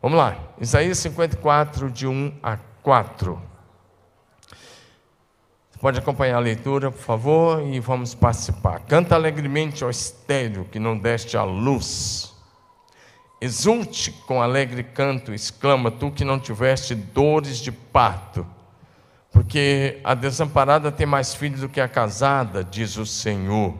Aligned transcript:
Vamos 0.00 0.18
lá, 0.18 0.36
Isaías 0.60 0.98
54, 0.98 1.90
de 1.90 2.06
1 2.06 2.38
a 2.42 2.58
4. 2.82 3.42
Você 5.70 5.78
pode 5.80 5.98
acompanhar 5.98 6.36
a 6.36 6.40
leitura, 6.40 6.90
por 6.90 7.00
favor, 7.00 7.62
e 7.62 7.80
vamos 7.80 8.14
participar. 8.14 8.80
Canta 8.80 9.14
alegremente, 9.14 9.84
ó 9.84 9.90
estéreo, 9.90 10.66
que 10.66 10.78
não 10.78 10.98
deste 10.98 11.36
a 11.36 11.44
luz. 11.44 12.34
Exulte 13.40 14.10
com 14.26 14.40
alegre 14.40 14.82
canto, 14.82 15.32
exclama 15.34 15.90
tu 15.90 16.10
que 16.10 16.24
não 16.24 16.38
tiveste 16.38 16.94
dores 16.94 17.58
de 17.58 17.72
parto, 17.72 18.46
porque 19.30 20.00
a 20.04 20.14
desamparada 20.14 20.92
tem 20.92 21.06
mais 21.06 21.34
filhos 21.34 21.60
do 21.60 21.68
que 21.68 21.80
a 21.80 21.88
casada, 21.88 22.62
diz 22.62 22.96
o 22.96 23.04
Senhor. 23.04 23.74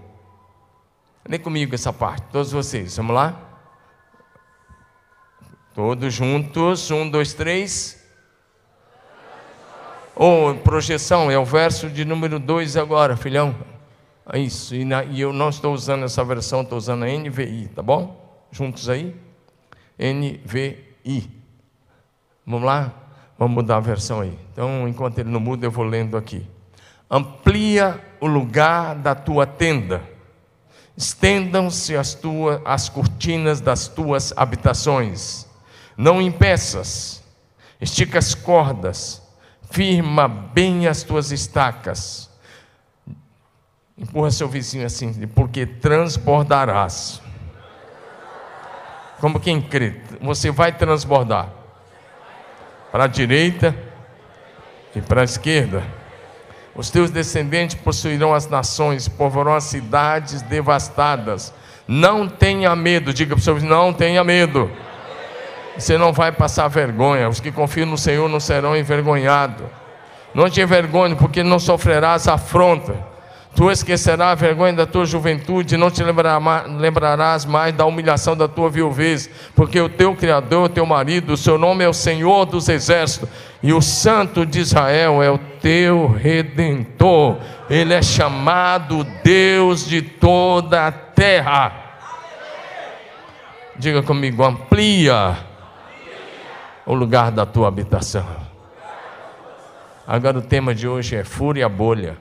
Lê 1.29 1.39
comigo 1.39 1.75
essa 1.75 1.93
parte, 1.93 2.25
todos 2.31 2.53
vocês, 2.53 2.97
vamos 2.97 3.15
lá? 3.15 3.46
Todos 5.77 6.15
juntos, 6.15 6.91
um, 6.91 7.07
dois, 7.07 7.35
três. 7.35 8.03
Ou 10.15 10.53
oh, 10.53 10.55
projeção, 10.55 11.31
é 11.31 11.39
o 11.39 11.45
verso 11.45 11.91
de 11.91 12.03
número 12.03 12.39
2 12.39 12.79
agora, 12.79 13.15
filhão. 13.15 13.55
É 14.33 14.39
isso, 14.39 14.75
e, 14.75 14.87
na, 14.87 15.05
e 15.05 15.21
eu 15.21 15.35
não 15.35 15.51
estou 15.51 15.75
usando 15.75 16.07
essa 16.07 16.25
versão, 16.25 16.63
estou 16.63 16.79
usando 16.79 17.03
a 17.03 17.07
NVI, 17.09 17.69
tá 17.75 17.83
bom? 17.83 18.47
Juntos 18.51 18.89
aí? 18.89 19.15
NVI. 19.99 21.31
Vamos 22.47 22.65
lá? 22.65 22.91
Vamos 23.39 23.57
mudar 23.57 23.77
a 23.77 23.81
versão 23.81 24.23
aí. 24.23 24.33
Então, 24.55 24.89
enquanto 24.89 25.19
ele 25.19 25.29
não 25.29 25.41
muda, 25.41 25.67
eu 25.67 25.71
vou 25.71 25.85
lendo 25.85 26.17
aqui. 26.17 26.47
Amplia 27.11 28.03
o 28.19 28.27
lugar 28.27 28.95
da 28.95 29.15
tua 29.15 29.47
tenda. 29.47 30.03
Estendam-se 30.97 31.95
as, 31.95 32.15
tuas, 32.15 32.63
as 32.65 32.89
cortinas 32.89 33.61
das 33.61 33.89
tuas 33.89 34.33
habitações. 34.35 35.46
Não 35.97 36.21
impeças. 36.21 37.23
Estica 37.81 38.19
as 38.19 38.35
cordas 38.35 39.27
firma 39.71 40.29
bem 40.29 40.87
as 40.87 41.03
tuas 41.03 41.31
estacas. 41.31 42.31
Empurra 43.99 44.31
seu 44.31 44.49
vizinho 44.49 44.87
assim, 44.87 45.27
porque 45.29 45.67
transbordarás. 45.67 47.21
Como 49.21 49.41
quem 49.41 49.61
crê, 49.61 50.01
você 50.21 50.51
vai 50.51 50.73
transbordar 50.73 51.51
para 52.93 53.05
a 53.05 53.07
direita 53.07 53.75
e 54.95 55.01
para 55.01 55.23
a 55.23 55.25
esquerda. 55.25 55.83
Os 56.75 56.91
teus 56.91 57.11
descendentes 57.11 57.75
possuirão 57.77 58.35
as 58.35 58.47
nações, 58.47 59.09
povoarão 59.09 59.55
as 59.55 59.65
cidades 59.65 60.43
devastadas. 60.43 61.53
Não 61.89 62.29
tenha 62.29 62.77
medo, 62.77 63.15
diga 63.15 63.35
para 63.35 63.41
o 63.41 63.45
seu 63.45 63.55
vizinho: 63.55 63.73
não 63.73 63.95
tenha 63.95 64.23
medo. 64.23 64.71
Você 65.79 65.99
não 65.99 66.13
vai 66.13 66.33
passar 66.33 66.69
vergonha. 66.69 67.29
Os 67.29 67.41
que 67.41 67.53
confiam 67.53 67.87
no 67.87 67.99
Senhor 67.99 68.29
não 68.29 68.41
serão 68.41 68.77
envergonhados. 68.77 69.67
Não 70.35 70.51
te 70.51 70.61
envergonhe, 70.61 71.15
porque 71.15 71.43
não 71.43 71.59
sofrerás 71.59 72.29
afronta. 72.29 72.95
Tu 73.55 73.71
esquecerás 73.71 74.33
a 74.33 74.35
vergonha 74.35 74.75
da 74.75 74.85
tua 74.85 75.07
juventude, 75.07 75.79
não 75.79 75.91
te 75.91 76.05
lembrarás 76.05 77.47
mais 77.47 77.75
da 77.75 77.87
humilhação 77.87 78.37
da 78.37 78.47
tua 78.47 78.69
viuvez, 78.69 79.31
porque 79.55 79.81
o 79.81 79.89
teu 79.89 80.15
Criador, 80.15 80.65
o 80.65 80.69
teu 80.69 80.85
marido, 80.85 81.33
o 81.33 81.37
seu 81.39 81.57
nome 81.57 81.83
é 81.83 81.89
o 81.89 81.95
Senhor 81.95 82.45
dos 82.45 82.69
Exércitos, 82.69 83.31
e 83.63 83.73
o 83.73 83.81
Santo 83.81 84.45
de 84.45 84.61
Israel 84.61 85.23
é 85.23 85.31
o 85.31 85.39
teu 85.39 86.07
Redentor. 86.07 87.39
Ele 87.71 87.95
é 87.95 88.03
chamado 88.03 89.07
Deus 89.25 89.89
de 89.89 90.03
toda 90.03 90.87
a 90.87 90.93
terra. 90.93 91.73
Diga 93.79 94.03
comigo, 94.03 94.45
amplia 94.45 95.46
o 96.87 96.95
lugar 96.95 97.33
da 97.33 97.45
tua 97.45 97.67
habitação. 97.67 98.25
Agora 100.07 100.39
o 100.39 100.43
tema 100.43 100.73
de 100.73 100.87
hoje 100.87 101.17
é 101.17 101.25
fúria 101.25 101.69
bolha. 101.69 102.17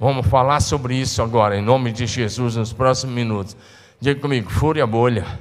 Vamos 0.00 0.26
falar 0.26 0.60
sobre 0.60 0.96
isso 0.96 1.22
agora, 1.22 1.56
em 1.56 1.62
nome 1.62 1.92
de 1.92 2.06
Jesus, 2.06 2.56
nos 2.56 2.72
próximos 2.72 3.14
minutos. 3.14 3.56
Diga 4.00 4.20
comigo, 4.20 4.50
fúria 4.50 4.86
bolha. 4.86 5.38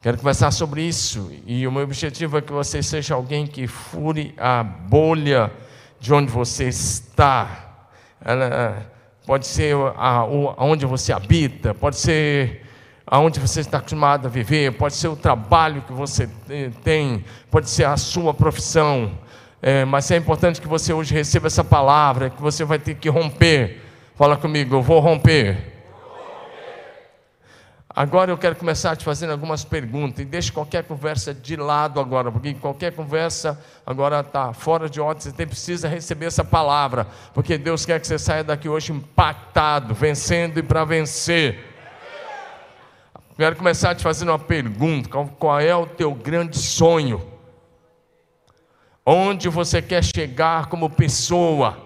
Quero 0.00 0.18
conversar 0.18 0.50
sobre 0.50 0.82
isso. 0.82 1.32
E 1.46 1.66
o 1.66 1.72
meu 1.72 1.82
objetivo 1.82 2.38
é 2.38 2.42
que 2.42 2.52
você 2.52 2.82
seja 2.82 3.14
alguém 3.14 3.46
que 3.46 3.66
fure 3.66 4.34
a 4.38 4.62
bolha 4.62 5.50
de 5.98 6.12
onde 6.12 6.30
você 6.30 6.68
está. 6.68 7.88
Ela, 8.20 8.93
pode 9.26 9.46
ser 9.46 9.74
aonde 9.96 10.86
você 10.86 11.12
habita, 11.12 11.74
pode 11.74 11.96
ser 11.96 12.62
aonde 13.06 13.38
você 13.38 13.60
está 13.60 13.78
acostumado 13.78 14.26
a 14.26 14.30
viver, 14.30 14.72
pode 14.72 14.94
ser 14.94 15.08
o 15.08 15.16
trabalho 15.16 15.82
que 15.82 15.92
você 15.92 16.28
tem, 16.82 17.24
pode 17.50 17.68
ser 17.68 17.84
a 17.84 17.96
sua 17.96 18.32
profissão, 18.32 19.12
é, 19.60 19.84
mas 19.84 20.10
é 20.10 20.16
importante 20.16 20.60
que 20.60 20.68
você 20.68 20.92
hoje 20.92 21.14
receba 21.14 21.46
essa 21.46 21.64
palavra, 21.64 22.30
que 22.30 22.40
você 22.40 22.64
vai 22.64 22.78
ter 22.78 22.94
que 22.94 23.08
romper. 23.08 23.80
Fala 24.14 24.36
comigo, 24.36 24.76
eu 24.76 24.82
vou 24.82 25.00
romper. 25.00 25.73
Agora 27.96 28.32
eu 28.32 28.36
quero 28.36 28.56
começar 28.56 28.96
te 28.96 29.04
fazendo 29.04 29.30
algumas 29.30 29.64
perguntas 29.64 30.18
e 30.18 30.24
deixe 30.24 30.50
qualquer 30.50 30.82
conversa 30.82 31.32
de 31.32 31.54
lado 31.54 32.00
agora, 32.00 32.32
porque 32.32 32.52
qualquer 32.54 32.92
conversa 32.92 33.62
agora 33.86 34.18
está 34.18 34.52
fora 34.52 34.90
de 34.90 35.00
ordem, 35.00 35.30
você 35.30 35.46
precisa 35.46 35.86
receber 35.86 36.26
essa 36.26 36.42
palavra, 36.42 37.06
porque 37.32 37.56
Deus 37.56 37.86
quer 37.86 38.00
que 38.00 38.06
você 38.08 38.18
saia 38.18 38.42
daqui 38.42 38.68
hoje 38.68 38.90
impactado, 38.90 39.94
vencendo 39.94 40.58
e 40.58 40.62
para 40.62 40.84
vencer. 40.84 41.72
Quero 43.36 43.54
começar 43.54 43.94
te 43.94 44.02
fazendo 44.02 44.30
uma 44.30 44.40
pergunta: 44.40 45.08
qual 45.38 45.60
é 45.60 45.74
o 45.76 45.86
teu 45.86 46.12
grande 46.12 46.58
sonho? 46.58 47.24
Onde 49.06 49.48
você 49.48 49.80
quer 49.80 50.02
chegar 50.02 50.66
como 50.66 50.90
pessoa? 50.90 51.78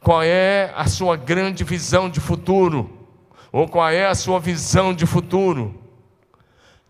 Qual 0.00 0.24
é 0.24 0.72
a 0.74 0.88
sua 0.88 1.16
grande 1.16 1.62
visão 1.62 2.10
de 2.10 2.18
futuro? 2.18 3.05
Ou 3.52 3.68
qual 3.68 3.90
é 3.90 4.06
a 4.06 4.14
sua 4.14 4.40
visão 4.40 4.92
de 4.94 5.06
futuro? 5.06 5.86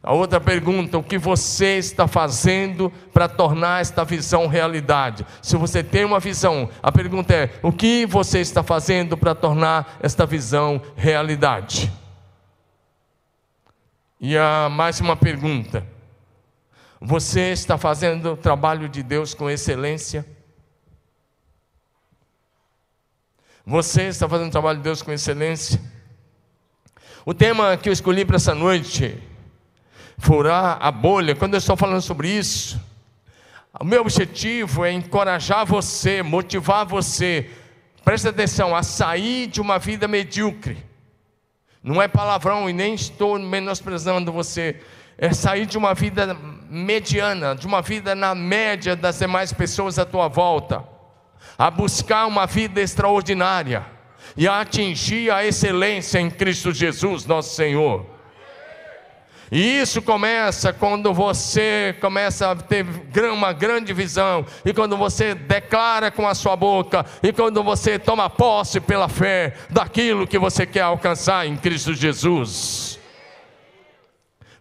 A 0.06 0.12
outra 0.12 0.40
pergunta: 0.40 0.96
o 0.96 1.02
que 1.02 1.18
você 1.18 1.78
está 1.78 2.06
fazendo 2.06 2.92
para 3.12 3.28
tornar 3.28 3.80
esta 3.80 4.04
visão 4.04 4.46
realidade? 4.46 5.26
Se 5.42 5.56
você 5.56 5.82
tem 5.82 6.04
uma 6.04 6.20
visão, 6.20 6.70
a 6.80 6.92
pergunta 6.92 7.34
é: 7.34 7.58
o 7.60 7.72
que 7.72 8.06
você 8.06 8.38
está 8.38 8.62
fazendo 8.62 9.16
para 9.16 9.34
tornar 9.34 9.98
esta 10.00 10.24
visão 10.24 10.80
realidade? 10.94 11.92
E 14.20 14.38
a 14.38 14.68
mais 14.70 15.00
uma 15.00 15.16
pergunta: 15.16 15.84
você 17.00 17.50
está 17.50 17.76
fazendo 17.76 18.34
o 18.34 18.36
trabalho 18.36 18.88
de 18.88 19.02
Deus 19.02 19.34
com 19.34 19.50
excelência? 19.50 20.24
Você 23.66 24.02
está 24.04 24.28
fazendo 24.28 24.46
o 24.46 24.52
trabalho 24.52 24.78
de 24.78 24.84
Deus 24.84 25.02
com 25.02 25.10
excelência? 25.10 25.80
O 27.28 27.34
tema 27.34 27.76
que 27.76 27.88
eu 27.88 27.92
escolhi 27.92 28.24
para 28.24 28.36
essa 28.36 28.54
noite, 28.54 29.20
furar 30.16 30.78
a 30.80 30.92
bolha, 30.92 31.34
quando 31.34 31.54
eu 31.54 31.58
estou 31.58 31.76
falando 31.76 32.00
sobre 32.00 32.28
isso, 32.28 32.80
o 33.80 33.84
meu 33.84 34.02
objetivo 34.02 34.84
é 34.84 34.92
encorajar 34.92 35.66
você, 35.66 36.22
motivar 36.22 36.86
você, 36.86 37.50
presta 38.04 38.28
atenção, 38.28 38.76
a 38.76 38.84
sair 38.84 39.48
de 39.48 39.60
uma 39.60 39.76
vida 39.76 40.06
medíocre. 40.06 40.78
Não 41.82 42.00
é 42.00 42.06
palavrão 42.06 42.70
e 42.70 42.72
nem 42.72 42.94
estou 42.94 43.36
menosprezando 43.40 44.30
você. 44.30 44.80
É 45.18 45.32
sair 45.32 45.66
de 45.66 45.76
uma 45.76 45.94
vida 45.94 46.32
mediana, 46.70 47.56
de 47.56 47.66
uma 47.66 47.82
vida 47.82 48.14
na 48.14 48.36
média 48.36 48.94
das 48.94 49.18
demais 49.18 49.52
pessoas 49.52 49.98
à 49.98 50.04
tua 50.04 50.28
volta, 50.28 50.84
a 51.58 51.72
buscar 51.72 52.24
uma 52.26 52.46
vida 52.46 52.80
extraordinária 52.80 53.95
e 54.36 54.46
a 54.46 54.60
atingir 54.60 55.30
a 55.30 55.44
excelência 55.44 56.18
em 56.18 56.30
Cristo 56.30 56.72
Jesus, 56.72 57.24
nosso 57.24 57.54
Senhor. 57.54 58.16
E 59.50 59.80
isso 59.80 60.02
começa 60.02 60.72
quando 60.72 61.14
você 61.14 61.94
começa 62.00 62.50
a 62.50 62.56
ter 62.56 62.84
uma 63.32 63.52
grande 63.52 63.92
visão, 63.92 64.44
e 64.64 64.74
quando 64.74 64.96
você 64.96 65.34
declara 65.34 66.10
com 66.10 66.26
a 66.26 66.34
sua 66.34 66.56
boca, 66.56 67.06
e 67.22 67.32
quando 67.32 67.62
você 67.62 67.98
toma 67.98 68.28
posse 68.28 68.80
pela 68.80 69.08
fé 69.08 69.54
daquilo 69.70 70.26
que 70.26 70.38
você 70.38 70.66
quer 70.66 70.80
alcançar 70.80 71.46
em 71.46 71.56
Cristo 71.56 71.94
Jesus. 71.94 72.98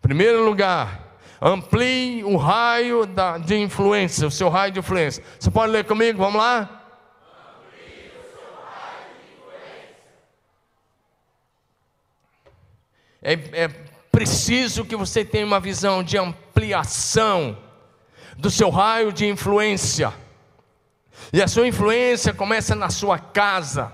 Primeiro 0.04 0.46
lugar, 0.46 1.18
amplie 1.42 2.24
o 2.24 2.38
raio 2.38 3.10
de 3.44 3.58
influência, 3.58 4.28
o 4.28 4.32
seu 4.32 4.50
raio 4.50 4.72
de 4.72 4.80
influência. 4.80 5.24
Você 5.40 5.50
pode 5.50 5.72
ler 5.72 5.84
comigo? 5.86 6.20
Vamos 6.20 6.40
lá? 6.40 6.85
É, 13.28 13.64
é 13.64 13.68
preciso 14.12 14.86
que 14.86 14.96
você 14.96 15.26
tenha 15.26 15.48
uma 15.48 15.60
visão 15.60 16.04
de 16.04 16.16
ampliação 16.16 17.58
do 18.38 18.52
seu 18.52 18.70
raio 18.70 19.12
de 19.12 19.26
influência. 19.26 20.14
E 21.34 21.42
a 21.42 21.48
sua 21.48 21.68
influência 21.68 22.36
começa 22.36 22.76
na 22.76 22.92
sua 22.92 23.18
casa. 23.18 23.92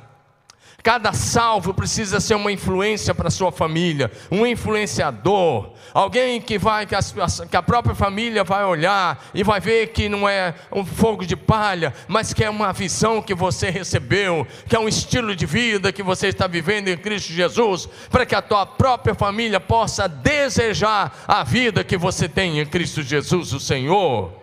Cada 0.83 1.13
salvo 1.13 1.73
precisa 1.73 2.19
ser 2.19 2.35
uma 2.35 2.51
influência 2.51 3.13
para 3.13 3.27
a 3.27 3.31
sua 3.31 3.51
família, 3.51 4.11
um 4.31 4.45
influenciador, 4.45 5.71
alguém 5.93 6.41
que 6.41 6.57
vai 6.57 6.85
que 6.85 6.95
a, 6.95 6.99
que 7.49 7.55
a, 7.55 7.61
própria 7.61 7.93
família 7.93 8.43
vai 8.43 8.65
olhar 8.65 9.23
e 9.33 9.43
vai 9.43 9.59
ver 9.59 9.87
que 9.87 10.09
não 10.09 10.27
é 10.27 10.55
um 10.71 10.83
fogo 10.83 11.25
de 11.25 11.35
palha, 11.35 11.93
mas 12.07 12.33
que 12.33 12.43
é 12.43 12.49
uma 12.49 12.73
visão 12.73 13.21
que 13.21 13.35
você 13.35 13.69
recebeu, 13.69 14.47
que 14.67 14.75
é 14.75 14.79
um 14.79 14.87
estilo 14.87 15.35
de 15.35 15.45
vida 15.45 15.91
que 15.91 16.01
você 16.01 16.27
está 16.27 16.47
vivendo 16.47 16.87
em 16.87 16.97
Cristo 16.97 17.31
Jesus, 17.31 17.87
para 18.09 18.25
que 18.25 18.33
a 18.33 18.41
tua 18.41 18.65
própria 18.65 19.13
família 19.13 19.59
possa 19.59 20.07
desejar 20.07 21.23
a 21.27 21.43
vida 21.43 21.83
que 21.83 21.97
você 21.97 22.27
tem 22.27 22.59
em 22.59 22.65
Cristo 22.65 23.03
Jesus, 23.03 23.53
o 23.53 23.59
Senhor. 23.59 24.40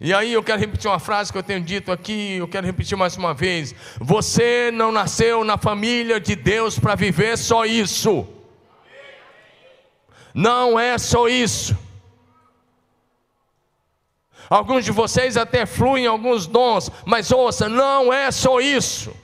E 0.00 0.12
aí 0.12 0.32
eu 0.32 0.42
quero 0.42 0.60
repetir 0.60 0.90
uma 0.90 0.98
frase 0.98 1.32
que 1.32 1.38
eu 1.38 1.42
tenho 1.42 1.60
dito 1.60 1.90
aqui, 1.90 2.36
eu 2.36 2.46
quero 2.46 2.66
repetir 2.66 2.96
mais 2.98 3.16
uma 3.16 3.32
vez. 3.32 3.74
Você 3.98 4.70
não 4.72 4.92
nasceu 4.92 5.42
na 5.42 5.56
família 5.56 6.20
de 6.20 6.36
Deus 6.36 6.78
para 6.78 6.94
viver 6.94 7.38
só 7.38 7.64
isso. 7.64 8.26
Não 10.34 10.78
é 10.78 10.98
só 10.98 11.28
isso. 11.28 11.76
Alguns 14.50 14.84
de 14.84 14.92
vocês 14.92 15.36
até 15.36 15.64
fluem 15.64 16.06
alguns 16.06 16.46
dons, 16.46 16.90
mas 17.04 17.32
ouça, 17.32 17.68
não 17.68 18.12
é 18.12 18.30
só 18.30 18.60
isso. 18.60 19.14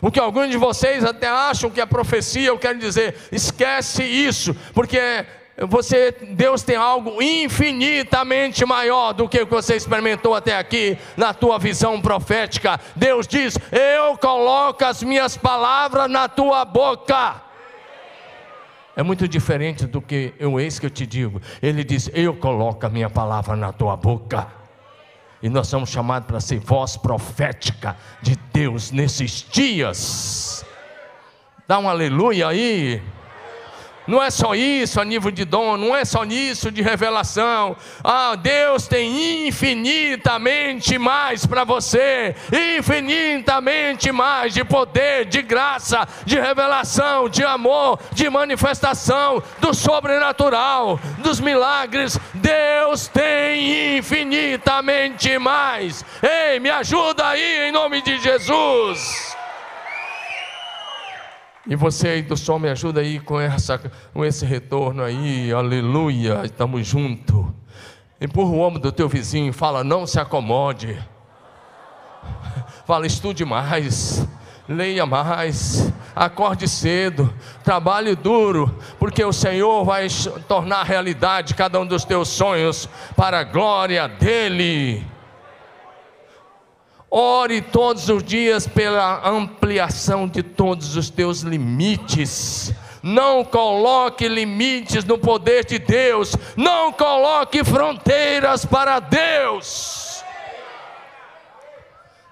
O 0.00 0.10
que 0.10 0.20
alguns 0.20 0.50
de 0.50 0.56
vocês 0.56 1.04
até 1.04 1.28
acham 1.28 1.68
que 1.68 1.80
é 1.80 1.84
profecia, 1.84 2.48
eu 2.48 2.58
quero 2.58 2.78
dizer, 2.78 3.16
esquece 3.30 4.02
isso, 4.02 4.54
porque 4.72 4.98
você, 5.68 6.12
Deus 6.12 6.62
tem 6.62 6.76
algo 6.76 7.22
infinitamente 7.22 8.64
maior 8.64 9.12
do 9.12 9.28
que 9.28 9.42
o 9.42 9.46
que 9.46 9.52
você 9.52 9.76
experimentou 9.76 10.34
até 10.34 10.56
aqui 10.56 10.96
na 11.16 11.34
tua 11.34 11.58
visão 11.58 12.00
profética. 12.00 12.80
Deus 12.96 13.26
diz: 13.26 13.58
Eu 13.70 14.16
coloco 14.16 14.82
as 14.84 15.02
minhas 15.02 15.36
palavras 15.36 16.10
na 16.10 16.28
tua 16.28 16.64
boca. 16.64 17.42
É 18.96 19.02
muito 19.02 19.28
diferente 19.28 19.86
do 19.86 20.00
que 20.00 20.32
eu 20.38 20.58
eis 20.58 20.78
que 20.78 20.86
eu 20.86 20.90
te 20.90 21.06
digo. 21.06 21.42
Ele 21.62 21.84
diz: 21.84 22.10
Eu 22.14 22.34
coloco 22.34 22.86
a 22.86 22.88
minha 22.88 23.10
palavra 23.10 23.54
na 23.54 23.70
tua 23.70 23.96
boca. 23.96 24.46
E 25.42 25.48
nós 25.48 25.68
somos 25.68 25.90
chamados 25.90 26.26
para 26.26 26.40
ser 26.40 26.58
voz 26.58 26.96
profética 26.96 27.96
de 28.22 28.36
Deus 28.52 28.90
nesses 28.90 29.46
dias. 29.50 30.64
Dá 31.68 31.78
um 31.78 31.88
aleluia 31.88 32.48
aí. 32.48 33.02
Não 34.06 34.22
é 34.22 34.30
só 34.30 34.54
isso 34.54 35.00
a 35.00 35.04
nível 35.04 35.30
de 35.30 35.44
dom, 35.44 35.76
não 35.76 35.94
é 35.94 36.04
só 36.04 36.24
nisso 36.24 36.70
de 36.70 36.82
revelação. 36.82 37.76
Ah, 38.02 38.34
Deus 38.34 38.88
tem 38.88 39.46
infinitamente 39.46 40.98
mais 40.98 41.46
para 41.46 41.64
você, 41.64 42.34
infinitamente 42.76 44.10
mais 44.10 44.54
de 44.54 44.64
poder, 44.64 45.26
de 45.26 45.42
graça, 45.42 46.08
de 46.24 46.38
revelação, 46.40 47.28
de 47.28 47.44
amor, 47.44 48.00
de 48.12 48.28
manifestação 48.28 49.42
do 49.60 49.74
sobrenatural, 49.74 50.98
dos 51.18 51.38
milagres. 51.40 52.18
Deus 52.34 53.06
tem 53.08 53.98
infinitamente 53.98 55.38
mais. 55.38 56.04
Ei, 56.22 56.58
me 56.58 56.70
ajuda 56.70 57.28
aí 57.28 57.68
em 57.68 57.72
nome 57.72 58.02
de 58.02 58.18
Jesus. 58.18 59.29
E 61.66 61.76
você 61.76 62.08
aí 62.08 62.22
do 62.22 62.36
som 62.36 62.58
me 62.58 62.70
ajuda 62.70 63.00
aí 63.00 63.20
com, 63.20 63.38
essa, 63.38 63.78
com 64.12 64.24
esse 64.24 64.46
retorno 64.46 65.02
aí, 65.02 65.52
aleluia, 65.52 66.40
estamos 66.44 66.86
juntos. 66.86 67.46
Empurra 68.18 68.50
o 68.50 68.60
ombro 68.60 68.80
do 68.80 68.90
teu 68.90 69.08
vizinho, 69.08 69.52
fala, 69.52 69.84
não 69.84 70.06
se 70.06 70.18
acomode. 70.18 70.98
Fala, 72.86 73.06
estude 73.06 73.44
mais, 73.44 74.26
leia 74.66 75.04
mais, 75.04 75.92
acorde 76.16 76.66
cedo, 76.66 77.32
trabalhe 77.62 78.16
duro, 78.16 78.74
porque 78.98 79.22
o 79.22 79.32
Senhor 79.32 79.84
vai 79.84 80.08
tornar 80.48 80.82
realidade 80.82 81.54
cada 81.54 81.78
um 81.78 81.86
dos 81.86 82.04
teus 82.04 82.28
sonhos 82.28 82.88
para 83.14 83.40
a 83.40 83.44
glória 83.44 84.08
dEle. 84.08 85.06
Ore 87.10 87.60
todos 87.60 88.08
os 88.08 88.22
dias 88.22 88.68
pela 88.68 89.28
ampliação 89.28 90.28
de 90.28 90.42
todos 90.42 90.96
os 90.96 91.10
teus 91.10 91.40
limites. 91.40 92.72
Não 93.02 93.44
coloque 93.44 94.28
limites 94.28 95.04
no 95.04 95.18
poder 95.18 95.64
de 95.64 95.78
Deus. 95.78 96.36
Não 96.56 96.92
coloque 96.92 97.64
fronteiras 97.64 98.64
para 98.64 99.00
Deus. 99.00 100.22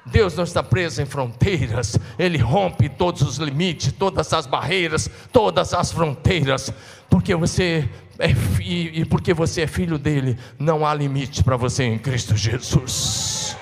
Deus 0.06 0.34
não 0.34 0.44
está 0.44 0.62
preso 0.62 1.02
em 1.02 1.06
fronteiras, 1.06 1.98
Ele 2.18 2.38
rompe 2.38 2.88
todos 2.88 3.20
os 3.20 3.36
limites, 3.36 3.92
todas 3.92 4.32
as 4.32 4.46
barreiras, 4.46 5.10
todas 5.30 5.74
as 5.74 5.92
fronteiras, 5.92 6.72
porque 7.10 7.34
você 7.34 7.86
é 8.18 8.30
e 8.60 9.04
porque 9.04 9.34
você 9.34 9.62
é 9.62 9.66
filho 9.66 9.98
dele, 9.98 10.38
não 10.58 10.86
há 10.86 10.94
limite 10.94 11.44
para 11.44 11.56
você 11.56 11.84
em 11.84 11.98
Cristo 11.98 12.34
Jesus. 12.34 13.56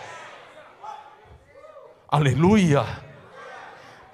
Aleluia! 2.09 2.85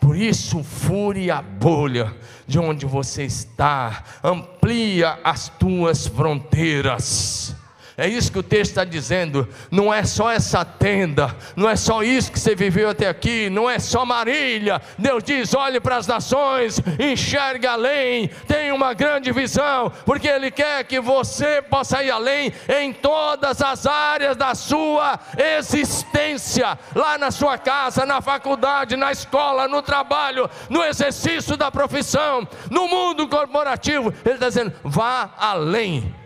Por 0.00 0.16
isso, 0.16 0.64
fure 0.64 1.30
a 1.30 1.40
bolha 1.40 2.12
de 2.46 2.58
onde 2.58 2.84
você 2.86 3.24
está, 3.24 4.02
amplia 4.24 5.20
as 5.22 5.48
tuas 5.48 6.06
fronteiras. 6.06 7.54
É 7.96 8.08
isso 8.08 8.32
que 8.32 8.38
o 8.38 8.42
texto 8.42 8.70
está 8.70 8.84
dizendo. 8.84 9.46
Não 9.70 9.92
é 9.92 10.04
só 10.04 10.30
essa 10.30 10.64
tenda, 10.64 11.34
não 11.54 11.68
é 11.68 11.76
só 11.76 12.02
isso 12.02 12.32
que 12.32 12.40
você 12.40 12.54
viveu 12.54 12.88
até 12.88 13.08
aqui, 13.08 13.50
não 13.50 13.68
é 13.68 13.78
só 13.78 14.04
Marília. 14.04 14.80
Deus 14.98 15.22
diz: 15.22 15.54
olhe 15.54 15.78
para 15.78 15.96
as 15.96 16.06
nações, 16.06 16.80
enxergue 16.98 17.66
além, 17.66 18.28
tenha 18.46 18.74
uma 18.74 18.94
grande 18.94 19.30
visão, 19.30 19.92
porque 20.06 20.26
Ele 20.26 20.50
quer 20.50 20.84
que 20.84 21.00
você 21.00 21.60
possa 21.60 22.02
ir 22.02 22.10
além 22.10 22.52
em 22.68 22.92
todas 22.92 23.60
as 23.60 23.86
áreas 23.86 24.36
da 24.36 24.54
sua 24.54 25.20
existência, 25.58 26.78
lá 26.94 27.18
na 27.18 27.30
sua 27.30 27.58
casa, 27.58 28.06
na 28.06 28.22
faculdade, 28.22 28.96
na 28.96 29.12
escola, 29.12 29.68
no 29.68 29.82
trabalho, 29.82 30.48
no 30.70 30.82
exercício 30.82 31.56
da 31.56 31.70
profissão, 31.70 32.48
no 32.70 32.88
mundo 32.88 33.28
corporativo. 33.28 34.14
Ele 34.24 34.34
está 34.34 34.48
dizendo: 34.48 34.72
vá 34.82 35.30
além 35.38 36.21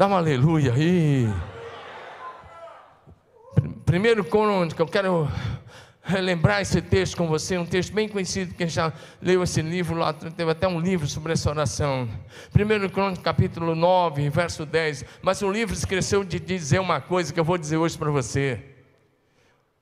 Dá 0.00 0.06
um 0.06 0.14
aleluia 0.14 0.72
aí. 0.72 1.28
Primeiro 3.84 4.24
Crônica, 4.24 4.80
eu 4.80 4.86
quero 4.86 5.28
relembrar 6.02 6.62
esse 6.62 6.80
texto 6.80 7.18
com 7.18 7.28
você, 7.28 7.58
um 7.58 7.66
texto 7.66 7.92
bem 7.92 8.08
conhecido, 8.08 8.54
quem 8.54 8.66
já 8.66 8.94
leu 9.20 9.42
esse 9.42 9.60
livro 9.60 9.98
lá, 9.98 10.14
teve 10.14 10.50
até 10.50 10.66
um 10.66 10.80
livro 10.80 11.06
sobre 11.06 11.34
essa 11.34 11.50
oração. 11.50 12.08
Primeiro 12.50 12.88
Crônica, 12.88 13.20
capítulo 13.20 13.74
9, 13.74 14.30
verso 14.30 14.64
10. 14.64 15.04
Mas 15.20 15.42
o 15.42 15.52
livro 15.52 15.74
esqueceu 15.74 16.24
de 16.24 16.40
dizer 16.40 16.78
uma 16.78 17.02
coisa 17.02 17.30
que 17.30 17.38
eu 17.38 17.44
vou 17.44 17.58
dizer 17.58 17.76
hoje 17.76 17.98
para 17.98 18.10
você. 18.10 18.58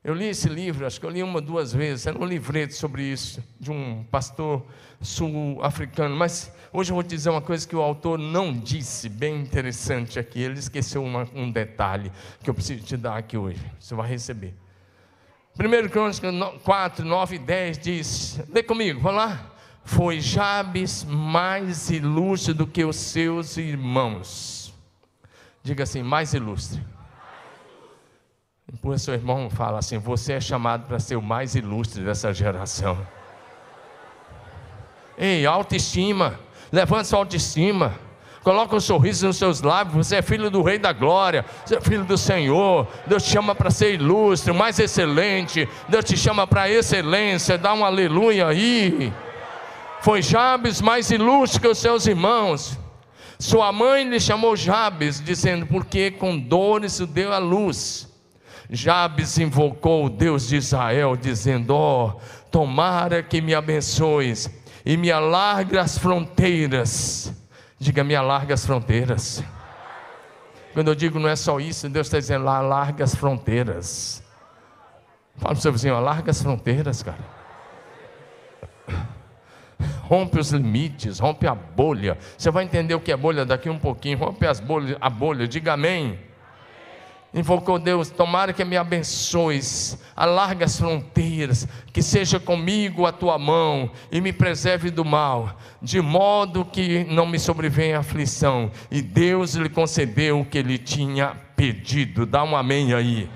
Eu 0.02 0.14
li 0.14 0.30
esse 0.30 0.48
livro, 0.48 0.84
acho 0.84 0.98
que 0.98 1.06
eu 1.06 1.10
li 1.10 1.22
uma 1.22 1.40
duas 1.40 1.72
vezes, 1.72 2.08
era 2.08 2.18
um 2.18 2.24
livreto 2.24 2.74
sobre 2.74 3.04
isso, 3.04 3.40
de 3.60 3.70
um 3.70 4.02
pastor 4.10 4.66
sul-africano. 5.00 6.16
Mas 6.16 6.52
hoje 6.72 6.90
eu 6.90 6.94
vou 6.94 7.02
te 7.02 7.10
dizer 7.10 7.30
uma 7.30 7.40
coisa 7.40 7.66
que 7.66 7.74
o 7.74 7.80
autor 7.80 8.18
não 8.18 8.52
disse, 8.52 9.08
bem 9.08 9.40
interessante 9.40 10.18
aqui. 10.18 10.40
Ele 10.40 10.58
esqueceu 10.58 11.02
uma, 11.02 11.28
um 11.34 11.50
detalhe 11.50 12.12
que 12.42 12.48
eu 12.48 12.54
preciso 12.54 12.84
te 12.84 12.96
dar 12.96 13.16
aqui 13.16 13.36
hoje. 13.36 13.60
Você 13.78 13.94
vai 13.94 14.08
receber. 14.08 14.54
1 15.58 15.88
Crônica 15.88 16.30
4, 16.62 17.04
9 17.04 17.36
e 17.36 17.38
10 17.38 17.78
diz: 17.78 18.40
Lê 18.48 18.62
comigo, 18.62 19.00
vamos 19.00 19.18
lá. 19.18 19.52
Foi 19.84 20.20
Jabes 20.20 21.04
mais 21.04 21.90
ilustre 21.90 22.52
do 22.52 22.66
que 22.66 22.84
os 22.84 22.96
seus 22.96 23.56
irmãos. 23.56 24.72
Diga 25.62 25.82
assim, 25.82 26.02
mais 26.02 26.34
ilustre 26.34 26.80
Empurra 28.72 28.98
seu 28.98 29.14
irmão 29.14 29.48
e 29.50 29.54
fala 29.54 29.78
assim: 29.78 29.96
Você 29.98 30.34
é 30.34 30.40
chamado 30.40 30.86
para 30.86 30.98
ser 30.98 31.16
o 31.16 31.22
mais 31.22 31.54
ilustre 31.54 32.04
dessa 32.04 32.32
geração. 32.34 32.98
Ei, 35.16 35.46
autoestima. 35.46 36.38
Levante 36.72 37.08
sua 37.08 37.20
autoestima. 37.20 37.94
Coloque 38.42 38.74
um 38.74 38.80
sorriso 38.80 39.26
nos 39.26 39.36
seus 39.36 39.60
lábios. 39.60 40.06
Você 40.06 40.16
é 40.16 40.22
filho 40.22 40.50
do 40.50 40.62
Rei 40.62 40.78
da 40.78 40.92
Glória. 40.92 41.44
Você 41.64 41.76
é 41.76 41.80
filho 41.80 42.04
do 42.04 42.16
Senhor. 42.16 42.86
Deus 43.06 43.22
te 43.24 43.30
chama 43.30 43.54
para 43.54 43.70
ser 43.70 43.94
ilustre, 43.94 44.52
mais 44.52 44.78
excelente. 44.78 45.68
Deus 45.88 46.04
te 46.04 46.16
chama 46.16 46.46
para 46.46 46.70
excelência. 46.70 47.58
Dá 47.58 47.74
um 47.74 47.84
aleluia 47.84 48.46
aí. 48.46 49.12
Foi 50.00 50.22
Jabes 50.22 50.80
mais 50.80 51.10
ilustre 51.10 51.60
que 51.60 51.68
os 51.68 51.78
seus 51.78 52.06
irmãos. 52.06 52.78
Sua 53.38 53.72
mãe 53.72 54.08
lhe 54.08 54.18
chamou 54.18 54.56
Jabes, 54.56 55.22
dizendo: 55.22 55.66
Porque 55.66 56.10
com 56.10 56.38
dores 56.38 57.00
o 57.00 57.06
deu 57.06 57.32
a 57.32 57.38
luz. 57.38 58.08
Jabes 58.70 59.38
invocou 59.38 60.06
o 60.06 60.10
Deus 60.10 60.48
de 60.48 60.56
Israel, 60.56 61.16
dizendo: 61.16 61.74
Ó, 61.74 62.06
oh, 62.06 62.20
tomara 62.50 63.22
que 63.22 63.40
me 63.40 63.54
abençoes 63.54 64.50
e 64.88 64.96
me 64.96 65.12
alargue 65.12 65.76
as 65.76 65.98
fronteiras. 65.98 67.30
Diga, 67.78 68.02
me 68.02 68.16
alargue 68.16 68.54
as 68.54 68.64
fronteiras. 68.64 69.44
Quando 70.72 70.88
eu 70.88 70.94
digo 70.94 71.18
não 71.18 71.28
é 71.28 71.36
só 71.36 71.60
isso, 71.60 71.88
Deus 71.90 72.06
está 72.06 72.18
dizendo 72.18 72.46
lá, 72.46 72.56
alargue 72.56 73.02
as 73.02 73.14
fronteiras. 73.14 74.22
Fala 75.36 75.54
para 75.54 75.58
o 75.58 75.62
seu 75.62 75.72
vizinho, 75.72 75.94
alarga 75.94 76.30
as 76.30 76.42
fronteiras, 76.42 77.02
cara 77.02 77.38
rompe 80.08 80.40
os 80.40 80.50
limites, 80.50 81.18
rompe 81.18 81.46
a 81.46 81.54
bolha. 81.54 82.16
Você 82.36 82.50
vai 82.50 82.64
entender 82.64 82.94
o 82.94 83.00
que 83.00 83.12
é 83.12 83.16
bolha 83.16 83.44
daqui 83.44 83.68
um 83.68 83.78
pouquinho. 83.78 84.16
Rompe 84.16 84.46
as 84.46 84.58
bolhas, 84.58 84.96
a 84.98 85.10
bolha, 85.10 85.46
diga 85.46 85.74
amém. 85.74 86.18
Invocou 87.32 87.78
Deus, 87.78 88.08
tomara 88.08 88.54
que 88.54 88.64
me 88.64 88.76
abençoes, 88.76 89.98
alarga 90.16 90.64
as 90.64 90.78
fronteiras, 90.78 91.68
que 91.92 92.02
seja 92.02 92.40
comigo 92.40 93.04
a 93.04 93.12
tua 93.12 93.38
mão 93.38 93.90
e 94.10 94.18
me 94.18 94.32
preserve 94.32 94.90
do 94.90 95.04
mal, 95.04 95.54
de 95.82 96.00
modo 96.00 96.64
que 96.64 97.04
não 97.04 97.26
me 97.26 97.38
sobrevenha 97.38 97.98
aflição. 97.98 98.70
E 98.90 99.02
Deus 99.02 99.54
lhe 99.54 99.68
concedeu 99.68 100.40
o 100.40 100.44
que 100.44 100.56
ele 100.56 100.78
tinha 100.78 101.36
pedido. 101.54 102.24
Dá 102.24 102.42
um 102.42 102.56
amém 102.56 102.94
aí. 102.94 103.28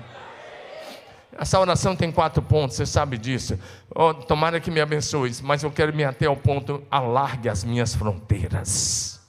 Essa 1.37 1.59
oração 1.59 1.95
tem 1.95 2.11
quatro 2.11 2.41
pontos, 2.41 2.75
você 2.75 2.87
sabe 2.87 3.17
disso. 3.17 3.59
Oh, 3.93 4.13
tomara 4.13 4.59
que 4.59 4.71
me 4.71 4.81
abençoe, 4.81 5.31
mas 5.43 5.61
eu 5.61 5.71
quero 5.71 5.95
me 5.95 6.03
ater 6.03 6.27
ao 6.27 6.35
ponto, 6.35 6.83
alargue 6.89 7.47
as 7.47 7.63
minhas 7.63 7.93
fronteiras. 7.93 9.21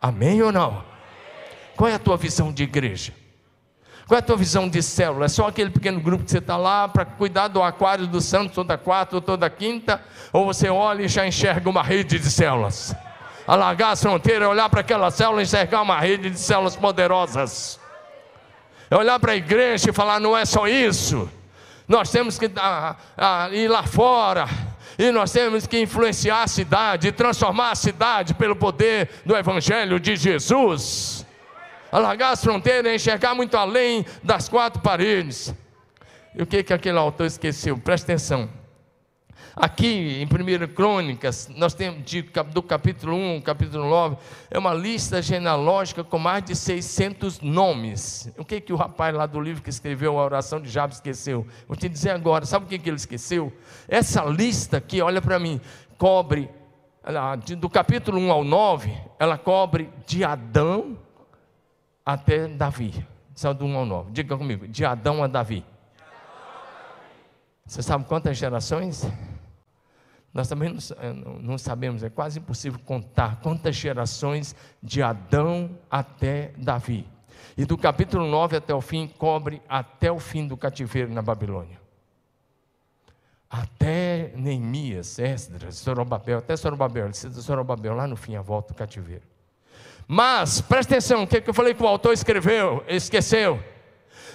Amém 0.00 0.42
ou 0.42 0.50
não? 0.50 0.84
Qual 1.76 1.88
é 1.88 1.94
a 1.94 1.98
tua 1.98 2.16
visão 2.16 2.52
de 2.52 2.64
igreja? 2.64 3.19
Qual 4.10 4.16
é 4.16 4.18
a 4.18 4.22
tua 4.22 4.36
visão 4.36 4.68
de 4.68 4.82
célula? 4.82 5.26
É 5.26 5.28
só 5.28 5.46
aquele 5.46 5.70
pequeno 5.70 6.00
grupo 6.00 6.24
que 6.24 6.32
você 6.32 6.38
está 6.38 6.56
lá 6.56 6.88
para 6.88 7.04
cuidar 7.04 7.46
do 7.46 7.62
aquário 7.62 8.08
do 8.08 8.20
santo 8.20 8.52
toda 8.52 8.76
quarta 8.76 9.14
ou 9.14 9.22
toda 9.22 9.48
quinta? 9.48 10.02
Ou 10.32 10.44
você 10.44 10.68
olha 10.68 11.04
e 11.04 11.08
já 11.08 11.24
enxerga 11.24 11.70
uma 11.70 11.80
rede 11.80 12.18
de 12.18 12.28
células? 12.28 12.92
Alargar 13.46 13.92
as 13.92 14.02
fronteiras, 14.02 14.48
olhar 14.48 14.68
para 14.68 14.80
aquela 14.80 15.12
célula 15.12 15.42
e 15.42 15.44
enxergar 15.44 15.80
uma 15.82 16.00
rede 16.00 16.28
de 16.28 16.40
células 16.40 16.74
poderosas 16.74 17.78
é 18.90 18.96
olhar 18.96 19.20
para 19.20 19.30
a 19.30 19.36
igreja 19.36 19.90
e 19.90 19.92
falar: 19.92 20.18
não 20.18 20.36
é 20.36 20.44
só 20.44 20.66
isso, 20.66 21.30
nós 21.86 22.10
temos 22.10 22.36
que 22.36 22.50
ah, 22.56 22.96
ah, 23.16 23.48
ir 23.52 23.68
lá 23.68 23.84
fora, 23.84 24.48
e 24.98 25.12
nós 25.12 25.30
temos 25.30 25.68
que 25.68 25.80
influenciar 25.80 26.42
a 26.42 26.48
cidade, 26.48 27.12
transformar 27.12 27.70
a 27.70 27.76
cidade 27.76 28.34
pelo 28.34 28.56
poder 28.56 29.08
do 29.24 29.36
Evangelho 29.36 30.00
de 30.00 30.16
Jesus, 30.16 31.19
alargar 31.90 32.32
as 32.32 32.42
fronteiras, 32.42 32.92
enxergar 32.92 33.34
muito 33.34 33.56
além 33.56 34.04
das 34.22 34.48
quatro 34.48 34.80
paredes. 34.80 35.54
E 36.34 36.42
o 36.42 36.46
que, 36.46 36.62
que 36.62 36.72
aquele 36.72 36.98
autor 36.98 37.26
esqueceu? 37.26 37.76
Presta 37.78 38.12
atenção. 38.12 38.48
Aqui 39.56 40.22
em 40.22 40.24
1 40.24 40.74
Crônicas, 40.74 41.50
nós 41.56 41.74
temos 41.74 42.04
do 42.52 42.62
capítulo 42.62 43.16
1, 43.16 43.40
capítulo 43.40 43.88
9, 43.88 44.16
é 44.48 44.58
uma 44.58 44.72
lista 44.72 45.20
genealógica 45.20 46.04
com 46.04 46.18
mais 46.18 46.44
de 46.44 46.54
600 46.54 47.40
nomes. 47.40 48.32
O 48.38 48.44
que, 48.44 48.60
que 48.60 48.72
o 48.72 48.76
rapaz 48.76 49.14
lá 49.14 49.26
do 49.26 49.40
livro 49.40 49.62
que 49.62 49.68
escreveu 49.68 50.18
a 50.18 50.24
oração 50.24 50.60
de 50.60 50.70
Jabes 50.70 50.98
esqueceu? 50.98 51.44
Vou 51.66 51.76
te 51.76 51.88
dizer 51.88 52.10
agora, 52.10 52.46
sabe 52.46 52.64
o 52.64 52.68
que, 52.68 52.78
que 52.78 52.88
ele 52.88 52.96
esqueceu? 52.96 53.52
Essa 53.88 54.24
lista 54.24 54.76
aqui, 54.76 55.02
olha 55.02 55.20
para 55.20 55.38
mim, 55.38 55.60
cobre, 55.98 56.48
do 57.58 57.68
capítulo 57.68 58.20
1 58.20 58.30
ao 58.30 58.44
9, 58.44 58.94
ela 59.18 59.36
cobre 59.36 59.90
de 60.06 60.22
Adão 60.22 60.96
até 62.12 62.48
Davi. 62.48 63.06
São 63.34 63.54
do 63.54 63.64
1 63.64 63.76
ao 63.76 63.86
9. 63.86 64.12
Diga 64.12 64.36
comigo, 64.36 64.66
de 64.66 64.84
Adão 64.84 65.22
a 65.22 65.26
Davi. 65.26 65.64
Você 67.64 67.82
sabe 67.82 68.04
quantas 68.04 68.36
gerações? 68.36 69.06
Nós 70.34 70.48
também 70.48 70.76
eh, 70.98 71.12
não, 71.40 71.56
sabemos, 71.56 72.02
é 72.02 72.10
quase 72.10 72.38
impossível 72.38 72.80
contar 72.84 73.40
quantas 73.40 73.76
gerações 73.76 74.54
de 74.82 75.02
Adão 75.02 75.78
até 75.90 76.52
Davi. 76.56 77.06
E 77.56 77.64
do 77.64 77.78
capítulo 77.78 78.26
9 78.26 78.56
até 78.56 78.74
o 78.74 78.80
fim, 78.80 79.06
cobre 79.06 79.62
até 79.68 80.10
o 80.10 80.18
fim 80.18 80.46
do 80.46 80.56
cativeiro 80.56 81.12
na 81.12 81.22
Babilônia. 81.22 81.80
Até 83.48 84.32
Neemias, 84.36 85.18
Esdras, 85.18 85.76
Sorobabel, 85.76 86.38
até 86.38 86.56
Sorobabel, 86.56 87.12
Sorobabel, 87.12 87.94
lá 87.94 88.06
no 88.06 88.16
fim, 88.16 88.36
a 88.36 88.42
volta 88.42 88.72
do 88.72 88.76
cativeiro. 88.76 89.29
Mas, 90.12 90.60
presta 90.60 90.94
atenção, 90.94 91.22
o 91.22 91.26
que, 91.28 91.40
eu 91.46 91.54
falei 91.54 91.72
que 91.72 91.80
o 91.84 91.86
autor 91.86 92.12
escreveu, 92.12 92.84
esqueceu? 92.88 93.62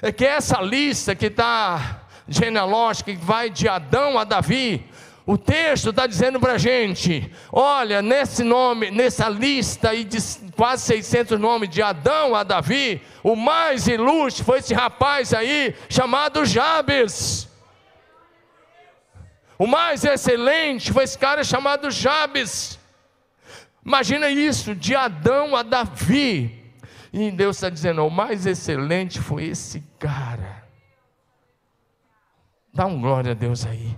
É 0.02 0.10
que 0.10 0.24
essa 0.24 0.62
lista 0.62 1.14
que 1.14 1.26
está 1.26 2.04
genealógica, 2.30 3.12
que 3.12 3.18
vai 3.18 3.50
de 3.50 3.68
Adão 3.68 4.18
a 4.18 4.24
Davi, 4.24 4.90
o 5.26 5.38
texto 5.38 5.90
está 5.90 6.08
dizendo 6.08 6.40
para 6.40 6.54
a 6.54 6.58
gente: 6.58 7.30
olha, 7.52 8.02
nesse 8.02 8.42
nome, 8.42 8.90
nessa 8.90 9.28
lista 9.28 9.90
aí 9.90 10.06
de 10.06 10.18
quase 10.56 10.84
600 10.84 11.38
nomes, 11.38 11.70
de 11.70 11.82
Adão 11.82 12.34
a 12.34 12.44
Davi, 12.44 13.02
o 13.22 13.36
mais 13.36 13.86
ilustre 13.86 14.46
foi 14.46 14.60
esse 14.60 14.74
rapaz 14.74 15.34
aí, 15.34 15.76
chamado 15.90 16.46
Jabes. 16.46 17.50
O 19.60 19.68
mais 19.68 20.06
excelente 20.06 20.94
foi 20.94 21.04
esse 21.04 21.18
cara 21.18 21.44
chamado 21.44 21.92
Jabes. 21.92 22.80
Imagina 23.86 24.30
isso, 24.30 24.74
de 24.74 24.96
Adão 24.96 25.56
a 25.56 25.62
Davi. 25.62 26.74
E 27.14 27.30
Deus 27.30 27.58
está 27.58 27.70
dizendo: 27.70 28.04
o 28.04 28.10
mais 28.10 28.48
excelente 28.48 29.20
foi 29.20 29.46
esse 29.46 29.82
cara. 30.00 30.66
Dá 32.74 32.88
um 32.88 33.00
glória 33.00 33.32
a 33.32 33.36
Deus 33.36 33.64
aí. 33.64 33.96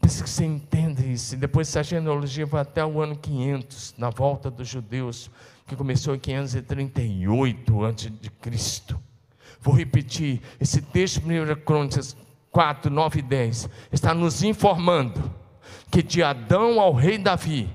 Preciso 0.00 0.24
que 0.24 0.30
você 0.30 0.44
entenda 0.44 1.00
isso. 1.06 1.36
Depois 1.36 1.68
essa 1.68 1.82
genealogia 1.82 2.44
vai 2.44 2.62
até 2.62 2.84
o 2.84 3.00
ano 3.00 3.16
500, 3.16 3.94
na 3.96 4.10
volta 4.10 4.50
dos 4.50 4.68
judeus, 4.68 5.30
que 5.66 5.76
começou 5.76 6.14
em 6.14 6.18
538 6.18 7.84
a.C. 7.84 8.96
Vou 9.60 9.74
repetir, 9.74 10.42
esse 10.60 10.82
texto, 10.82 11.22
1 11.24 11.64
Crônicas 11.64 12.16
4, 12.50 12.90
9 12.90 13.18
e 13.18 13.22
10, 13.22 13.70
está 13.90 14.12
nos 14.12 14.42
informando 14.42 15.45
que 15.90 16.02
de 16.02 16.22
Adão 16.22 16.80
ao 16.80 16.92
rei 16.92 17.18
Davi, 17.18 17.68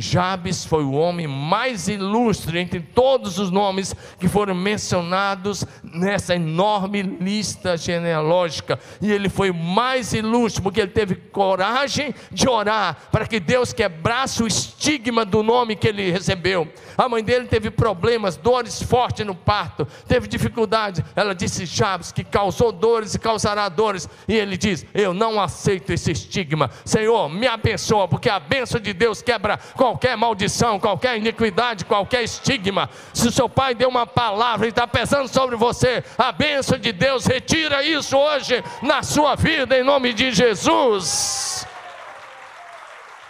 Jabes 0.00 0.64
foi 0.64 0.84
o 0.84 0.92
homem 0.92 1.26
mais 1.26 1.88
ilustre 1.88 2.58
entre 2.58 2.80
todos 2.80 3.38
os 3.38 3.50
nomes 3.50 3.94
que 4.18 4.28
foram 4.28 4.54
mencionados 4.54 5.64
nessa 5.82 6.36
enorme 6.36 7.02
lista 7.02 7.76
genealógica. 7.76 8.78
E 9.02 9.10
ele 9.10 9.28
foi 9.28 9.50
o 9.50 9.54
mais 9.54 10.12
ilustre 10.12 10.62
porque 10.62 10.80
ele 10.80 10.92
teve 10.92 11.16
coragem 11.16 12.14
de 12.30 12.48
orar 12.48 12.96
para 13.10 13.26
que 13.26 13.40
Deus 13.40 13.72
quebrasse 13.72 14.42
o 14.42 14.46
estigma 14.46 15.24
do 15.24 15.42
nome 15.42 15.76
que 15.76 15.88
ele 15.88 16.10
recebeu. 16.10 16.70
A 16.96 17.08
mãe 17.08 17.22
dele 17.22 17.46
teve 17.46 17.70
problemas, 17.70 18.36
dores 18.36 18.82
fortes 18.82 19.26
no 19.26 19.34
parto, 19.34 19.86
teve 20.06 20.26
dificuldade. 20.26 21.04
Ela 21.14 21.34
disse 21.34 21.66
Jabes 21.66 22.12
que 22.12 22.24
causou 22.24 22.72
dores 22.72 23.14
e 23.14 23.18
causará 23.18 23.68
dores. 23.68 24.08
E 24.26 24.34
ele 24.34 24.56
diz: 24.56 24.86
Eu 24.94 25.12
não 25.12 25.40
aceito 25.40 25.92
esse 25.92 26.12
estigma. 26.12 26.70
Senhor, 26.84 27.28
me 27.28 27.46
abençoa, 27.46 28.08
porque 28.08 28.28
a 28.28 28.40
bênção 28.40 28.80
de 28.80 28.92
Deus 28.92 29.22
quebra 29.22 29.58
qualquer 29.74 29.87
maldição, 30.16 30.78
qualquer 30.80 31.16
iniquidade, 31.16 31.84
qualquer 31.84 32.22
estigma. 32.24 32.90
Se 33.14 33.28
o 33.28 33.32
seu 33.32 33.48
pai 33.48 33.74
deu 33.74 33.88
uma 33.88 34.06
palavra 34.06 34.66
e 34.66 34.70
está 34.70 34.86
pesando 34.86 35.28
sobre 35.28 35.56
você, 35.56 36.02
a 36.16 36.32
bênção 36.32 36.78
de 36.78 36.92
Deus 36.92 37.26
retira 37.26 37.82
isso 37.82 38.16
hoje 38.16 38.62
na 38.82 39.02
sua 39.02 39.34
vida, 39.36 39.78
em 39.78 39.84
nome 39.84 40.12
de 40.12 40.32
Jesus. 40.32 41.66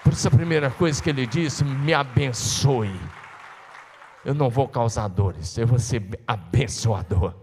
Por 0.02 0.12
isso, 0.12 0.26
a 0.26 0.30
primeira 0.30 0.70
coisa 0.70 1.02
que 1.02 1.10
ele 1.10 1.26
disse: 1.26 1.64
me 1.64 1.92
abençoe 1.92 2.98
eu 4.28 4.34
não 4.34 4.50
vou 4.50 4.68
causar 4.68 5.08
dores, 5.08 5.56
eu 5.56 5.66
vou 5.66 5.78
ser 5.78 6.02
abençoador. 6.26 7.34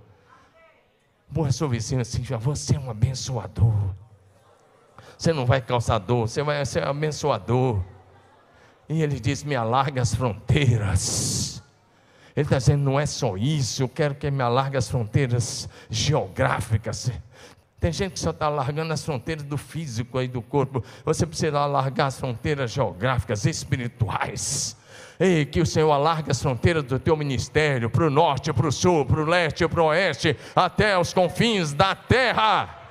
Boa 1.28 1.52
seu 1.52 1.68
vizinho 1.68 2.02
assim, 2.02 2.22
você 2.22 2.76
é 2.76 2.80
um 2.80 2.92
abençoador. 2.92 3.74
Você 5.18 5.34
não 5.34 5.48
vai 5.48 5.62
causar 5.62 5.98
dor, 5.98 6.28
você 6.28 6.44
vai 6.44 6.64
ser 6.64 6.86
abençoador. 6.86 7.82
E 8.88 9.02
ele 9.02 9.20
diz: 9.20 9.44
me 9.44 9.56
alarga 9.56 10.02
as 10.02 10.14
fronteiras. 10.14 11.62
Ele 12.36 12.46
está 12.46 12.58
dizendo: 12.58 12.84
não 12.84 13.00
é 13.00 13.06
só 13.06 13.38
isso, 13.38 13.84
eu 13.84 13.90
quero 13.90 14.16
que 14.16 14.30
me 14.30 14.44
alargue 14.44 14.78
as 14.78 14.90
fronteiras 14.90 15.70
geográficas. 15.90 17.12
Tem 17.80 17.92
gente 17.92 18.14
que 18.14 18.20
só 18.20 18.32
está 18.32 18.48
alargando 18.48 18.92
as 18.94 19.06
fronteiras 19.06 19.44
do 19.44 19.58
físico 19.58 20.20
e 20.22 20.28
do 20.28 20.42
corpo. 20.42 20.84
Você 21.04 21.26
precisa 21.26 21.60
alargar 21.60 22.08
as 22.08 22.20
fronteiras 22.20 22.72
geográficas, 22.72 23.46
espirituais. 23.46 24.76
Ei, 25.20 25.46
que 25.46 25.62
o 25.62 25.66
Senhor 25.66 25.92
alargue 25.92 26.32
as 26.32 26.42
fronteiras 26.42 26.84
do 26.84 27.00
teu 27.00 27.16
ministério 27.16 27.90
para 27.90 28.08
o 28.08 28.10
norte, 28.10 28.52
para 28.52 28.68
o 28.68 28.72
sul, 28.72 29.06
para 29.06 29.22
o 29.22 29.26
leste, 29.26 29.68
para 29.68 29.82
o 29.82 29.86
oeste, 29.86 30.36
até 30.56 30.98
os 30.98 31.14
confins 31.14 31.74
da 31.74 31.96
terra. 31.96 32.85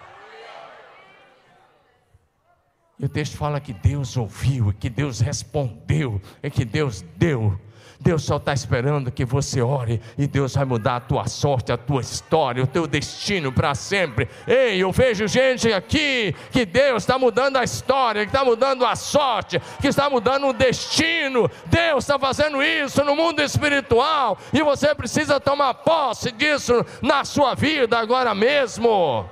E 3.04 3.06
o 3.06 3.08
texto 3.11 3.37
fala 3.37 3.61
que 3.61 3.75
Deus 3.75 4.16
ouviu, 4.16 4.73
que 4.80 4.88
Deus 4.88 5.20
respondeu, 5.20 6.18
e 6.42 6.49
que 6.49 6.64
Deus 6.64 7.04
deu. 7.18 7.54
Deus 8.00 8.25
só 8.25 8.38
está 8.38 8.54
esperando 8.54 9.12
que 9.12 9.26
você 9.26 9.61
ore 9.61 10.00
e 10.16 10.26
Deus 10.26 10.54
vai 10.54 10.64
mudar 10.64 10.96
a 10.96 11.00
tua 11.00 11.26
sorte, 11.26 11.70
a 11.70 11.76
tua 11.76 12.00
história, 12.00 12.64
o 12.64 12.66
teu 12.66 12.87
destino 12.87 13.52
para 13.52 13.75
sempre. 13.75 14.26
Ei, 14.46 14.82
eu 14.82 14.90
vejo 14.90 15.28
gente 15.28 15.70
aqui 15.70 16.34
que 16.50 16.64
Deus 16.64 17.02
está 17.02 17.18
mudando 17.18 17.58
a 17.58 17.64
história, 17.64 18.23
que 18.25 18.30
está 18.30 18.42
mudando 18.42 18.87
a 18.87 18.96
sorte, 18.96 19.61
que 19.82 19.88
está 19.88 20.08
mudando 20.08 20.49
o 20.49 20.54
destino. 20.54 21.50
Deus 21.66 22.04
está 22.04 22.18
fazendo 22.18 22.62
isso 22.62 23.04
no 23.04 23.14
mundo 23.14 23.42
espiritual 23.42 24.38
e 24.50 24.62
você 24.62 24.94
precisa 24.94 25.38
tomar 25.38 25.75
posse 25.75 26.32
disso 26.32 26.73
na 27.02 27.23
sua 27.23 27.54
vida 27.54 27.99
agora 27.99 28.34
mesmo. 28.34 29.28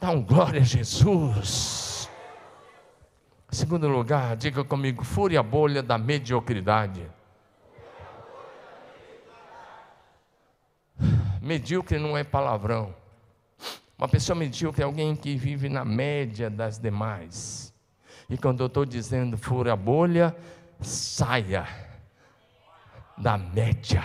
Dá 0.00 0.10
um 0.10 0.22
glória 0.22 0.60
a 0.60 0.64
Jesus. 0.64 2.10
Segundo 3.50 3.86
lugar, 3.88 4.36
diga 4.36 4.64
comigo: 4.64 5.04
fure 5.04 5.36
a 5.36 5.42
bolha 5.42 5.82
da 5.82 5.96
mediocridade. 5.96 7.08
Medíocre 11.40 11.98
não 11.98 12.16
é 12.16 12.24
palavrão. 12.24 12.94
Uma 13.96 14.08
pessoa 14.08 14.34
medíocre 14.34 14.82
é 14.82 14.84
alguém 14.84 15.14
que 15.14 15.36
vive 15.36 15.68
na 15.68 15.84
média 15.84 16.50
das 16.50 16.78
demais. 16.78 17.72
E 18.28 18.36
quando 18.36 18.60
eu 18.60 18.66
estou 18.66 18.84
dizendo 18.84 19.36
fure 19.36 19.70
a 19.70 19.76
bolha, 19.76 20.34
saia 20.80 21.66
da 23.16 23.38
média. 23.38 24.02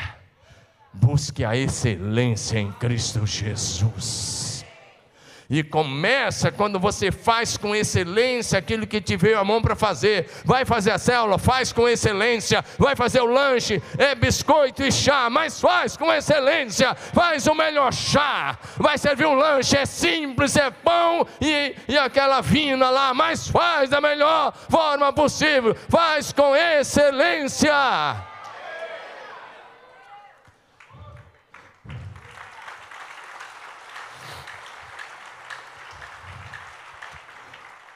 Busque 0.93 1.43
a 1.43 1.55
excelência 1.55 2.59
em 2.59 2.71
Cristo 2.73 3.25
Jesus. 3.25 4.58
E 5.49 5.63
começa 5.63 6.51
quando 6.51 6.79
você 6.79 7.11
faz 7.11 7.57
com 7.57 7.75
excelência 7.75 8.59
aquilo 8.59 8.85
que 8.85 9.01
te 9.01 9.17
veio 9.17 9.39
a 9.39 9.43
mão 9.43 9.59
para 9.59 9.75
fazer. 9.75 10.29
Vai 10.45 10.63
fazer 10.63 10.91
a 10.91 10.99
célula, 10.99 11.39
faz 11.39 11.73
com 11.73 11.89
excelência. 11.89 12.63
Vai 12.77 12.95
fazer 12.95 13.21
o 13.21 13.25
lanche, 13.25 13.81
é 13.97 14.13
biscoito 14.13 14.83
e 14.83 14.91
chá, 14.91 15.27
mas 15.27 15.59
faz 15.59 15.97
com 15.97 16.13
excelência. 16.13 16.93
Faz 16.93 17.47
o 17.47 17.55
melhor 17.55 17.91
chá. 17.91 18.59
Vai 18.77 18.99
servir 18.99 19.25
um 19.25 19.33
lanche, 19.33 19.75
é 19.75 19.87
simples, 19.87 20.55
é 20.55 20.69
pão 20.69 21.25
e, 21.41 21.75
e 21.87 21.97
aquela 21.97 22.41
vina 22.41 22.91
lá, 22.91 23.11
mas 23.15 23.47
faz 23.47 23.89
da 23.89 23.99
melhor 23.99 24.53
forma 24.69 25.11
possível. 25.11 25.75
Faz 25.89 26.31
com 26.31 26.55
excelência. 26.55 27.73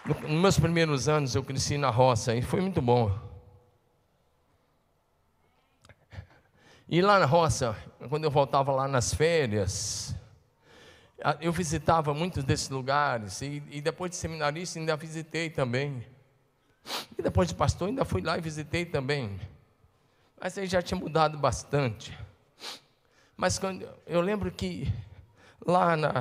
Nos 0.05 0.29
meus 0.29 0.59
primeiros 0.59 1.07
anos 1.07 1.33
eu 1.33 1.41
cresci 1.41 1.77
na 1.77 1.89
roça 1.89 2.35
e 2.35 2.41
foi 2.41 2.59
muito 2.59 2.81
bom. 2.81 3.17
E 6.89 7.01
lá 7.01 7.17
na 7.17 7.25
roça, 7.25 7.73
quando 8.09 8.25
eu 8.25 8.31
voltava 8.31 8.73
lá 8.73 8.85
nas 8.85 9.13
férias, 9.13 10.13
eu 11.39 11.53
visitava 11.53 12.13
muitos 12.13 12.43
desses 12.43 12.67
lugares 12.67 13.41
e, 13.41 13.63
e 13.71 13.79
depois 13.79 14.11
de 14.11 14.17
seminarista 14.17 14.77
ainda 14.77 14.93
visitei 14.97 15.49
também. 15.49 16.05
E 17.17 17.21
depois 17.21 17.47
de 17.47 17.55
pastor 17.55 17.87
ainda 17.87 18.03
fui 18.03 18.21
lá 18.21 18.37
e 18.37 18.41
visitei 18.41 18.85
também. 18.85 19.39
Mas 20.37 20.57
aí 20.57 20.67
já 20.67 20.81
tinha 20.81 20.99
mudado 20.99 21.37
bastante. 21.37 22.17
Mas 23.37 23.57
quando 23.57 23.87
eu 24.05 24.19
lembro 24.19 24.51
que 24.51 24.91
lá 25.65 25.95
na, 25.95 26.11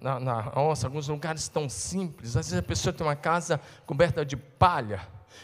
na, 0.00 0.20
na 0.20 0.52
onça, 0.56 0.86
alguns 0.86 1.08
lugares 1.08 1.48
tão 1.48 1.68
simples. 1.68 2.36
Às 2.36 2.46
vezes 2.46 2.58
a 2.58 2.62
pessoa 2.62 2.92
tem 2.92 3.06
uma 3.06 3.16
casa 3.16 3.60
coberta 3.86 4.24
de 4.24 4.36
palha, 4.36 5.00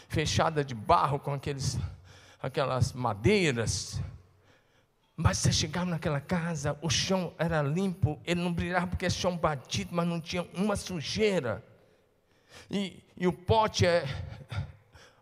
fechada 0.07 0.63
de 0.63 0.75
barro 0.75 1.19
com 1.19 1.33
aqueles, 1.33 1.77
aquelas 2.41 2.93
madeiras. 2.93 4.01
Mas 5.15 5.39
você 5.39 5.51
chegava 5.51 5.85
naquela 5.85 6.21
casa, 6.21 6.77
o 6.81 6.89
chão 6.89 7.33
era 7.37 7.61
limpo, 7.61 8.19
ele 8.23 8.41
não 8.41 8.53
brilhava 8.53 8.87
porque 8.87 9.05
é 9.05 9.09
chão 9.09 9.35
batido, 9.35 9.93
mas 9.93 10.07
não 10.07 10.21
tinha 10.21 10.47
uma 10.53 10.75
sujeira. 10.75 11.63
E, 12.69 13.03
e 13.17 13.27
o 13.27 13.33
pote 13.33 13.85
é, 13.85 14.05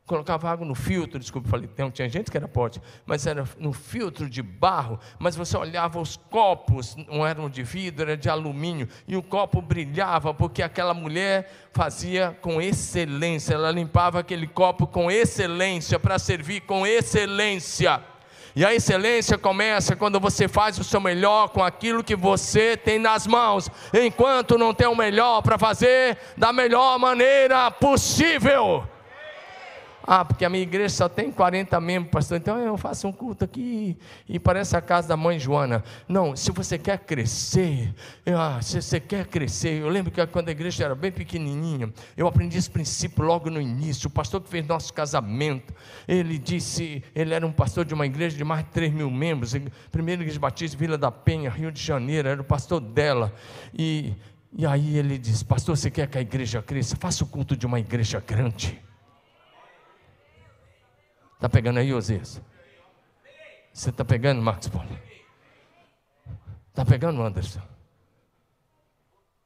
colocava 0.07 0.49
água 0.49 0.65
no 0.65 0.73
filtro, 0.73 1.19
desculpa, 1.19 1.49
falei, 1.49 1.69
não 1.77 1.91
tinha 1.91 2.07
gente 2.07 2.31
que 2.31 2.37
era 2.37 2.47
pote, 2.47 2.81
mas 3.05 3.27
era 3.27 3.43
no 3.59 3.73
filtro 3.73 4.29
de 4.29 4.41
barro, 4.41 4.97
mas 5.19 5.35
você 5.35 5.55
olhava 5.57 5.99
os 5.99 6.15
copos, 6.15 6.95
não 6.95 7.27
eram 7.27 7.49
de 7.49 7.61
vidro, 7.61 8.03
era 8.03 8.15
de 8.15 8.29
alumínio, 8.29 8.87
e 9.05 9.17
o 9.17 9.21
copo 9.21 9.61
brilhava, 9.61 10.33
porque 10.33 10.63
aquela 10.63 10.93
mulher 10.93 11.51
fazia 11.73 12.35
com 12.41 12.61
excelência, 12.61 13.53
ela 13.53 13.69
limpava 13.69 14.19
aquele 14.19 14.47
copo 14.47 14.87
com 14.87 15.11
excelência, 15.11 15.99
para 15.99 16.17
servir 16.17 16.61
com 16.61 16.87
excelência. 16.87 18.01
E 18.55 18.65
a 18.65 18.73
excelência 18.73 19.37
começa 19.37 19.95
quando 19.95 20.19
você 20.21 20.47
faz 20.47 20.79
o 20.79 20.83
seu 20.85 21.01
melhor 21.01 21.49
com 21.49 21.61
aquilo 21.61 22.03
que 22.03 22.15
você 22.15 22.77
tem 22.77 22.97
nas 22.97 23.27
mãos, 23.27 23.69
enquanto 23.93 24.57
não 24.57 24.73
tem 24.73 24.87
o 24.87 24.95
melhor 24.95 25.41
para 25.41 25.57
fazer 25.57 26.17
da 26.37 26.53
melhor 26.53 26.97
maneira 26.97 27.69
possível. 27.69 28.87
Ah, 30.09 30.23
porque 30.23 30.45
a 30.45 30.49
minha 30.49 30.63
igreja 30.63 30.95
só 30.95 31.09
tem 31.09 31.29
40 31.29 31.81
membros, 31.81 32.09
pastor, 32.09 32.37
então 32.37 32.57
eu 32.57 32.77
faço 32.77 33.09
um 33.09 33.11
culto 33.11 33.43
aqui 33.43 33.97
e 34.29 34.39
parece 34.39 34.77
a 34.77 34.81
casa 34.81 35.09
da 35.09 35.17
mãe 35.17 35.37
Joana. 35.37 35.83
Não, 36.07 36.33
se 36.33 36.49
você 36.49 36.77
quer 36.77 36.99
crescer, 36.99 37.93
ah, 38.25 38.57
se 38.61 38.81
você 38.81 39.01
quer 39.01 39.27
crescer, 39.27 39.81
eu 39.81 39.89
lembro 39.89 40.09
que 40.09 40.25
quando 40.27 40.47
a 40.47 40.51
igreja 40.53 40.85
era 40.85 40.95
bem 40.95 41.11
pequenininha, 41.11 41.91
eu 42.15 42.25
aprendi 42.25 42.57
esse 42.57 42.69
princípio 42.69 43.25
logo 43.25 43.49
no 43.49 43.59
início. 43.59 44.07
O 44.07 44.09
pastor 44.09 44.39
que 44.39 44.47
fez 44.47 44.65
nosso 44.65 44.93
casamento, 44.93 45.73
ele 46.07 46.37
disse, 46.37 47.03
ele 47.13 47.33
era 47.33 47.45
um 47.45 47.51
pastor 47.51 47.83
de 47.83 47.93
uma 47.93 48.05
igreja 48.05 48.37
de 48.37 48.45
mais 48.45 48.63
de 48.63 48.71
3 48.71 48.93
mil 48.93 49.11
membros, 49.11 49.55
primeira 49.91 50.21
igreja 50.21 50.39
batista, 50.39 50.77
Vila 50.77 50.97
da 50.97 51.11
Penha, 51.11 51.49
Rio 51.49 51.69
de 51.69 51.83
Janeiro, 51.83 52.29
era 52.29 52.39
o 52.39 52.45
pastor 52.45 52.79
dela. 52.79 53.33
E, 53.77 54.13
e 54.57 54.65
aí 54.65 54.97
ele 54.97 55.17
disse, 55.17 55.43
pastor, 55.43 55.75
você 55.75 55.91
quer 55.91 56.07
que 56.07 56.17
a 56.17 56.21
igreja 56.21 56.61
cresça? 56.61 56.95
Faça 56.95 57.25
o 57.25 57.27
culto 57.27 57.57
de 57.57 57.65
uma 57.65 57.77
igreja 57.77 58.23
grande. 58.25 58.86
Está 61.37 61.47
pegando 61.47 61.77
aí, 61.77 61.93
Osias? 61.93 62.41
Você 63.71 63.91
está 63.91 64.03
pegando, 64.03 64.41
Marcos 64.41 64.69
Paulo? 64.69 64.89
Está 66.69 66.83
pegando, 66.83 67.21
Anderson? 67.21 67.61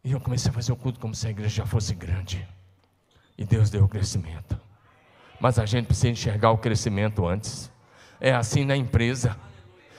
E 0.01 0.13
eu 0.13 0.21
comecei 0.21 0.49
a 0.49 0.53
fazer 0.53 0.71
o 0.71 0.75
culto 0.77 1.01
como 1.01 1.13
se 1.13 1.27
a 1.27 1.29
igreja 1.29 1.57
já 1.57 1.65
fosse 1.65 1.93
grande. 1.93 2.47
E 3.37 3.43
Deus 3.43 3.69
deu 3.69 3.83
o 3.83 3.89
crescimento. 3.89 4.57
Mas 5.37 5.59
a 5.59 5.65
gente 5.65 5.87
precisa 5.87 6.07
enxergar 6.07 6.51
o 6.51 6.57
crescimento 6.57 7.27
antes. 7.27 7.69
É 8.21 8.31
assim 8.31 8.63
na 8.63 8.75
empresa. 8.75 9.37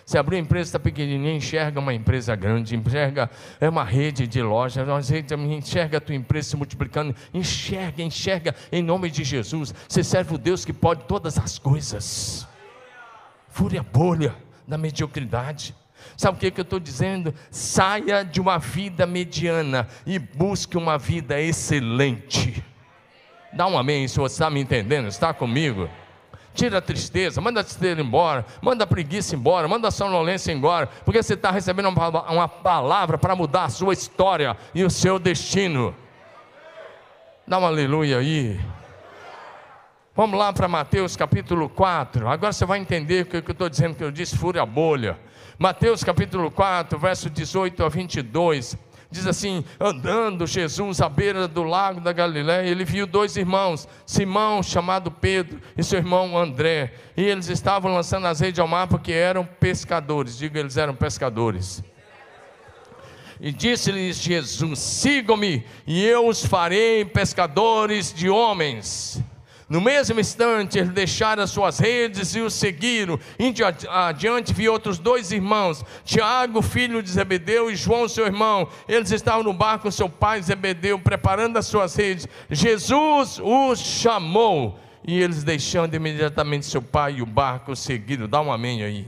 Você 0.05 0.19
abriu 0.19 0.39
uma 0.39 0.45
empresa, 0.45 0.69
está 0.69 0.79
pequenininha, 0.79 1.35
enxerga 1.35 1.79
uma 1.79 1.95
empresa 1.95 2.35
grande, 2.35 2.77
enxerga 2.77 3.31
é 3.61 3.69
uma 3.69 3.85
rede 3.85 4.27
de 4.27 4.43
lojas, 4.43 4.87
enxerga 5.11 5.99
a 5.99 6.01
tua 6.01 6.15
empresa 6.15 6.51
se 6.51 6.57
multiplicando, 6.57 7.15
enxerga, 7.33 8.03
enxerga 8.03 8.55
em 8.71 8.83
nome 8.83 9.11
de 9.11 9.25
Jesus. 9.25 9.75
Você 9.89 10.03
serve 10.03 10.35
o 10.35 10.39
Deus 10.39 10.65
que 10.65 10.73
pode 10.73 11.05
todas 11.05 11.39
as 11.39 11.59
coisas. 11.59 12.47
Fure 13.49 13.79
a 13.79 13.83
bolha 13.83 14.35
da 14.67 14.77
mediocridade. 14.77 15.75
Sabe 16.17 16.37
o 16.37 16.41
que, 16.41 16.51
que 16.51 16.61
eu 16.61 16.65
estou 16.65 16.81
dizendo? 16.81 17.33
Saia 17.51 18.25
de 18.25 18.41
uma 18.41 18.59
vida 18.59 19.07
mediana 19.07 19.87
e 20.05 20.19
busque 20.19 20.77
uma 20.77 20.99
vida 20.99 21.41
excelente. 21.41 22.65
Dá 23.53 23.67
um 23.67 23.79
amém 23.79 24.09
se 24.09 24.19
você 24.19 24.35
está 24.35 24.51
me 24.51 24.61
entendendo, 24.61 25.09
está 25.09 25.33
comigo? 25.33 25.89
Tira 26.55 26.79
a 26.79 26.83
tristeza, 26.83 27.41
manda 27.41 27.61
a 27.61 27.65
tristeza 27.65 28.01
embora, 28.01 28.45
manda 28.61 28.85
a 28.85 28.87
preguiça 28.87 29.35
embora, 29.35 29.67
manda 29.67 29.89
a 29.89 29.91
sonolência 29.91 30.53
embora, 30.53 30.87
porque 31.05 31.23
você 31.23 31.35
está 31.35 31.51
recebendo 31.51 31.89
uma, 31.89 32.49
palavra 32.49 33.17
para 33.17 33.35
mudar 33.35 33.65
a 33.65 33.69
sua 33.71 33.95
história 33.95 34.57
e 34.75 34.85
o 34.85 34.91
seu 34.91 35.19
destino. 35.19 35.95
Dá 37.47 37.59
um 37.59 37.67
aleluia 37.67 38.19
aí. 38.19 38.61
Vamos 40.15 40.39
lá 40.39 40.53
para 40.53 40.69
Mateus 40.69 41.17
capítulo 41.17 41.71
4. 41.71 42.29
Agora 42.29 42.53
você 42.53 42.67
vai 42.67 42.79
entender 42.79 43.23
o 43.23 43.27
que 43.27 43.37
eu 43.37 43.53
estou 43.53 43.69
dizendo, 43.69 43.95
que 43.95 44.05
eu 44.05 44.11
disse, 44.11 44.37
fure 44.37 44.59
a 44.59 44.67
bolha. 44.67 45.19
Mateus 45.59 46.05
capítulo 46.05 46.51
4, 46.51 46.99
verso 46.99 47.31
18 47.31 47.83
a 47.83 47.89
22 47.89 48.77
diz 49.13 49.27
assim: 49.27 49.65
andando 49.79 50.47
Jesus 50.47 51.01
à 51.01 51.09
beira 51.09 51.47
do 51.47 51.63
lago 51.63 52.01
da 52.01 52.13
Galiléia, 52.13 52.67
ele 52.67 52.85
viu 52.85 53.07
dois 53.07 53.37
irmãos, 53.37 53.87
Simão, 54.07 54.63
chamado 54.63 55.11
Pedro, 55.11 55.61
e 55.77 55.85
seu 55.85 55.99
irmão 55.99 56.37
André, 56.37 56.95
e 57.17 57.23
eles 57.23 57.49
estavam 57.49 57.95
lançando 57.95 58.27
as 58.27 58.41
redes 58.41 58.59
ao 58.59 58.67
mar 58.67 58.89
porque 58.89 59.13
eram 59.13 59.45
pescadores. 59.45 60.39
Diga, 60.39 60.59
eles 60.59 60.77
eram 60.77 60.95
pescadores. 60.95 61.85
E 63.39 63.53
disse-lhes 63.53 64.17
Jesus: 64.17 64.79
Sigam-me, 64.79 65.65
e 65.87 66.05
eu 66.05 66.27
os 66.27 66.45
farei 66.45 67.05
pescadores 67.05 68.13
de 68.13 68.31
homens. 68.31 69.23
No 69.73 69.81
mesmo 69.81 70.21
instante, 70.21 70.79
eles 70.79 70.91
deixaram 70.91 71.43
as 71.43 71.51
suas 71.51 71.79
redes 71.79 72.35
e 72.35 72.41
o 72.43 72.51
seguiram. 72.51 73.19
Indo 73.39 73.63
adiante, 73.89 74.53
vi 74.53 74.69
outros 74.69 74.99
dois 74.99 75.33
irmãos, 75.33 75.83
Tiago, 76.05 76.61
filho 76.61 77.03
de 77.03 77.09
Zebedeu, 77.09 77.71
e 77.71 77.75
João, 77.75 78.07
seu 78.07 78.27
irmão. 78.27 78.69
Eles 78.87 79.11
estavam 79.11 79.43
no 79.43 79.55
barco 79.55 79.85
com 79.85 79.91
seu 79.91 80.11
pai 80.11 80.43
Zebedeu, 80.43 80.99
preparando 80.99 81.57
as 81.57 81.65
suas 81.65 81.97
redes. 81.97 82.29
Jesus 82.51 83.41
os 83.43 83.79
chamou 83.79 84.79
e 85.09 85.19
eles 85.19 85.43
deixando 85.43 85.95
imediatamente 85.95 86.67
seu 86.67 86.83
pai 86.83 87.15
e 87.15 87.23
o 87.23 87.27
barco 87.27 87.75
seguiram. 87.75 88.29
Dá 88.29 88.43
um 88.43 88.53
amém 88.53 88.83
aí. 88.83 89.07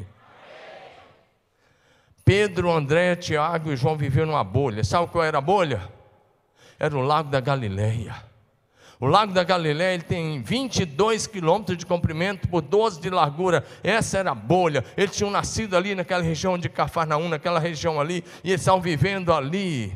Pedro, 2.24 2.72
André, 2.72 3.16
Tiago 3.16 3.70
e 3.70 3.76
João 3.76 3.98
viveram 3.98 4.28
numa 4.28 4.42
bolha. 4.42 4.82
Sabe 4.82 5.08
qual 5.08 5.24
era 5.24 5.36
a 5.36 5.42
bolha? 5.42 5.82
Era 6.80 6.96
o 6.96 7.02
lago 7.02 7.28
da 7.28 7.38
Galileia. 7.38 8.32
O 9.04 9.06
lago 9.06 9.34
da 9.34 9.44
Galileia 9.44 9.92
ele 9.92 10.02
tem 10.02 10.40
22 10.40 11.26
quilômetros 11.26 11.76
de 11.76 11.84
comprimento 11.84 12.48
por 12.48 12.62
12 12.62 13.02
de 13.02 13.10
largura. 13.10 13.62
Essa 13.82 14.16
era 14.16 14.30
a 14.30 14.34
bolha. 14.34 14.82
Eles 14.96 15.14
tinham 15.14 15.30
nascido 15.30 15.76
ali 15.76 15.94
naquela 15.94 16.22
região 16.22 16.56
de 16.56 16.70
Cafarnaum, 16.70 17.28
naquela 17.28 17.60
região 17.60 18.00
ali, 18.00 18.24
e 18.42 18.48
eles 18.48 18.62
estavam 18.62 18.80
vivendo 18.80 19.30
ali. 19.30 19.92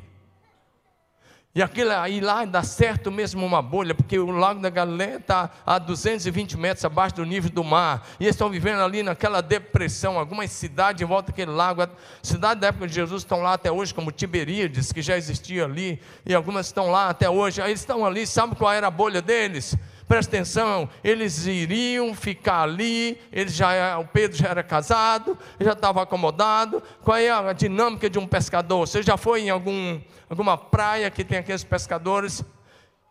E 1.54 1.62
aquilo 1.62 1.90
aí 1.92 2.20
lá 2.20 2.44
dá 2.44 2.62
certo 2.62 3.10
mesmo 3.10 3.44
uma 3.44 3.62
bolha, 3.62 3.94
porque 3.94 4.18
o 4.18 4.30
lago 4.30 4.60
da 4.60 4.68
Galileia 4.68 5.16
está 5.16 5.50
a 5.64 5.78
220 5.78 6.56
metros 6.58 6.84
abaixo 6.84 7.16
do 7.16 7.24
nível 7.24 7.50
do 7.50 7.64
mar. 7.64 8.06
E 8.20 8.24
eles 8.24 8.34
estão 8.34 8.50
vivendo 8.50 8.80
ali 8.80 9.02
naquela 9.02 9.40
depressão. 9.40 10.18
Algumas 10.18 10.50
cidades 10.52 11.02
em 11.02 11.06
volta 11.06 11.32
daquele 11.32 11.50
lago, 11.50 11.88
cidades 12.22 12.60
da 12.60 12.68
época 12.68 12.86
de 12.86 12.94
Jesus 12.94 13.22
estão 13.22 13.40
lá 13.40 13.54
até 13.54 13.72
hoje, 13.72 13.94
como 13.94 14.12
Tiberíades, 14.12 14.92
que 14.92 15.00
já 15.00 15.16
existia 15.16 15.64
ali, 15.64 16.00
e 16.24 16.34
algumas 16.34 16.66
estão 16.66 16.90
lá 16.90 17.08
até 17.08 17.28
hoje. 17.28 17.62
Aí 17.62 17.70
eles 17.70 17.80
estão 17.80 18.04
ali, 18.04 18.26
sabe 18.26 18.54
qual 18.54 18.72
era 18.72 18.86
a 18.86 18.90
bolha 18.90 19.22
deles? 19.22 19.74
Presta 20.08 20.34
atenção, 20.34 20.88
eles 21.04 21.46
iriam 21.46 22.14
ficar 22.14 22.62
ali, 22.62 23.20
eles 23.30 23.54
já, 23.54 23.98
o 23.98 24.06
Pedro 24.06 24.36
já 24.36 24.48
era 24.48 24.62
casado, 24.62 25.38
já 25.60 25.72
estava 25.72 26.02
acomodado. 26.02 26.82
Qual 27.02 27.16
é 27.16 27.28
a 27.28 27.52
dinâmica 27.52 28.08
de 28.08 28.18
um 28.18 28.26
pescador? 28.26 28.88
Você 28.88 29.02
já 29.02 29.18
foi 29.18 29.42
em 29.42 29.50
algum, 29.50 30.00
alguma 30.28 30.56
praia 30.56 31.10
que 31.10 31.22
tem 31.22 31.38
aqueles 31.38 31.62
pescadores? 31.62 32.42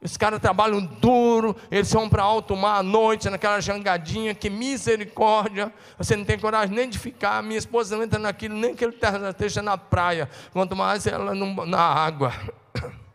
Os 0.01 0.17
caras 0.17 0.39
trabalham 0.39 0.79
duro, 0.79 1.55
eles 1.71 1.91
vão 1.91 2.09
para 2.09 2.23
alto 2.23 2.55
mar 2.55 2.79
à 2.79 2.83
noite, 2.83 3.29
naquela 3.29 3.59
jangadinha, 3.59 4.33
que 4.33 4.49
misericórdia. 4.49 5.71
Você 5.97 6.15
não 6.15 6.25
tem 6.25 6.37
coragem 6.37 6.75
nem 6.75 6.89
de 6.89 6.99
ficar. 6.99 7.41
Minha 7.41 7.57
esposa 7.57 7.95
não 7.95 8.03
entra 8.03 8.19
naquilo, 8.19 8.55
nem 8.55 8.75
que 8.75 8.83
ele 8.83 8.95
esteja 9.29 9.61
na 9.61 9.77
praia, 9.77 10.29
quanto 10.51 10.75
mais 10.75 11.05
ela 11.05 11.33
na 11.35 11.79
água. 11.79 12.33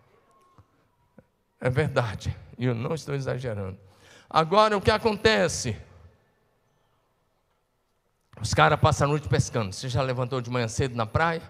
É 1.64 1.70
verdade. 1.70 2.41
E 2.62 2.66
eu 2.66 2.76
não 2.76 2.94
estou 2.94 3.12
exagerando. 3.12 3.76
Agora, 4.30 4.76
o 4.76 4.80
que 4.80 4.92
acontece? 4.92 5.76
Os 8.40 8.54
caras 8.54 8.78
passam 8.78 9.08
a 9.08 9.10
noite 9.10 9.26
pescando. 9.28 9.72
Você 9.72 9.88
já 9.88 10.00
levantou 10.00 10.40
de 10.40 10.48
manhã 10.48 10.68
cedo 10.68 10.94
na 10.94 11.04
praia? 11.04 11.42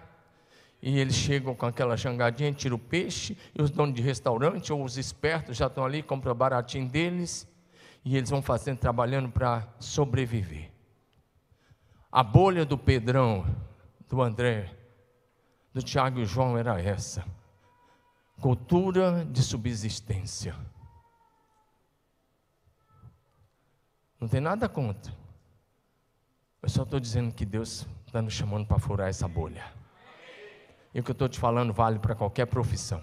E 0.81 0.97
eles 0.97 1.13
chegam 1.13 1.53
com 1.53 1.67
aquela 1.67 1.95
jangadinha, 1.95 2.51
tiram 2.51 2.77
o 2.77 2.79
peixe, 2.79 3.37
e 3.53 3.61
os 3.61 3.69
donos 3.69 3.93
de 3.93 4.01
restaurante 4.01 4.73
ou 4.73 4.83
os 4.83 4.97
espertos 4.97 5.55
já 5.55 5.67
estão 5.67 5.85
ali, 5.85 6.01
compram 6.01 6.33
baratinho 6.33 6.89
deles, 6.89 7.47
e 8.03 8.17
eles 8.17 8.31
vão 8.31 8.41
fazendo, 8.41 8.79
trabalhando 8.79 9.29
para 9.29 9.67
sobreviver. 9.79 10.71
A 12.11 12.23
bolha 12.23 12.65
do 12.65 12.75
Pedrão, 12.75 13.45
do 14.09 14.19
André, 14.19 14.75
do 15.71 15.83
Tiago 15.83 16.21
e 16.21 16.25
João 16.25 16.57
era 16.57 16.81
essa: 16.81 17.23
cultura 18.41 19.23
de 19.23 19.43
subsistência. 19.43 20.72
Não 24.23 24.29
tem 24.29 24.39
nada 24.39 24.69
contra. 24.69 25.13
Eu 26.61 26.69
só 26.69 26.83
estou 26.83 26.97
dizendo 26.97 27.33
que 27.33 27.43
Deus 27.43 27.85
está 28.07 28.21
nos 28.21 28.31
chamando 28.31 28.65
para 28.65 28.79
furar 28.79 29.09
essa 29.09 29.27
bolha. 29.27 29.65
E 30.93 31.01
o 31.01 31.03
que 31.03 31.11
eu 31.11 31.13
estou 31.13 31.27
te 31.27 31.37
falando 31.37 31.73
vale 31.73 31.99
para 31.99 32.15
qualquer 32.15 32.45
profissão. 32.45 33.01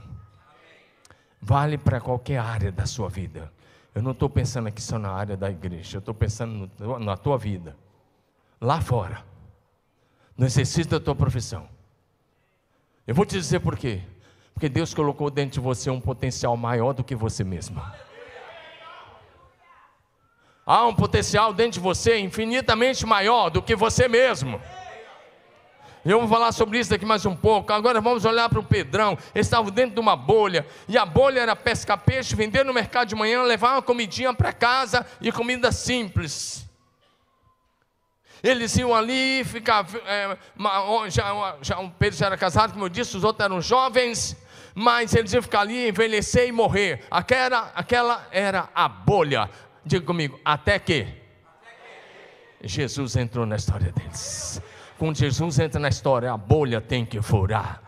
Vale 1.38 1.76
para 1.76 2.00
qualquer 2.00 2.38
área 2.38 2.72
da 2.72 2.86
sua 2.86 3.10
vida. 3.10 3.52
Eu 3.94 4.00
não 4.00 4.12
estou 4.12 4.30
pensando 4.30 4.68
aqui 4.68 4.80
só 4.80 4.98
na 4.98 5.10
área 5.10 5.36
da 5.36 5.50
igreja. 5.50 5.98
Eu 5.98 5.98
estou 5.98 6.14
pensando 6.14 6.70
no, 6.78 6.98
na 6.98 7.18
tua 7.18 7.36
vida. 7.36 7.76
Lá 8.58 8.80
fora. 8.80 9.22
No 10.38 10.46
exercício 10.46 10.90
da 10.90 10.98
tua 10.98 11.14
profissão. 11.14 11.68
Eu 13.06 13.14
vou 13.14 13.26
te 13.26 13.36
dizer 13.36 13.60
por 13.60 13.76
quê. 13.76 14.00
Porque 14.54 14.70
Deus 14.70 14.94
colocou 14.94 15.30
dentro 15.30 15.60
de 15.60 15.60
você 15.60 15.90
um 15.90 16.00
potencial 16.00 16.56
maior 16.56 16.94
do 16.94 17.04
que 17.04 17.14
você 17.14 17.44
mesmo. 17.44 17.78
Há 20.70 20.86
um 20.86 20.94
potencial 20.94 21.52
dentro 21.52 21.72
de 21.72 21.80
você 21.80 22.20
infinitamente 22.20 23.04
maior 23.04 23.50
do 23.50 23.60
que 23.60 23.74
você 23.74 24.06
mesmo. 24.06 24.62
Eu 26.04 26.20
vou 26.20 26.28
falar 26.28 26.52
sobre 26.52 26.78
isso 26.78 26.90
daqui 26.90 27.04
mais 27.04 27.26
um 27.26 27.34
pouco. 27.34 27.72
Agora 27.72 28.00
vamos 28.00 28.24
olhar 28.24 28.48
para 28.48 28.60
o 28.60 28.62
Pedrão. 28.62 29.18
Ele 29.34 29.42
estava 29.42 29.68
dentro 29.72 29.94
de 29.94 30.00
uma 30.00 30.14
bolha. 30.14 30.64
E 30.86 30.96
a 30.96 31.04
bolha 31.04 31.40
era 31.40 31.56
pescar 31.56 31.98
peixe, 31.98 32.36
vender 32.36 32.64
no 32.64 32.72
mercado 32.72 33.08
de 33.08 33.16
manhã, 33.16 33.42
levar 33.42 33.72
uma 33.72 33.82
comidinha 33.82 34.32
para 34.32 34.52
casa 34.52 35.04
e 35.20 35.32
comida 35.32 35.72
simples. 35.72 36.64
Eles 38.40 38.76
iam 38.76 38.94
ali 38.94 39.42
ficar. 39.42 39.84
É, 40.06 40.38
já, 41.08 41.56
já, 41.62 41.80
o 41.80 41.90
Pedro 41.90 42.16
já 42.16 42.26
era 42.26 42.36
casado, 42.36 42.74
como 42.74 42.84
eu 42.84 42.88
disse, 42.88 43.16
os 43.16 43.24
outros 43.24 43.44
eram 43.44 43.60
jovens. 43.60 44.36
Mas 44.72 45.16
eles 45.16 45.32
iam 45.32 45.42
ficar 45.42 45.62
ali, 45.62 45.88
envelhecer 45.88 46.46
e 46.46 46.52
morrer. 46.52 47.04
Aquela, 47.10 47.72
aquela 47.74 48.28
era 48.30 48.68
a 48.72 48.88
bolha. 48.88 49.50
Diga 49.84 50.04
comigo, 50.04 50.38
até 50.44 50.78
que 50.78 51.06
Jesus 52.62 53.16
entrou 53.16 53.46
na 53.46 53.56
história 53.56 53.90
deles. 53.92 54.60
Quando 54.98 55.16
Jesus 55.16 55.58
entra 55.58 55.80
na 55.80 55.88
história, 55.88 56.30
a 56.30 56.36
bolha 56.36 56.80
tem 56.80 57.06
que 57.06 57.22
furar. 57.22 57.80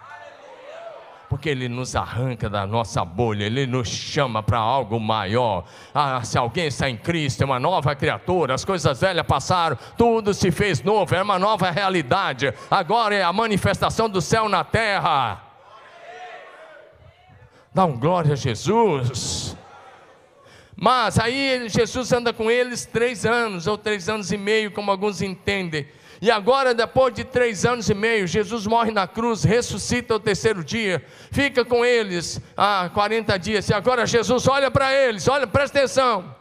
Porque 1.28 1.48
Ele 1.48 1.68
nos 1.68 1.94
arranca 1.94 2.48
da 2.48 2.66
nossa 2.66 3.04
bolha, 3.04 3.44
Ele 3.44 3.66
nos 3.66 3.88
chama 3.88 4.42
para 4.42 4.58
algo 4.58 4.98
maior. 4.98 5.64
Ah, 5.94 6.22
se 6.24 6.38
alguém 6.38 6.66
está 6.66 6.88
em 6.88 6.96
Cristo, 6.96 7.42
é 7.42 7.44
uma 7.44 7.60
nova 7.60 7.94
criatura, 7.94 8.54
as 8.54 8.64
coisas 8.64 9.00
velhas 9.00 9.26
passaram, 9.26 9.78
tudo 9.96 10.32
se 10.32 10.50
fez 10.50 10.82
novo, 10.82 11.14
é 11.14 11.22
uma 11.22 11.38
nova 11.38 11.70
realidade. 11.70 12.52
Agora 12.70 13.14
é 13.14 13.22
a 13.22 13.32
manifestação 13.32 14.08
do 14.08 14.20
céu 14.20 14.48
na 14.48 14.64
terra. 14.64 15.42
Dá 17.74 17.84
um 17.86 17.98
glória 17.98 18.32
a 18.32 18.36
Jesus. 18.36 19.56
Mas 20.82 21.16
aí 21.16 21.68
Jesus 21.68 22.12
anda 22.12 22.32
com 22.32 22.50
eles 22.50 22.84
três 22.84 23.24
anos, 23.24 23.68
ou 23.68 23.78
três 23.78 24.08
anos 24.08 24.32
e 24.32 24.36
meio, 24.36 24.72
como 24.72 24.90
alguns 24.90 25.22
entendem. 25.22 25.86
E 26.20 26.28
agora, 26.28 26.74
depois 26.74 27.14
de 27.14 27.22
três 27.22 27.64
anos 27.64 27.88
e 27.88 27.94
meio, 27.94 28.26
Jesus 28.26 28.66
morre 28.66 28.90
na 28.90 29.06
cruz, 29.06 29.44
ressuscita 29.44 30.16
o 30.16 30.18
terceiro 30.18 30.64
dia, 30.64 31.00
fica 31.30 31.64
com 31.64 31.84
eles 31.84 32.40
há 32.56 32.90
40 32.92 33.38
dias. 33.38 33.68
E 33.68 33.74
agora 33.74 34.04
Jesus 34.06 34.48
olha 34.48 34.72
para 34.72 34.92
eles, 34.92 35.28
olha, 35.28 35.46
presta 35.46 35.78
atenção. 35.78 36.34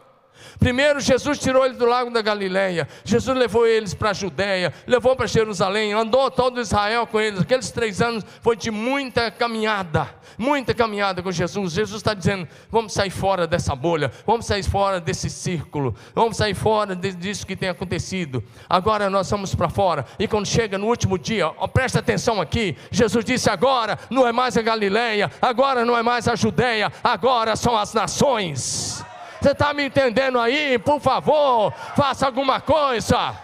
Primeiro, 0.62 1.00
Jesus 1.00 1.40
tirou 1.40 1.66
eles 1.66 1.76
do 1.76 1.88
lago 1.88 2.12
da 2.12 2.22
Galileia. 2.22 2.88
Jesus 3.04 3.36
levou 3.36 3.66
eles 3.66 3.96
para 3.96 4.12
a 4.12 4.14
Judéia, 4.14 4.72
levou 4.86 5.16
para 5.16 5.26
Jerusalém, 5.26 5.92
andou 5.92 6.30
todo 6.30 6.62
Israel 6.62 7.08
com 7.08 7.20
eles. 7.20 7.42
Aqueles 7.42 7.72
três 7.72 8.00
anos 8.00 8.24
foi 8.42 8.56
de 8.56 8.70
muita 8.70 9.32
caminhada, 9.32 10.08
muita 10.38 10.72
caminhada 10.76 11.24
com 11.24 11.32
Jesus. 11.32 11.74
Jesus 11.74 11.98
está 11.98 12.14
dizendo: 12.14 12.48
vamos 12.70 12.94
sair 12.94 13.10
fora 13.10 13.48
dessa 13.48 13.76
bolha, 13.76 14.12
vamos 14.24 14.46
sair 14.46 14.62
fora 14.62 15.02
desse 15.02 15.32
círculo, 15.32 15.96
vamos 16.14 16.38
sair 16.38 16.54
fora 16.54 16.96
disso 16.96 17.48
que 17.48 17.56
tem 17.56 17.70
acontecido. 17.70 18.44
Agora 18.70 19.10
nós 19.10 19.32
vamos 19.32 19.56
para 19.56 19.68
fora. 19.68 20.06
E 20.20 20.28
quando 20.28 20.46
chega 20.46 20.78
no 20.78 20.86
último 20.86 21.18
dia, 21.18 21.48
ó, 21.48 21.66
presta 21.66 21.98
atenção 21.98 22.40
aqui: 22.40 22.78
Jesus 22.92 23.26
disse: 23.26 23.50
agora 23.50 23.98
não 24.12 24.28
é 24.28 24.32
mais 24.32 24.56
a 24.56 24.62
Galileia, 24.62 25.32
agora 25.42 25.84
não 25.84 25.98
é 25.98 26.04
mais 26.04 26.28
a 26.28 26.36
Judéia, 26.36 26.94
agora 27.04 27.56
são 27.56 27.76
as 27.76 27.96
nações. 27.96 29.04
Você 29.42 29.52
está 29.52 29.74
me 29.74 29.86
entendendo 29.86 30.40
aí? 30.40 30.78
Por 30.78 31.00
favor, 31.00 31.74
faça 31.96 32.28
alguma 32.28 32.62
coisa. 32.62 33.36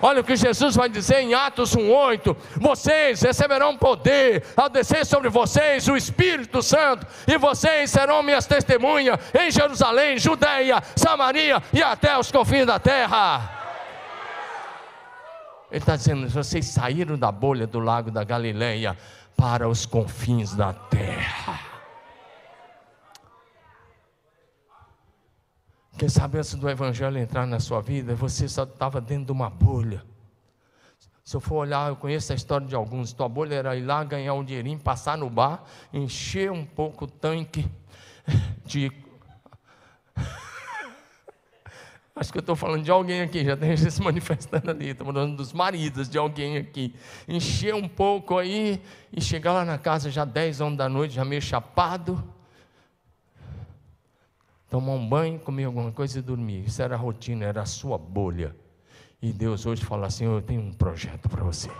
Olha 0.00 0.20
o 0.20 0.24
que 0.24 0.34
Jesus 0.34 0.74
vai 0.74 0.88
dizer 0.88 1.20
em 1.20 1.32
Atos 1.32 1.76
1,8: 1.76 2.36
Vocês 2.56 3.22
receberão 3.22 3.76
poder 3.76 4.44
ao 4.56 4.68
descer 4.68 5.06
sobre 5.06 5.28
vocês 5.28 5.86
o 5.86 5.96
Espírito 5.96 6.60
Santo, 6.60 7.06
e 7.28 7.38
vocês 7.38 7.88
serão 7.92 8.20
minhas 8.20 8.44
testemunhas 8.44 9.20
em 9.32 9.48
Jerusalém, 9.48 10.18
Judeia, 10.18 10.82
Samaria 10.96 11.62
e 11.72 11.80
até 11.80 12.18
os 12.18 12.32
confins 12.32 12.66
da 12.66 12.80
terra. 12.80 13.60
Ele 15.70 15.78
está 15.78 15.94
dizendo: 15.94 16.28
vocês 16.28 16.66
saíram 16.66 17.16
da 17.16 17.30
bolha 17.30 17.64
do 17.64 17.78
lago 17.78 18.10
da 18.10 18.24
Galileia 18.24 18.98
para 19.42 19.68
os 19.68 19.84
confins 19.84 20.54
da 20.54 20.72
terra. 20.72 21.58
Quem 25.98 26.08
sabe 26.08 26.38
antes 26.38 26.54
do 26.54 26.70
Evangelho 26.70 27.18
entrar 27.18 27.44
na 27.44 27.58
sua 27.58 27.80
vida, 27.80 28.14
você 28.14 28.48
só 28.48 28.62
estava 28.62 29.00
dentro 29.00 29.24
de 29.24 29.32
uma 29.32 29.50
bolha. 29.50 30.04
Se 31.24 31.34
eu 31.34 31.40
for 31.40 31.56
olhar, 31.56 31.88
eu 31.88 31.96
conheço 31.96 32.30
a 32.32 32.36
história 32.36 32.68
de 32.68 32.76
alguns. 32.76 33.12
Tua 33.12 33.28
bolha 33.28 33.56
era 33.56 33.76
ir 33.76 33.84
lá 33.84 34.04
ganhar 34.04 34.32
um 34.34 34.44
dinheirinho, 34.44 34.78
passar 34.78 35.18
no 35.18 35.28
bar, 35.28 35.64
encher 35.92 36.52
um 36.52 36.64
pouco 36.64 37.06
o 37.06 37.08
tanque 37.08 37.68
de 38.64 38.92
Acho 42.14 42.30
que 42.30 42.38
eu 42.38 42.40
estou 42.40 42.54
falando 42.54 42.84
de 42.84 42.90
alguém 42.90 43.22
aqui, 43.22 43.42
já 43.42 43.56
tem 43.56 43.74
gente 43.74 43.90
se 43.90 44.02
manifestando 44.02 44.70
ali, 44.70 44.90
estou 44.90 45.06
falando 45.06 45.36
dos 45.36 45.52
maridos 45.52 46.08
de 46.08 46.18
alguém 46.18 46.58
aqui. 46.58 46.94
Encher 47.26 47.74
um 47.74 47.88
pouco 47.88 48.36
aí 48.36 48.82
e 49.10 49.20
chegar 49.20 49.52
lá 49.52 49.64
na 49.64 49.78
casa 49.78 50.10
já 50.10 50.24
10, 50.24 50.60
11 50.60 50.76
da 50.76 50.88
noite, 50.88 51.14
já 51.14 51.24
meio 51.24 51.40
chapado, 51.40 52.22
tomar 54.70 54.92
um 54.92 55.08
banho, 55.08 55.38
comer 55.38 55.64
alguma 55.64 55.90
coisa 55.90 56.18
e 56.18 56.22
dormir. 56.22 56.64
Isso 56.66 56.82
era 56.82 56.94
a 56.94 56.98
rotina, 56.98 57.46
era 57.46 57.62
a 57.62 57.66
sua 57.66 57.96
bolha. 57.96 58.54
E 59.20 59.32
Deus 59.32 59.64
hoje 59.64 59.82
fala 59.82 60.06
assim: 60.08 60.24
Eu 60.24 60.42
tenho 60.42 60.60
um 60.60 60.72
projeto 60.72 61.28
para 61.28 61.42
você. 61.42 61.70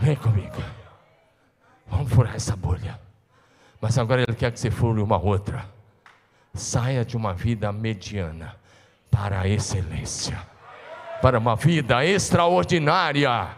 Vem 0.00 0.16
comigo. 0.16 0.62
Vamos 1.86 2.12
furar 2.12 2.34
essa 2.34 2.56
bolha. 2.56 3.00
Mas 3.80 3.96
agora 3.96 4.22
Ele 4.22 4.34
quer 4.34 4.50
que 4.50 4.58
você 4.58 4.70
fure 4.70 5.00
uma 5.00 5.16
outra. 5.16 5.64
Saia 6.52 7.04
de 7.04 7.16
uma 7.16 7.32
vida 7.32 7.72
mediana 7.72 8.56
para 9.14 9.42
a 9.42 9.48
excelência, 9.48 10.36
para 11.22 11.38
uma 11.38 11.54
vida 11.54 12.04
extraordinária. 12.04 13.56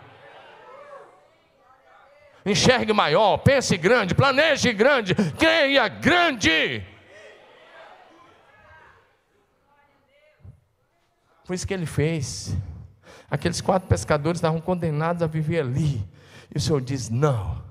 Enxergue 2.44 2.92
maior, 2.92 3.38
pense 3.38 3.74
grande, 3.78 4.14
planeje 4.14 4.70
grande, 4.74 5.14
creia 5.38 5.88
grande. 5.88 6.86
Foi 11.44 11.56
isso 11.56 11.66
que 11.66 11.72
ele 11.72 11.86
fez. 11.86 12.54
Aqueles 13.30 13.60
quatro 13.62 13.88
pescadores 13.88 14.38
estavam 14.38 14.60
condenados 14.60 15.22
a 15.22 15.26
viver 15.26 15.60
ali. 15.60 16.06
E 16.54 16.58
o 16.58 16.60
Senhor 16.60 16.80
diz: 16.82 17.08
Não, 17.08 17.64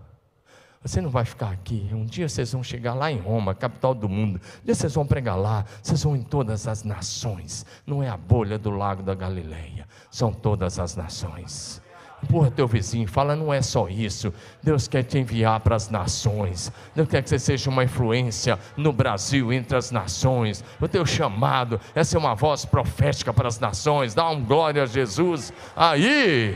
você 0.86 1.02
não 1.02 1.10
vai 1.10 1.26
ficar 1.26 1.50
aqui. 1.50 1.89
Um 1.91 2.06
dia 2.06 2.30
vocês 2.30 2.52
vão 2.52 2.63
chegar 2.63 2.93
lá 2.93 3.12
em 3.12 3.17
Roma, 3.17 3.56
capital 3.56 3.95
do 3.95 4.08
mundo. 4.08 4.39
Um 4.62 4.65
dia 4.65 4.76
vocês 4.76 4.93
vão 4.93 5.06
pregar 5.06 5.36
lá. 5.36 5.65
Vocês 5.82 6.04
vão 6.04 6.15
em 6.15 6.21
todas 6.21 6.67
as 6.67 6.84
nações. 6.84 7.65
Não 7.88 8.04
é 8.04 8.10
a 8.10 8.15
bolha 8.15 8.60
do 8.60 8.69
lago 8.69 9.02
da 9.02 9.15
Galileia. 9.15 9.88
São 10.12 10.32
todas 10.32 10.78
as 10.78 10.95
nações. 10.95 11.82
Empurra 12.21 12.52
teu 12.52 12.67
vizinho, 12.67 13.08
fala, 13.08 13.36
não 13.36 13.52
é 13.52 13.63
só 13.63 13.89
isso. 13.89 14.32
Deus 14.62 14.88
quer 14.88 15.04
te 15.04 15.17
enviar 15.17 15.60
para 15.60 15.76
as 15.76 15.89
nações. 15.89 16.71
Deus 16.95 17.10
quer 17.10 17.24
que 17.24 17.30
você 17.30 17.39
seja 17.39 17.69
uma 17.69 17.84
influência 17.84 18.60
no 18.78 18.93
Brasil, 18.93 19.52
entre 19.52 19.76
as 19.76 19.89
nações. 19.89 20.63
O 20.80 20.88
teu 20.88 21.06
chamado 21.06 21.80
é 21.95 22.04
ser 22.04 22.17
uma 22.17 22.36
voz 22.36 22.63
profética 22.63 23.34
para 23.34 23.48
as 23.48 23.60
nações. 23.60 24.13
Dá 24.13 24.30
um 24.30 24.43
glória 24.43 24.84
a 24.84 24.86
Jesus. 24.86 25.52
Aí. 25.76 26.56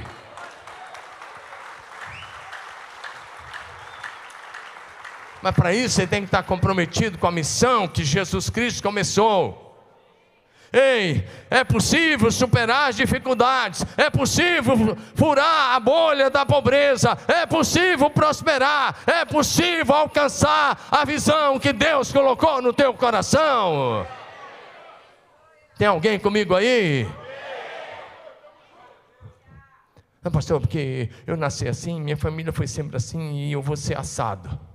Mas 5.42 5.56
para 5.56 5.74
isso 5.74 5.96
você 5.96 6.08
tem 6.08 6.22
que 6.22 6.28
estar 6.28 6.44
comprometido 6.44 7.18
com 7.18 7.28
a 7.28 7.32
missão 7.32 7.88
que 7.88 8.04
Jesus 8.04 8.50
Cristo 8.50 8.84
começou. 8.84 9.68
Ei, 10.72 11.28
é 11.50 11.64
possível 11.64 12.30
superar 12.30 12.90
as 12.90 12.96
dificuldades, 12.96 13.84
é 13.98 14.08
possível 14.10 14.96
furar 15.16 15.74
a 15.76 15.80
bolha 15.80 16.30
da 16.30 16.46
pobreza, 16.46 17.18
é 17.28 17.46
possível 17.48 18.08
prosperar, 18.12 19.00
é 19.08 19.26
possível 19.26 19.96
alcançar 19.96 20.88
a 20.92 21.04
visão 21.06 21.58
que 21.58 21.74
Deus 21.74 22.12
colocou 22.12 22.62
no 22.62 22.72
teu 22.72 22.94
coração. 22.94 24.06
Tem 25.76 25.88
alguém 25.88 26.20
comigo 26.20 26.54
aí? 26.54 27.08
Não, 30.22 30.32
pastor, 30.32 30.60
porque 30.60 31.10
eu 31.26 31.36
nasci 31.36 31.68
assim, 31.68 32.00
minha 32.00 32.18
família 32.18 32.54
foi 32.54 32.68
sempre 32.68 32.98
assim 32.98 33.48
e 33.48 33.54
eu 33.54 33.62
vou 33.62 33.76
ser 33.76 33.98
assado. 33.98 34.69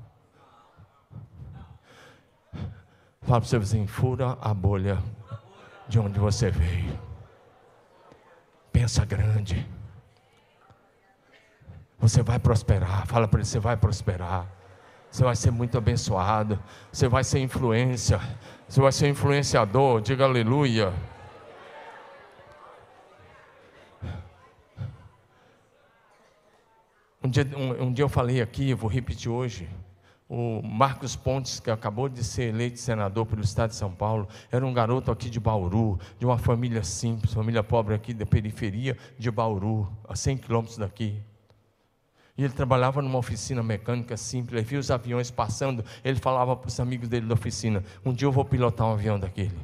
Fala 3.24 3.40
para 3.40 3.46
o 3.46 3.48
seu 3.48 3.58
vizinho, 3.58 3.88
fura 3.88 4.37
a 4.38 4.52
bolha 4.52 5.02
de 5.88 5.98
onde 5.98 6.18
você 6.18 6.50
veio. 6.50 6.98
Pensa 8.70 9.02
grande. 9.06 9.66
Você 11.98 12.22
vai 12.22 12.38
prosperar. 12.38 13.06
Fala 13.06 13.26
para 13.26 13.40
ele: 13.40 13.46
você 13.46 13.58
vai 13.58 13.78
prosperar. 13.78 14.46
Você 15.10 15.24
vai 15.24 15.34
ser 15.34 15.50
muito 15.50 15.78
abençoado. 15.78 16.58
Você 16.92 17.08
vai 17.08 17.24
ser 17.24 17.38
influência. 17.38 18.20
Você 18.68 18.80
vai 18.80 18.92
ser 18.92 19.08
influenciador. 19.08 20.02
Diga 20.02 20.24
aleluia. 20.24 20.92
Um 27.22 27.28
dia, 27.30 27.48
um, 27.56 27.84
um 27.84 27.92
dia 27.92 28.04
eu 28.04 28.08
falei 28.08 28.42
aqui, 28.42 28.68
eu 28.68 28.76
vou 28.76 28.90
repetir 28.90 29.30
hoje 29.30 29.66
o 30.28 30.62
Marcos 30.62 31.14
Pontes, 31.14 31.60
que 31.60 31.70
acabou 31.70 32.08
de 32.08 32.24
ser 32.24 32.44
eleito 32.44 32.78
senador 32.78 33.26
pelo 33.26 33.42
estado 33.42 33.70
de 33.70 33.76
São 33.76 33.90
Paulo, 33.92 34.26
era 34.50 34.64
um 34.64 34.72
garoto 34.72 35.10
aqui 35.10 35.28
de 35.28 35.38
Bauru, 35.38 35.98
de 36.18 36.24
uma 36.24 36.38
família 36.38 36.82
simples, 36.82 37.34
família 37.34 37.62
pobre 37.62 37.94
aqui 37.94 38.14
da 38.14 38.24
periferia 38.24 38.96
de 39.18 39.30
Bauru, 39.30 39.90
a 40.08 40.16
100 40.16 40.38
quilômetros 40.38 40.78
daqui. 40.78 41.22
E 42.37 42.42
ele 42.42 42.52
trabalhava 42.52 43.00
numa 43.00 43.18
oficina 43.18 43.62
mecânica 43.62 44.16
simples, 44.16 44.58
ele 44.58 44.68
via 44.68 44.78
os 44.78 44.90
aviões 44.90 45.30
passando, 45.30 45.84
ele 46.02 46.18
falava 46.18 46.56
para 46.56 46.68
os 46.68 46.80
amigos 46.80 47.08
dele 47.08 47.26
da 47.26 47.34
oficina: 47.34 47.84
Um 48.04 48.12
dia 48.12 48.26
eu 48.26 48.32
vou 48.32 48.44
pilotar 48.44 48.88
um 48.88 48.92
avião 48.92 49.20
daquele. 49.20 49.56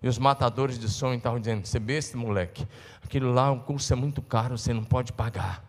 E 0.00 0.06
os 0.06 0.18
matadores 0.18 0.78
de 0.78 0.88
sonho 0.88 1.16
estavam 1.16 1.40
dizendo: 1.40 1.66
Você 1.66 1.80
besta, 1.80 2.16
moleque, 2.16 2.64
aquilo 3.02 3.32
lá, 3.32 3.50
o 3.50 3.60
curso 3.60 3.92
é 3.92 3.96
muito 3.96 4.22
caro, 4.22 4.56
você 4.56 4.72
não 4.72 4.84
pode 4.84 5.12
pagar. 5.12 5.65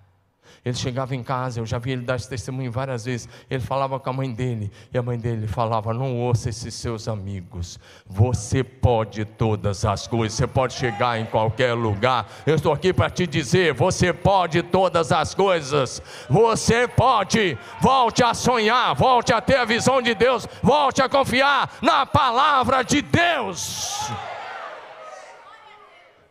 Ele 0.65 0.75
chegava 0.75 1.15
em 1.15 1.23
casa, 1.23 1.59
eu 1.59 1.65
já 1.65 1.77
vi 1.77 1.91
ele 1.91 2.01
dar 2.01 2.15
esse 2.15 2.29
testemunho 2.29 2.71
várias 2.71 3.05
vezes. 3.05 3.29
Ele 3.49 3.61
falava 3.61 3.99
com 3.99 4.09
a 4.09 4.13
mãe 4.13 4.31
dele, 4.31 4.71
e 4.93 4.97
a 4.97 5.01
mãe 5.01 5.17
dele 5.17 5.47
falava: 5.47 5.93
Não 5.93 6.17
ouça 6.17 6.49
esses 6.49 6.73
seus 6.73 7.07
amigos. 7.07 7.79
Você 8.05 8.63
pode 8.63 9.25
todas 9.25 9.85
as 9.85 10.07
coisas, 10.07 10.37
você 10.37 10.47
pode 10.47 10.73
chegar 10.73 11.19
em 11.19 11.25
qualquer 11.25 11.73
lugar. 11.73 12.27
Eu 12.45 12.55
estou 12.55 12.73
aqui 12.73 12.93
para 12.93 13.09
te 13.09 13.25
dizer: 13.25 13.73
Você 13.73 14.11
pode 14.11 14.61
todas 14.63 15.11
as 15.11 15.33
coisas. 15.33 16.01
Você 16.29 16.87
pode. 16.87 17.57
Volte 17.81 18.23
a 18.23 18.33
sonhar, 18.33 18.95
volte 18.95 19.33
a 19.33 19.41
ter 19.41 19.57
a 19.57 19.65
visão 19.65 20.01
de 20.01 20.13
Deus, 20.13 20.47
volte 20.61 21.01
a 21.01 21.09
confiar 21.09 21.77
na 21.81 22.05
palavra 22.05 22.83
de 22.83 23.01
Deus. 23.01 24.11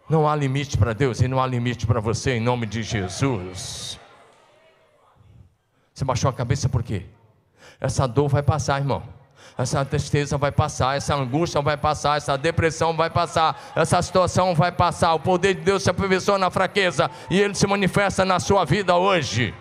Não 0.08 0.28
há 0.28 0.36
limite 0.36 0.78
para 0.78 0.92
Deus 0.92 1.20
e 1.20 1.26
não 1.26 1.42
há 1.42 1.46
limite 1.46 1.84
para 1.84 1.98
você, 1.98 2.36
em 2.36 2.40
nome 2.40 2.64
de 2.64 2.82
Jesus. 2.82 3.98
Você 5.96 6.04
baixou 6.04 6.28
a 6.28 6.32
cabeça 6.32 6.68
por 6.68 6.82
quê? 6.82 7.06
Essa 7.80 8.06
dor 8.06 8.28
vai 8.28 8.42
passar, 8.42 8.78
irmão. 8.78 9.02
Essa 9.56 9.82
tristeza 9.82 10.36
vai 10.36 10.52
passar, 10.52 10.94
essa 10.94 11.14
angústia 11.14 11.62
vai 11.62 11.78
passar, 11.78 12.18
essa 12.18 12.36
depressão 12.36 12.94
vai 12.94 13.08
passar, 13.08 13.72
essa 13.74 14.02
situação 14.02 14.54
vai 14.54 14.70
passar. 14.70 15.14
O 15.14 15.20
poder 15.20 15.54
de 15.54 15.62
Deus 15.62 15.82
se 15.82 15.88
aperfeiçoa 15.88 16.36
na 16.36 16.50
fraqueza 16.50 17.10
e 17.30 17.40
ele 17.40 17.54
se 17.54 17.66
manifesta 17.66 18.26
na 18.26 18.38
sua 18.38 18.66
vida 18.66 18.94
hoje. 18.94 19.54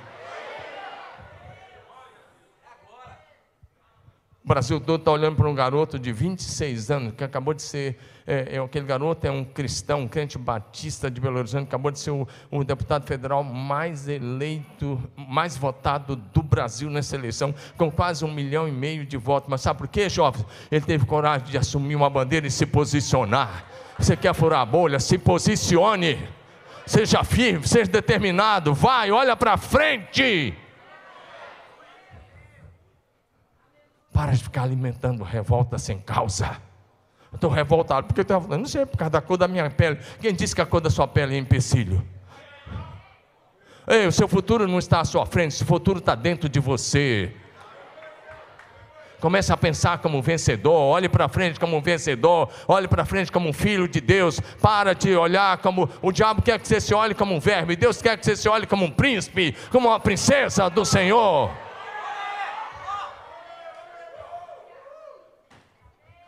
O 4.46 4.48
Brasil 4.48 4.80
todo 4.80 5.00
está 5.00 5.12
olhando 5.12 5.38
para 5.38 5.50
um 5.50 5.56
garoto 5.56 5.98
de 5.98 6.12
26 6.12 6.92
anos, 6.92 7.14
que 7.18 7.24
acabou 7.24 7.52
de 7.52 7.64
ser, 7.64 7.98
é, 8.28 8.58
é, 8.58 8.60
aquele 8.60 8.86
garoto 8.86 9.26
é 9.26 9.32
um 9.32 9.44
cristão, 9.44 10.02
um 10.02 10.08
crente 10.08 10.38
batista 10.38 11.10
de 11.10 11.20
Belo 11.20 11.40
Horizonte, 11.40 11.64
acabou 11.64 11.90
de 11.90 11.98
ser 11.98 12.12
o, 12.12 12.28
o, 12.52 12.64
deputado 12.64 13.08
federal 13.08 13.44
mais 13.44 14.08
eleito, 14.08 15.02
mais 15.18 15.58
votado 15.58 16.16
do 16.16 16.44
Brasil 16.44 16.92
nessa 16.92 17.16
eleição, 17.16 17.56
com 17.76 17.90
quase 17.90 18.24
um 18.24 18.32
milhão 18.32 18.68
e 18.68 18.72
meio 18.72 19.04
de 19.04 19.18
votos. 19.18 19.50
Mas 19.50 19.62
sabe 19.62 19.80
por 19.80 19.88
quê, 19.88 20.08
jovens? 20.08 20.46
Ele 20.70 20.86
teve 20.86 21.08
coragem 21.08 21.48
de 21.48 21.58
assumir 21.58 21.96
uma 21.96 22.10
bandeira 22.10 22.46
e 22.46 22.52
se 22.52 22.68
posicionar. 22.68 23.66
Você 23.98 24.16
quer 24.16 24.36
furar 24.36 24.60
a 24.60 24.66
bolha? 24.66 25.00
Se 25.00 25.18
posicione. 25.18 26.20
Seja 26.86 27.24
firme, 27.24 27.68
seja 27.68 27.90
determinado. 27.90 28.76
Vai, 28.76 29.10
olha 29.10 29.36
para 29.36 29.58
frente. 29.58 30.54
Para 34.16 34.32
de 34.32 34.42
ficar 34.42 34.64
alimentando 34.64 35.26
revolta 35.26 35.78
sem 35.78 36.00
causa. 36.00 36.56
Estou 37.34 37.50
revoltado, 37.50 38.08
porque 38.08 38.22
estou 38.22 38.40
falando, 38.40 38.62
não 38.62 38.66
sei, 38.66 38.86
por 38.86 38.98
causa 38.98 39.10
da 39.10 39.22
cor 39.22 39.36
da 39.36 39.46
minha 39.46 39.70
pele. 39.70 40.00
Quem 40.22 40.34
disse 40.34 40.56
que 40.56 40.62
a 40.62 40.66
cor 40.66 40.80
da 40.80 40.90
sua 40.90 41.06
pele 41.06 41.36
é 41.36 41.38
empecilho? 41.38 42.02
Ei, 43.86 44.08
o 44.08 44.14
seu 44.14 44.26
futuro 44.26 44.70
não 44.70 44.80
está 44.80 45.02
à 45.02 45.04
sua 45.04 45.26
frente, 45.26 45.62
o 45.62 45.66
futuro 45.66 46.00
está 46.00 46.16
dentro 46.16 46.48
de 46.48 46.62
você. 46.62 47.36
Comece 49.20 49.52
a 49.52 49.58
pensar 49.58 49.98
como 49.98 50.18
um 50.18 50.22
vencedor, 50.22 50.80
olhe 50.80 51.10
para 51.10 51.28
frente 51.28 51.60
como 51.60 51.76
um 51.76 51.82
vencedor, 51.82 52.50
olhe 52.70 52.88
para 52.88 53.04
frente 53.04 53.30
como 53.30 53.50
um 53.50 53.54
filho 53.54 53.86
de 53.86 54.00
Deus. 54.00 54.40
Para 54.62 54.96
de 54.96 55.14
olhar 55.14 55.58
como 55.58 55.90
o 56.02 56.14
diabo 56.14 56.42
quer 56.42 56.58
que 56.58 56.70
você 56.70 56.80
se 56.80 56.94
olhe 56.94 57.14
como 57.14 57.36
um 57.36 57.40
verme, 57.42 57.76
Deus 57.76 58.02
quer 58.02 58.18
que 58.18 58.26
você 58.26 58.38
se 58.38 58.48
olhe 58.48 58.66
como 58.66 58.86
um 58.86 58.92
príncipe, 58.92 59.54
como 59.74 59.90
uma 59.90 60.00
princesa 60.00 60.70
do 60.70 60.86
Senhor. 60.86 61.65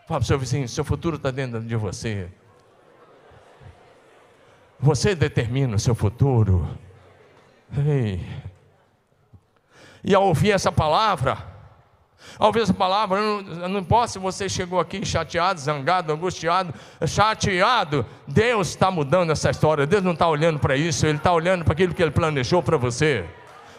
Fala 0.07 0.21
para 0.21 0.23
o 0.23 0.25
seu 0.25 0.39
vizinho: 0.39 0.67
seu 0.69 0.85
futuro 0.85 1.17
está 1.17 1.29
dentro 1.29 1.59
de 1.59 1.75
você. 1.75 2.29
Você 4.79 5.13
determina 5.13 5.75
o 5.75 5.79
seu 5.79 5.93
futuro. 5.93 6.67
Ei. 7.85 8.25
E 10.03 10.15
ao 10.15 10.23
ouvir 10.23 10.51
essa 10.51 10.71
palavra, 10.71 11.37
ao 12.39 12.47
ouvir 12.47 12.61
essa 12.61 12.73
palavra, 12.73 13.19
não, 13.19 13.41
não 13.67 13.79
importa 13.81 14.07
se 14.13 14.19
você 14.19 14.47
chegou 14.47 14.79
aqui 14.79 15.05
chateado, 15.05 15.59
zangado, 15.59 16.13
angustiado, 16.13 16.73
chateado, 17.05 18.05
Deus 18.25 18.69
está 18.69 18.89
mudando 18.89 19.31
essa 19.31 19.49
história. 19.49 19.85
Deus 19.85 20.03
não 20.03 20.13
está 20.13 20.29
olhando 20.29 20.57
para 20.57 20.77
isso, 20.77 21.05
Ele 21.05 21.17
está 21.17 21.33
olhando 21.33 21.65
para 21.65 21.73
aquilo 21.73 21.93
que 21.93 22.01
Ele 22.01 22.11
planejou 22.11 22.63
para 22.63 22.77
você. 22.77 23.25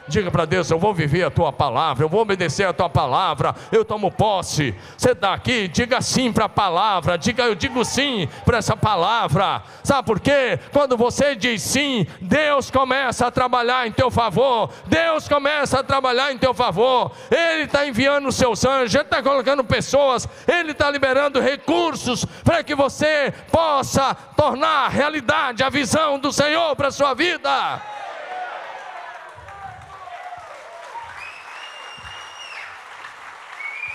Diga 0.08 0.30
para 0.30 0.44
Deus: 0.44 0.70
Eu 0.70 0.78
vou 0.78 0.94
viver 0.94 1.24
a 1.24 1.30
tua 1.30 1.52
palavra, 1.52 2.04
eu 2.04 2.08
vou 2.08 2.22
obedecer 2.22 2.66
a 2.66 2.72
tua 2.72 2.88
palavra, 2.88 3.54
eu 3.70 3.84
tomo 3.84 4.10
posse. 4.10 4.74
Você 4.96 5.12
está 5.12 5.34
aqui, 5.34 5.68
diga 5.68 6.00
sim 6.00 6.32
para 6.32 6.46
a 6.46 6.48
palavra, 6.48 7.18
diga 7.18 7.44
eu 7.44 7.54
digo 7.54 7.84
sim 7.84 8.28
para 8.44 8.58
essa 8.58 8.76
palavra. 8.76 9.62
Sabe 9.84 10.06
por 10.06 10.18
quê? 10.18 10.58
Quando 10.72 10.96
você 10.96 11.34
diz 11.34 11.62
sim, 11.62 12.06
Deus 12.20 12.70
começa 12.70 13.26
a 13.26 13.30
trabalhar 13.30 13.86
em 13.86 13.92
teu 13.92 14.10
favor, 14.10 14.70
Deus 14.86 15.28
começa 15.28 15.80
a 15.80 15.84
trabalhar 15.84 16.32
em 16.32 16.38
teu 16.38 16.54
favor. 16.54 17.12
Ele 17.30 17.64
está 17.64 17.86
enviando 17.86 18.28
os 18.28 18.36
seus 18.36 18.64
anjos, 18.64 18.94
Ele 18.94 19.04
está 19.04 19.22
colocando 19.22 19.62
pessoas, 19.62 20.28
Ele 20.46 20.72
está 20.72 20.90
liberando 20.90 21.40
recursos 21.40 22.24
para 22.44 22.64
que 22.64 22.74
você 22.74 23.32
possa 23.50 24.14
tornar 24.36 24.88
realidade 24.88 25.62
a 25.62 25.68
visão 25.68 26.18
do 26.18 26.32
Senhor 26.32 26.74
para 26.76 26.88
a 26.88 26.92
sua 26.92 27.14
vida. 27.14 27.82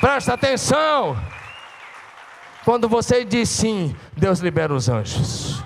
Presta 0.04 0.34
atenção. 0.34 1.16
Quando 2.66 2.90
você 2.90 3.24
diz 3.24 3.48
sim, 3.48 3.96
Deus 4.18 4.40
libera 4.40 4.74
os 4.74 4.90
anjos. 4.90 5.64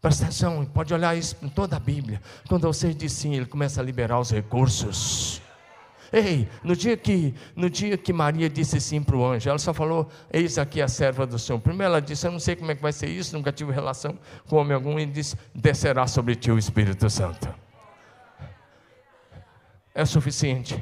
Presta 0.00 0.26
atenção, 0.26 0.64
pode 0.64 0.94
olhar 0.94 1.16
isso 1.16 1.36
em 1.42 1.48
toda 1.48 1.74
a 1.74 1.80
Bíblia. 1.80 2.22
Quando 2.48 2.68
você 2.68 2.94
diz 2.94 3.10
sim, 3.10 3.34
Ele 3.34 3.46
começa 3.46 3.80
a 3.80 3.84
liberar 3.84 4.20
os 4.20 4.30
recursos. 4.30 5.42
Ei, 6.12 6.48
no 6.62 6.76
dia 6.76 6.96
que, 6.96 7.34
no 7.56 7.68
dia 7.68 7.98
que 7.98 8.12
Maria 8.12 8.48
disse 8.48 8.80
sim 8.80 9.02
para 9.02 9.16
o 9.16 9.26
anjo, 9.26 9.50
ela 9.50 9.58
só 9.58 9.74
falou: 9.74 10.08
Eis 10.32 10.56
aqui 10.56 10.80
a 10.80 10.86
serva 10.86 11.26
do 11.26 11.36
Senhor. 11.36 11.58
Primeiro 11.58 11.94
ela 11.94 12.00
disse: 12.00 12.28
Eu 12.28 12.30
não 12.30 12.38
sei 12.38 12.54
como 12.54 12.70
é 12.70 12.76
que 12.76 12.80
vai 12.80 12.92
ser 12.92 13.08
isso, 13.08 13.36
nunca 13.36 13.50
tive 13.50 13.72
relação 13.72 14.16
com 14.48 14.54
homem 14.54 14.72
algum. 14.72 14.96
E 15.00 15.04
disse: 15.04 15.36
Descerá 15.52 16.06
sobre 16.06 16.36
ti 16.36 16.52
o 16.52 16.56
Espírito 16.56 17.10
Santo. 17.10 17.52
É 19.92 20.04
suficiente. 20.04 20.80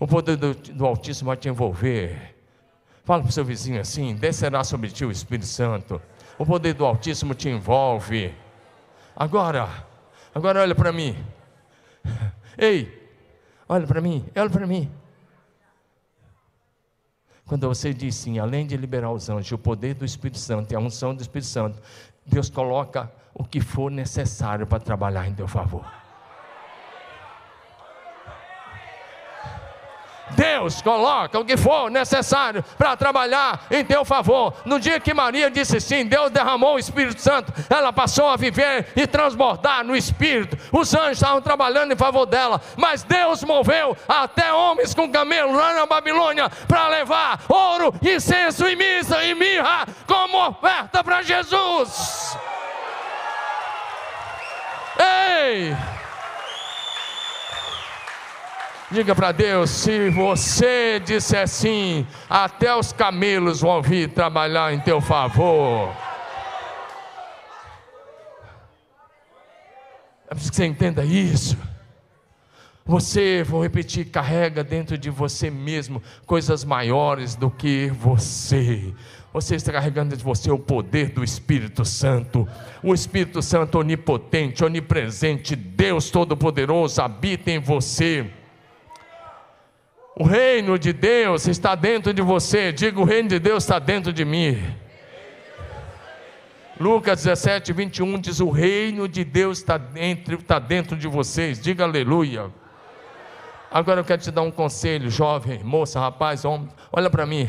O 0.00 0.06
poder 0.06 0.36
do, 0.36 0.54
do 0.54 0.86
Altíssimo 0.86 1.28
vai 1.28 1.36
te 1.36 1.50
envolver. 1.50 2.34
Fala 3.04 3.22
para 3.22 3.28
o 3.28 3.32
seu 3.32 3.44
vizinho 3.44 3.78
assim: 3.78 4.14
descerá 4.14 4.64
sobre 4.64 4.88
ti 4.88 5.04
o 5.04 5.10
Espírito 5.10 5.46
Santo. 5.46 6.00
O 6.38 6.46
poder 6.46 6.72
do 6.72 6.86
Altíssimo 6.86 7.34
te 7.34 7.50
envolve. 7.50 8.34
Agora, 9.14 9.68
agora 10.34 10.62
olha 10.62 10.74
para 10.74 10.90
mim. 10.90 11.14
Ei, 12.56 13.10
olha 13.68 13.86
para 13.86 14.00
mim, 14.00 14.24
olha 14.34 14.48
para 14.48 14.66
mim. 14.66 14.90
Quando 17.44 17.68
você 17.68 17.92
diz 17.92 18.14
sim, 18.14 18.38
além 18.38 18.66
de 18.66 18.76
liberar 18.76 19.10
os 19.10 19.28
anjos, 19.28 19.52
o 19.52 19.58
poder 19.58 19.94
do 19.94 20.04
Espírito 20.04 20.38
Santo 20.38 20.72
e 20.72 20.76
a 20.76 20.78
unção 20.78 21.14
do 21.14 21.20
Espírito 21.20 21.48
Santo, 21.48 21.82
Deus 22.24 22.48
coloca 22.48 23.12
o 23.34 23.44
que 23.44 23.60
for 23.60 23.90
necessário 23.90 24.66
para 24.66 24.78
trabalhar 24.78 25.28
em 25.28 25.34
teu 25.34 25.48
favor. 25.48 25.99
Deus 30.36 30.80
coloca 30.82 31.38
o 31.38 31.44
que 31.44 31.56
for 31.56 31.90
necessário 31.90 32.64
para 32.76 32.96
trabalhar 32.96 33.66
em 33.70 33.84
teu 33.84 34.04
favor. 34.04 34.54
No 34.64 34.78
dia 34.78 35.00
que 35.00 35.14
Maria 35.14 35.50
disse 35.50 35.80
sim, 35.80 36.06
Deus 36.06 36.30
derramou 36.30 36.74
o 36.74 36.78
Espírito 36.78 37.20
Santo, 37.20 37.52
ela 37.68 37.92
passou 37.92 38.28
a 38.28 38.36
viver 38.36 38.88
e 38.96 39.06
transbordar 39.06 39.84
no 39.84 39.96
Espírito. 39.96 40.56
Os 40.72 40.94
anjos 40.94 41.18
estavam 41.18 41.40
trabalhando 41.40 41.92
em 41.92 41.96
favor 41.96 42.26
dela, 42.26 42.60
mas 42.76 43.02
Deus 43.02 43.42
moveu 43.42 43.96
até 44.08 44.52
homens 44.52 44.94
com 44.94 45.10
camelo 45.10 45.52
lá 45.52 45.74
na 45.74 45.86
Babilônia 45.86 46.50
para 46.66 46.88
levar 46.88 47.40
ouro, 47.48 47.94
incenso 48.02 48.68
e 48.68 48.76
missa 48.76 49.22
e 49.24 49.34
mirra 49.34 49.86
como 50.06 50.48
oferta 50.48 51.02
para 51.04 51.22
Jesus. 51.22 52.36
Ei! 54.98 55.99
Diga 58.90 59.14
para 59.14 59.30
Deus: 59.30 59.70
se 59.70 60.10
você 60.10 60.98
disser 60.98 61.46
sim, 61.46 62.04
até 62.28 62.74
os 62.74 62.92
camelos 62.92 63.60
vão 63.60 63.80
vir 63.80 64.08
trabalhar 64.10 64.74
em 64.74 64.80
teu 64.80 65.00
favor. 65.00 65.94
É 70.28 70.34
preciso 70.34 70.50
que 70.50 70.56
você 70.56 70.66
entenda 70.66 71.04
isso. 71.04 71.56
Você, 72.84 73.44
vou 73.44 73.62
repetir, 73.62 74.06
carrega 74.06 74.64
dentro 74.64 74.98
de 74.98 75.08
você 75.08 75.48
mesmo 75.50 76.02
coisas 76.26 76.64
maiores 76.64 77.36
do 77.36 77.48
que 77.48 77.88
você. 77.90 78.92
Você 79.32 79.54
está 79.54 79.70
carregando 79.70 80.16
de 80.16 80.24
você 80.24 80.50
o 80.50 80.58
poder 80.58 81.10
do 81.10 81.22
Espírito 81.22 81.84
Santo. 81.84 82.48
O 82.82 82.92
Espírito 82.92 83.40
Santo 83.40 83.78
onipotente, 83.78 84.64
onipresente, 84.64 85.54
Deus 85.54 86.10
Todo-Poderoso 86.10 87.00
habita 87.00 87.52
em 87.52 87.60
você. 87.60 88.28
O 90.16 90.24
reino 90.24 90.78
de 90.78 90.92
Deus 90.92 91.46
está 91.46 91.74
dentro 91.74 92.12
de 92.12 92.22
você. 92.22 92.72
Diga: 92.72 93.00
o 93.00 93.04
reino 93.04 93.28
de 93.28 93.38
Deus 93.38 93.64
está 93.64 93.78
dentro 93.78 94.12
de 94.12 94.24
mim. 94.24 94.58
Lucas 96.78 97.22
17, 97.24 97.72
21 97.72 98.18
diz: 98.18 98.40
O 98.40 98.50
reino 98.50 99.06
de 99.06 99.24
Deus 99.24 99.58
está 99.58 99.76
dentro, 99.76 100.34
está 100.34 100.58
dentro 100.58 100.96
de 100.96 101.06
vocês. 101.06 101.60
Diga 101.60 101.84
aleluia. 101.84 102.50
Agora 103.70 104.00
eu 104.00 104.04
quero 104.04 104.20
te 104.20 104.30
dar 104.30 104.42
um 104.42 104.50
conselho, 104.50 105.08
jovem, 105.10 105.62
moça, 105.62 106.00
rapaz, 106.00 106.44
homem. 106.44 106.68
Olha 106.92 107.08
para 107.08 107.24
mim. 107.24 107.48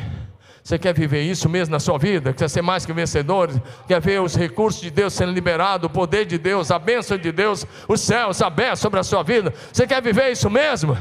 Você 0.64 0.78
quer 0.78 0.94
viver 0.94 1.24
isso 1.24 1.50
mesmo 1.50 1.72
na 1.72 1.80
sua 1.80 1.98
vida? 1.98 2.34
Quer 2.34 2.48
ser 2.48 2.62
mais 2.62 2.86
que 2.86 2.94
vencedor? 2.94 3.50
Quer 3.88 4.00
ver 4.00 4.22
os 4.22 4.36
recursos 4.36 4.80
de 4.80 4.92
Deus 4.92 5.14
sendo 5.14 5.32
liberados, 5.32 5.88
o 5.88 5.90
poder 5.90 6.26
de 6.26 6.38
Deus, 6.38 6.70
a 6.70 6.78
bênção 6.78 7.18
de 7.18 7.32
Deus, 7.32 7.66
os 7.88 8.02
céus 8.02 8.42
abertos 8.44 8.80
sobre 8.80 9.00
a 9.00 9.04
sua 9.04 9.24
vida? 9.24 9.52
Você 9.74 9.88
quer 9.88 10.02
viver 10.04 10.32
isso 10.32 10.50
mesmo? 10.50 10.96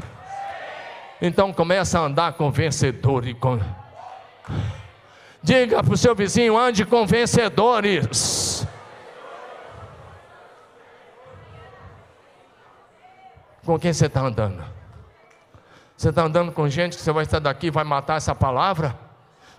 Então 1.23 1.53
começa 1.53 1.99
a 1.99 2.03
andar 2.03 2.33
com 2.33 2.51
vencedor 2.51 3.27
e 3.27 3.35
com. 3.35 3.61
Diga 5.43 5.83
para 5.83 5.93
o 5.93 5.97
seu 5.97 6.15
vizinho: 6.15 6.57
ande 6.57 6.85
com 6.85 7.07
vencedores. 7.07 8.67
Com 13.65 13.79
quem 13.79 13.93
você 13.93 14.07
está 14.07 14.23
andando? 14.23 14.65
Você 15.97 16.09
está 16.09 16.23
andando 16.23 16.51
com 16.51 16.67
gente 16.69 16.97
que 16.97 17.03
você 17.03 17.13
vai 17.13 17.25
estar 17.25 17.39
daqui 17.39 17.67
e 17.67 17.71
vai 17.71 17.85
matar 17.85 18.17
essa 18.17 18.35
palavra? 18.35 18.99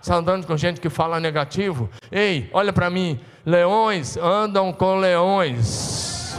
Você 0.00 0.10
está 0.10 0.16
andando 0.16 0.44
com 0.44 0.56
gente 0.56 0.80
que 0.80 0.90
fala 0.90 1.20
negativo? 1.20 1.88
Ei, 2.10 2.50
olha 2.52 2.72
para 2.72 2.90
mim: 2.90 3.20
leões 3.46 4.16
andam 4.16 4.72
com 4.72 4.96
leões. 4.96 6.36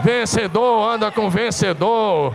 Vencedor 0.00 0.90
anda 0.90 1.12
com 1.12 1.30
vencedor. 1.30 2.34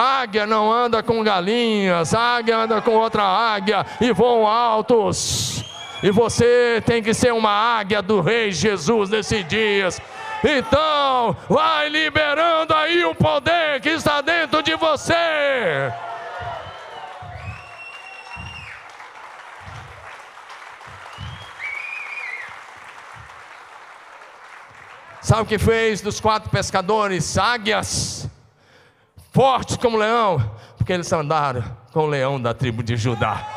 Águia 0.00 0.46
não 0.46 0.70
anda 0.70 1.02
com 1.02 1.24
galinhas, 1.24 2.14
águia 2.14 2.56
anda 2.56 2.80
com 2.80 2.92
outra 2.92 3.24
águia 3.24 3.84
e 4.00 4.12
voam 4.12 4.46
altos. 4.46 5.64
E 6.00 6.12
você 6.12 6.80
tem 6.86 7.02
que 7.02 7.12
ser 7.12 7.32
uma 7.32 7.50
águia 7.50 8.00
do 8.00 8.20
Rei 8.20 8.52
Jesus 8.52 9.10
nesses 9.10 9.44
dias. 9.48 10.00
Então, 10.44 11.36
vai 11.48 11.88
liberando 11.88 12.72
aí 12.74 13.04
o 13.04 13.12
poder 13.12 13.80
que 13.80 13.88
está 13.88 14.20
dentro 14.20 14.62
de 14.62 14.76
você. 14.76 15.92
Sabe 25.20 25.42
o 25.42 25.46
que 25.46 25.58
fez 25.58 26.00
dos 26.00 26.20
quatro 26.20 26.48
pescadores? 26.50 27.36
Águias 27.36 28.27
fortes 29.38 29.76
como 29.76 29.96
leão, 29.96 30.36
porque 30.76 30.92
eles 30.92 31.12
andaram 31.12 31.62
com 31.92 32.00
o 32.00 32.06
leão 32.06 32.42
da 32.42 32.52
tribo 32.52 32.82
de 32.82 32.96
Judá. 32.96 33.48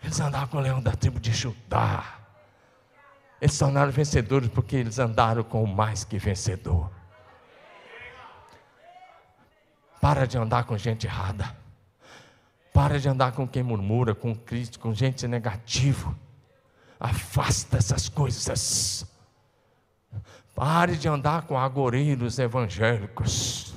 Eles 0.00 0.20
andaram 0.20 0.46
com 0.46 0.58
o 0.58 0.60
leão 0.60 0.80
da 0.80 0.92
tribo 0.92 1.18
de 1.18 1.32
Judá. 1.32 2.20
Eles 3.40 3.54
se 3.54 3.58
tornaram 3.58 3.90
vencedores 3.90 4.48
porque 4.48 4.76
eles 4.76 5.00
andaram 5.00 5.42
com 5.42 5.64
o 5.64 5.66
mais 5.66 6.04
que 6.04 6.18
vencedor. 6.18 6.88
Para 10.00 10.24
de 10.24 10.38
andar 10.38 10.62
com 10.62 10.78
gente 10.78 11.08
errada. 11.08 11.56
Para 12.72 13.00
de 13.00 13.08
andar 13.08 13.32
com 13.32 13.44
quem 13.44 13.64
murmura, 13.64 14.14
com 14.14 14.36
crítico, 14.36 14.86
com 14.86 14.94
gente 14.94 15.26
negativa. 15.26 16.14
Afasta 17.00 17.78
essas 17.78 18.08
coisas. 18.08 19.09
Pare 20.60 20.94
de 20.94 21.08
andar 21.08 21.46
com 21.46 21.56
agoreiros 21.56 22.38
evangélicos. 22.38 23.72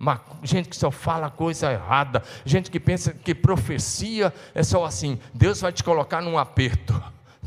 Uma, 0.00 0.18
gente 0.42 0.66
que 0.66 0.74
só 0.74 0.90
fala 0.90 1.28
coisa 1.28 1.70
errada, 1.70 2.22
gente 2.42 2.70
que 2.70 2.80
pensa 2.80 3.12
que 3.12 3.34
profecia 3.34 4.32
é 4.54 4.62
só 4.62 4.86
assim, 4.86 5.18
Deus 5.34 5.60
vai 5.60 5.70
te 5.70 5.84
colocar 5.84 6.22
num 6.22 6.38
aperto. 6.38 6.94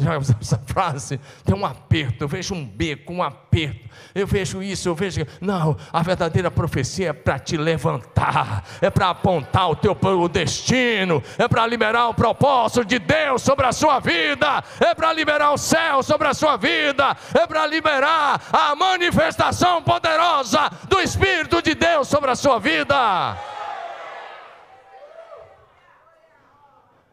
Já 0.01 0.17
usou 0.19 0.35
essa 0.41 0.57
frase? 0.65 1.19
Tem 1.45 1.55
um 1.55 1.65
aperto, 1.65 2.23
eu 2.23 2.27
vejo 2.27 2.53
um 2.53 2.65
beco, 2.65 3.13
um 3.13 3.21
aperto. 3.21 3.89
Eu 4.15 4.25
vejo 4.25 4.61
isso, 4.63 4.89
eu 4.89 4.95
vejo. 4.95 5.25
Não, 5.39 5.77
a 5.93 6.01
verdadeira 6.01 6.49
profecia 6.49 7.09
é 7.09 7.13
para 7.13 7.37
te 7.37 7.55
levantar, 7.55 8.63
é 8.81 8.89
para 8.89 9.09
apontar 9.09 9.69
o 9.69 9.75
teu 9.75 9.97
o 10.01 10.27
destino, 10.27 11.21
é 11.37 11.47
para 11.47 11.67
liberar 11.67 12.07
o 12.07 12.13
propósito 12.13 12.83
de 12.83 12.97
Deus 12.97 13.41
sobre 13.41 13.65
a 13.65 13.71
sua 13.71 13.99
vida, 13.99 14.63
é 14.79 14.95
para 14.95 15.13
liberar 15.13 15.51
o 15.51 15.57
céu 15.57 16.01
sobre 16.01 16.27
a 16.27 16.33
sua 16.33 16.57
vida, 16.57 17.15
é 17.33 17.45
para 17.45 17.65
liberar 17.67 18.41
a 18.51 18.75
manifestação 18.75 19.81
poderosa 19.83 20.69
do 20.89 20.99
Espírito 20.99 21.61
de 21.61 21.75
Deus 21.75 22.07
sobre 22.07 22.31
a 22.31 22.35
sua 22.35 22.59
vida. 22.59 23.50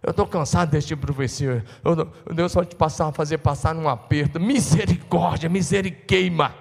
Eu 0.08 0.12
estou 0.12 0.26
cansado 0.26 0.70
deste 0.70 0.88
tipo 0.88 1.02
profecia. 1.02 1.62
Deus 2.34 2.54
vai 2.54 2.64
te 2.64 2.74
passar, 2.74 3.12
fazer 3.12 3.36
passar 3.36 3.74
num 3.74 3.86
aperto. 3.86 4.40
Misericórdia, 4.40 5.50
miseriqueima. 5.50 6.54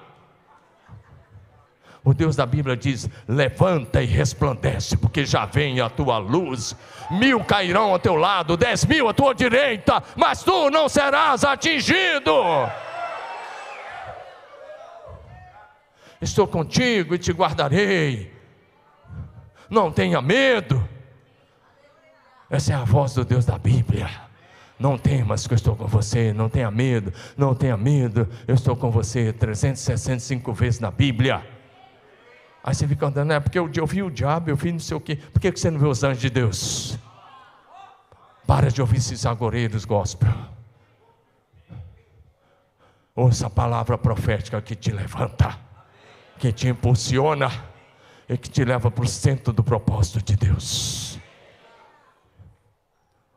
O 2.03 2.13
Deus 2.13 2.35
da 2.35 2.45
Bíblia 2.45 2.75
diz: 2.75 3.09
levanta 3.25 4.03
e 4.03 4.05
resplandece, 4.05 4.97
porque 4.97 5.25
já 5.25 5.45
vem 5.45 5.79
a 5.79 5.89
tua 5.89 6.17
luz. 6.17 6.75
Mil 7.09 7.41
cairão 7.41 7.93
ao 7.93 7.99
teu 7.99 8.15
lado, 8.15 8.57
dez 8.57 8.83
mil 8.83 9.07
à 9.07 9.13
tua 9.13 9.33
direita, 9.33 10.03
mas 10.17 10.43
tu 10.43 10.69
não 10.69 10.89
serás 10.89 11.45
atingido. 11.45 12.33
Estou 16.19 16.45
contigo 16.49 17.15
e 17.15 17.17
te 17.17 17.31
guardarei. 17.31 18.29
Não 19.69 19.89
tenha 19.89 20.21
medo. 20.21 20.96
Essa 22.49 22.73
é 22.73 22.75
a 22.75 22.83
voz 22.83 23.13
do 23.13 23.25
Deus 23.25 23.45
da 23.45 23.57
Bíblia. 23.57 24.09
Não 24.79 24.97
temas 24.97 25.47
que 25.47 25.53
eu 25.53 25.55
estou 25.55 25.75
com 25.75 25.87
você, 25.87 26.31
não 26.31 26.49
tenha 26.49 26.69
medo, 26.69 27.11
não 27.35 27.55
tenha 27.55 27.75
medo, 27.75 28.27
eu 28.47 28.53
estou 28.53 28.75
com 28.75 28.91
você 28.91 29.33
365 29.33 30.53
vezes 30.53 30.79
na 30.79 30.91
Bíblia. 30.91 31.43
Aí 32.63 32.75
você 32.75 32.87
fica 32.87 33.07
andando, 33.07 33.33
é 33.33 33.39
porque 33.39 33.57
eu, 33.57 33.69
eu 33.75 33.87
vi 33.87 34.03
o 34.03 34.11
diabo, 34.11 34.49
eu 34.49 34.55
vi 34.55 34.71
não 34.71 34.79
sei 34.79 34.95
o 34.95 34.99
quê, 34.99 35.15
por 35.15 35.39
que 35.39 35.49
você 35.49 35.71
não 35.71 35.79
vê 35.79 35.87
os 35.87 36.03
anjos 36.03 36.21
de 36.21 36.29
Deus? 36.29 36.97
Para 38.45 38.69
de 38.69 38.79
ouvir 38.81 38.97
esses 38.97 39.25
agoreiros 39.25 39.83
gospel. 39.83 40.31
Ouça 43.15 43.47
a 43.47 43.49
palavra 43.49 43.97
profética 43.97 44.61
que 44.61 44.75
te 44.75 44.91
levanta, 44.91 45.57
que 46.37 46.51
te 46.51 46.67
impulsiona 46.67 47.51
e 48.29 48.37
que 48.37 48.49
te 48.49 48.63
leva 48.63 48.91
para 48.91 49.03
o 49.03 49.07
centro 49.07 49.51
do 49.51 49.63
propósito 49.63 50.21
de 50.21 50.35
Deus. 50.35 51.06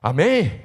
Amém? 0.02 0.62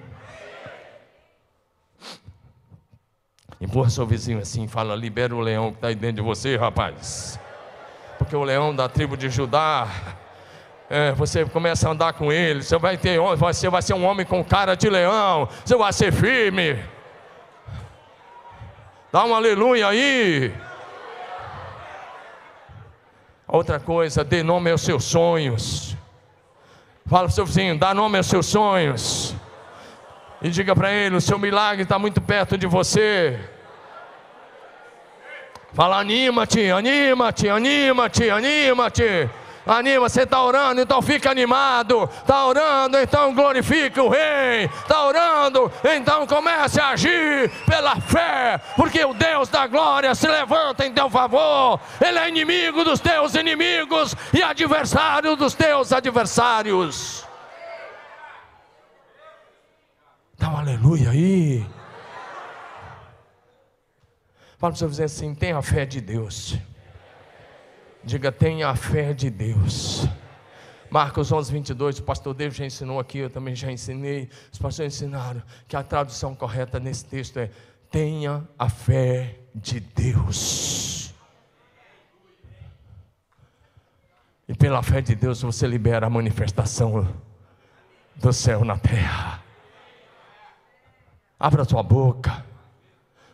Empurra 3.60 3.90
seu 3.90 4.06
vizinho 4.06 4.40
assim, 4.40 4.68
fala: 4.68 4.96
libera 4.96 5.36
o 5.36 5.40
leão 5.40 5.72
que 5.72 5.78
está 5.78 5.88
aí 5.88 5.96
dentro 5.96 6.18
de 6.18 6.22
você, 6.22 6.56
rapaz. 6.56 7.40
Porque 8.18 8.36
o 8.36 8.44
leão 8.44 8.74
da 8.74 8.88
tribo 8.88 9.18
de 9.18 9.30
Judá, 9.30 9.88
é, 10.90 11.12
você 11.12 11.44
começa 11.46 11.88
a 11.88 11.92
andar 11.92 12.14
com 12.14 12.32
ele, 12.32 12.64
você 12.64 12.78
vai 12.78 12.98
ter, 12.98 13.20
você 13.20 13.70
vai 13.70 13.82
ser 13.82 13.94
um 13.94 14.06
homem 14.06 14.26
com 14.26 14.44
cara 14.44 14.76
de 14.76 14.90
leão, 14.90 15.50
você 15.66 15.76
vai 15.76 15.92
ser 15.92 16.14
firme. 16.14 16.82
Dá 19.12 19.26
um 19.26 19.36
aleluia 19.36 19.88
aí. 19.88 20.54
Outra 23.48 23.80
coisa, 23.80 24.24
dê 24.24 24.44
nome 24.44 24.72
aos 24.72 24.82
seus 24.82 25.04
sonhos. 25.06 25.95
Fala 27.08 27.26
para 27.26 27.32
o 27.32 27.36
seu 27.36 27.46
vizinho, 27.46 27.78
dá 27.78 27.94
nome 27.94 28.18
aos 28.18 28.26
seus 28.26 28.48
sonhos. 28.48 29.36
E 30.42 30.50
diga 30.50 30.76
para 30.76 30.92
ele: 30.92 31.16
o 31.16 31.22
seu 31.22 31.38
milagre 31.38 31.84
está 31.84 32.00
muito 32.00 32.20
perto 32.20 32.58
de 32.58 32.66
você. 32.66 33.40
Fala, 35.72 36.00
anima-te, 36.00 36.72
anima-te, 36.72 37.48
anima-te, 37.48 38.30
anima-te. 38.30 39.30
Anima, 39.66 40.08
você 40.08 40.22
está 40.22 40.44
orando, 40.44 40.82
então 40.82 41.02
fica 41.02 41.32
animado. 41.32 42.04
Está 42.04 42.46
orando, 42.46 43.00
então 43.00 43.34
glorifique 43.34 44.00
o 44.00 44.10
Rei. 44.10 44.66
Está 44.66 45.06
orando, 45.06 45.72
então 45.84 46.28
comece 46.28 46.80
a 46.80 46.90
agir 46.90 47.50
pela 47.66 48.00
fé, 48.00 48.60
porque 48.76 49.04
o 49.04 49.14
Deus 49.14 49.50
da 49.50 49.66
glória 49.66 50.14
se 50.14 50.28
levanta 50.28 50.86
em 50.86 50.94
teu 50.94 51.10
favor. 51.10 51.80
Ele 52.00 52.20
é 52.20 52.30
inimigo 52.30 52.84
dos 52.84 53.00
teus 53.00 53.34
inimigos 53.34 54.16
e 54.34 54.44
adversário 54.44 55.36
dos 55.36 55.56
teus 55.56 55.92
adversários. 55.92 57.26
Dá 60.38 60.50
um 60.50 60.58
aleluia 60.58 61.10
aí. 61.10 61.66
Fala 64.58 64.74
para 64.74 64.88
o 64.88 65.04
assim: 65.04 65.34
tenha 65.34 65.62
fé 65.62 65.86
de 65.86 66.02
Deus. 66.02 66.58
Diga, 68.06 68.32
tenha 68.32 68.70
a 68.70 68.76
fé 68.76 69.14
de 69.14 69.32
Deus. 69.32 70.08
Marcos 70.92 71.32
11, 71.32 71.52
22, 71.52 72.00
o 72.00 72.04
pastor 72.04 72.36
Deus 72.36 72.56
já 72.56 72.64
ensinou 72.64 73.00
aqui, 73.00 73.18
eu 73.18 73.32
também 73.32 73.56
já 73.56 73.72
ensinei, 73.72 74.30
os 74.54 74.60
pastores 74.60 74.94
ensinaram 74.94 75.42
que 75.68 75.76
a 75.76 75.82
tradução 75.82 76.36
correta 76.36 76.80
nesse 76.80 77.04
texto 77.04 77.38
é: 77.38 77.50
tenha 77.90 78.48
a 78.60 78.70
fé 78.70 79.40
de 79.56 79.80
Deus. 79.80 81.16
E 84.48 84.54
pela 84.54 84.84
fé 84.84 85.02
de 85.02 85.16
Deus 85.16 85.42
você 85.42 85.66
libera 85.66 86.06
a 86.06 86.10
manifestação 86.10 87.12
do 88.16 88.32
céu 88.32 88.64
na 88.64 88.78
terra. 88.78 89.44
Abra 91.40 91.64
a 91.64 91.66
tua 91.66 91.82
boca, 91.82 92.46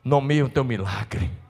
nomeia 0.01 0.45
o 0.45 0.49
teu 0.49 0.63
milagre. 0.63 1.41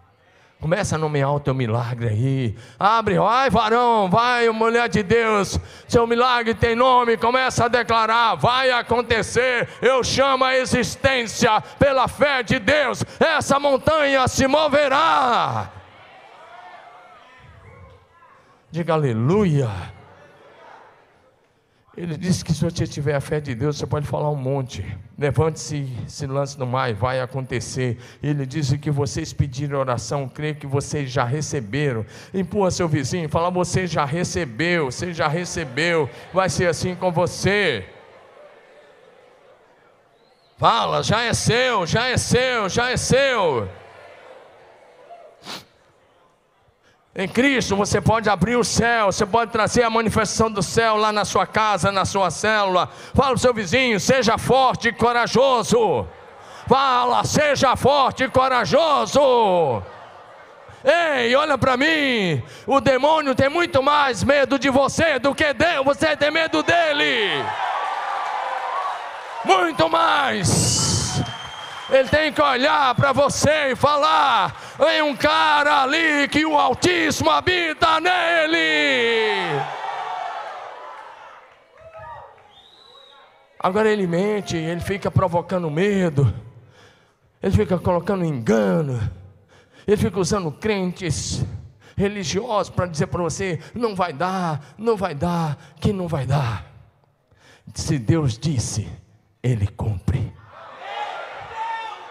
Começa 0.62 0.96
a 0.96 0.98
nomear 1.00 1.34
o 1.34 1.40
teu 1.40 1.56
milagre 1.56 2.08
aí. 2.10 2.56
Abre, 2.80 3.18
vai 3.18 3.50
varão, 3.50 4.08
vai 4.08 4.48
mulher 4.50 4.88
de 4.88 5.02
Deus. 5.02 5.60
Seu 5.88 6.06
milagre 6.06 6.54
tem 6.54 6.76
nome. 6.76 7.18
Começa 7.18 7.66
a 7.66 7.68
declarar: 7.68 8.36
vai 8.36 8.70
acontecer. 8.70 9.68
Eu 9.82 10.04
chamo 10.04 10.46
a 10.46 10.56
existência 10.56 11.60
pela 11.80 12.08
fé 12.08 12.44
de 12.44 12.60
Deus. 12.60 13.04
Essa 13.20 13.60
montanha 13.60 14.28
se 14.28 14.46
moverá. 14.46 15.72
Diga 18.70 18.94
aleluia. 18.94 19.91
Ele 21.96 22.16
disse 22.16 22.44
que 22.46 22.54
se 22.54 22.64
você 22.64 22.88
tiver 22.88 23.16
a 23.16 23.20
fé 23.20 23.42
de 23.42 23.54
Deus, 23.54 23.78
você 23.78 23.86
pode 23.86 24.08
falar 24.08 24.30
um 24.30 24.36
monte. 24.36 24.86
Levante-se, 25.20 25.92
se 26.08 26.26
lance 26.26 26.58
no 26.58 26.66
mar 26.66 26.90
e 26.90 26.94
vai 26.94 27.20
acontecer. 27.20 27.98
Ele 28.24 28.46
disse 28.46 28.78
que 28.78 28.90
vocês 28.90 29.34
pediram 29.34 29.78
oração, 29.78 30.30
creio 30.30 30.56
que 30.56 30.66
vocês 30.66 31.12
já 31.12 31.26
receberam. 31.26 32.06
Empurra 32.34 32.72
seu 32.72 32.88
vizinho, 32.88 33.28
fala: 33.28 33.52
você 33.52 33.86
já 33.88 34.06
recebeu, 34.06 34.86
você 34.86 35.14
já 35.14 35.28
recebeu. 35.28 36.10
Vai 36.34 36.50
ser 36.50 36.68
assim 36.68 36.96
com 36.96 37.12
você. 37.12 37.86
Fala, 40.58 41.04
já 41.04 41.24
é 41.24 41.34
seu, 41.34 41.86
já 41.86 42.08
é 42.08 42.18
seu, 42.18 42.70
já 42.70 42.90
é 42.90 42.96
seu. 42.96 43.68
Em 47.14 47.28
Cristo 47.28 47.76
você 47.76 48.00
pode 48.00 48.30
abrir 48.30 48.56
o 48.56 48.64
céu, 48.64 49.08
você 49.08 49.26
pode 49.26 49.52
trazer 49.52 49.84
a 49.84 49.90
manifestação 49.90 50.50
do 50.50 50.64
céu 50.64 50.96
lá 50.96 51.12
na 51.12 51.26
sua 51.26 51.46
casa, 51.46 51.92
na 51.92 52.06
sua 52.06 52.32
célula. 52.32 52.88
Fala 53.14 53.30
para 53.30 53.36
o 53.36 53.38
seu 53.38 53.54
vizinho, 53.54 54.00
seja 54.00 54.38
forte 54.38 54.88
e 54.88 54.94
corajoso. 54.94 56.08
Fala, 56.70 57.26
seja 57.26 57.76
forte 57.76 58.24
e 58.24 58.30
corajoso. 58.30 59.84
Ei, 60.86 61.36
olha 61.36 61.58
para 61.58 61.76
mim. 61.76 62.42
O 62.66 62.80
demônio 62.80 63.36
tem 63.36 63.50
muito 63.50 63.84
mais 63.84 64.24
medo 64.24 64.58
de 64.58 64.70
você 64.70 65.20
do 65.20 65.36
que 65.36 65.54
Deus. 65.54 65.84
Você 65.84 66.16
tem 66.16 66.32
medo 66.32 66.64
dele. 66.64 67.44
Muito 69.44 69.90
mais. 69.90 71.22
Ele 71.90 72.08
tem 72.08 72.32
que 72.32 72.42
olhar 72.42 72.96
para 72.96 73.12
você 73.12 73.72
e 73.72 73.76
falar: 73.76 74.56
tem 74.82 75.00
um 75.04 75.16
cara 75.16 75.84
ali 75.84 76.28
que 76.28 76.44
o 76.44 76.58
Altíssimo 76.58 77.30
habita 77.30 78.00
nele. 78.00 79.62
Agora 83.60 83.92
ele 83.92 84.08
mente, 84.08 84.58
ele 84.58 84.82
fica 84.82 85.12
provocando 85.12 85.70
medo, 85.70 86.34
ele 87.44 87.56
fica 87.56 87.78
colocando 87.78 88.26
engano, 88.26 89.00
ele 89.86 89.98
fica 89.98 90.20
usando 90.20 90.52
crentes 90.52 91.46
religiosos 91.96 92.72
para 92.72 92.88
dizer 92.88 93.06
para 93.06 93.22
você: 93.22 93.60
não 93.76 93.94
vai 93.94 94.12
dar, 94.12 94.74
não 94.80 94.98
vai 94.98 95.14
dar, 95.14 95.76
que 95.80 95.94
não 95.94 96.08
vai 96.08 96.26
dar. 96.26 96.66
Se 97.76 98.00
Deus 98.00 98.36
disse, 98.36 98.90
Ele 99.44 99.68
cumpre. 99.68 100.11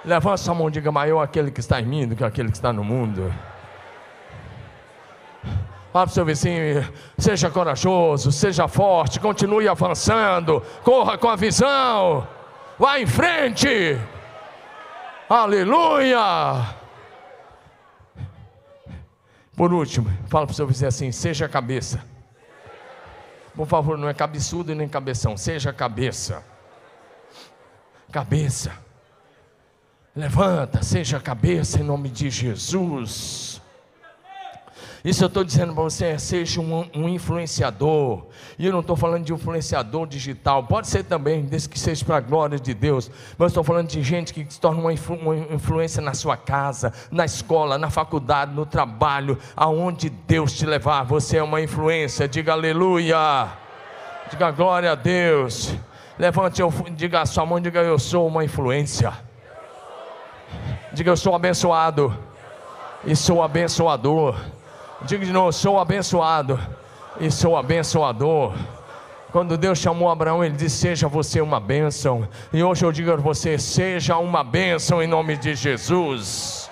Levanta 0.04 0.38
sua 0.38 0.54
mão 0.54 0.68
e 0.68 0.72
diga: 0.72 0.90
maior 0.90 1.22
aquele 1.22 1.50
que 1.50 1.60
está 1.60 1.80
em 1.80 1.86
mim 1.86 2.08
do 2.08 2.16
que 2.16 2.24
aquele 2.24 2.50
que 2.50 2.56
está 2.56 2.72
no 2.72 2.82
mundo. 2.82 3.32
Fala 5.92 6.06
para 6.06 6.10
o 6.12 6.14
seu 6.14 6.24
vizinho, 6.24 6.88
seja 7.18 7.50
corajoso, 7.50 8.30
seja 8.30 8.68
forte, 8.68 9.18
continue 9.18 9.66
avançando, 9.66 10.62
corra 10.84 11.18
com 11.18 11.28
a 11.28 11.34
visão, 11.34 12.26
vá 12.78 13.00
em 13.00 13.06
frente. 13.06 13.98
Aleluia! 15.28 16.76
Por 19.56 19.72
último, 19.72 20.08
fala 20.28 20.46
para 20.46 20.52
o 20.52 20.56
seu 20.56 20.66
vizinho 20.66 20.88
assim: 20.88 21.10
seja 21.10 21.48
cabeça. 21.48 22.02
Por 23.54 23.66
favor, 23.66 23.98
não 23.98 24.08
é 24.08 24.14
cabeçudo 24.14 24.74
nem 24.74 24.88
cabeção, 24.88 25.36
seja 25.36 25.72
cabeça. 25.72 26.42
Cabeça. 28.12 28.72
Levanta, 30.14 30.82
seja 30.82 31.20
cabeça 31.20 31.78
em 31.78 31.84
nome 31.84 32.08
de 32.08 32.30
Jesus. 32.30 33.62
Isso 35.04 35.22
eu 35.22 35.28
estou 35.28 35.44
dizendo 35.44 35.72
para 35.72 35.84
você, 35.84 36.18
seja 36.18 36.60
um, 36.60 36.84
um, 36.94 37.08
influenciador. 37.08 38.26
E 38.58 38.66
eu 38.66 38.72
não 38.72 38.80
estou 38.80 38.96
falando 38.96 39.24
de 39.24 39.32
influenciador 39.32 40.08
digital, 40.08 40.64
pode 40.64 40.88
ser 40.88 41.04
também, 41.04 41.42
desde 41.42 41.68
que 41.68 41.78
seja 41.78 42.04
para 42.04 42.16
a 42.16 42.20
glória 42.20 42.58
de 42.58 42.74
Deus. 42.74 43.08
Mas 43.38 43.52
estou 43.52 43.62
falando 43.62 43.86
de 43.86 44.02
gente 44.02 44.34
que 44.34 44.44
se 44.52 44.60
torna 44.60 44.80
uma, 44.80 44.92
influ, 44.92 45.14
uma 45.14 45.36
influência 45.54 46.02
na 46.02 46.12
sua 46.12 46.36
casa, 46.36 46.92
na 47.08 47.24
escola, 47.24 47.78
na 47.78 47.88
faculdade, 47.88 48.52
no 48.52 48.66
trabalho, 48.66 49.38
aonde 49.56 50.10
Deus 50.10 50.52
te 50.52 50.66
levar. 50.66 51.04
Você 51.04 51.36
é 51.36 51.42
uma 51.42 51.62
influência, 51.62 52.26
diga 52.26 52.52
aleluia, 52.52 53.48
diga 54.28 54.50
glória 54.50 54.90
a 54.90 54.96
Deus. 54.96 55.72
Levante, 56.18 56.60
diga 56.96 57.22
a 57.22 57.26
sua 57.26 57.46
mão, 57.46 57.60
diga 57.60 57.80
eu 57.80 57.98
sou 57.98 58.26
uma 58.26 58.44
influência. 58.44 59.29
Diga 60.92 61.12
eu 61.12 61.16
sou 61.16 61.36
abençoado 61.36 62.16
e 63.04 63.14
sou 63.14 63.42
abençoador. 63.42 64.34
Diga 65.02 65.24
de 65.24 65.32
novo: 65.32 65.52
sou 65.52 65.78
abençoado 65.78 66.58
e 67.20 67.30
sou 67.30 67.56
abençoador. 67.56 68.52
Quando 69.30 69.56
Deus 69.56 69.78
chamou 69.78 70.10
Abraão, 70.10 70.44
ele 70.44 70.56
disse: 70.56 70.78
Seja 70.78 71.06
você 71.06 71.40
uma 71.40 71.60
bênção. 71.60 72.28
E 72.52 72.62
hoje 72.64 72.84
eu 72.84 72.90
digo 72.90 73.12
a 73.12 73.16
você: 73.16 73.56
Seja 73.56 74.16
uma 74.18 74.42
bênção 74.42 75.00
em 75.00 75.06
nome 75.06 75.36
de 75.36 75.54
Jesus. 75.54 76.68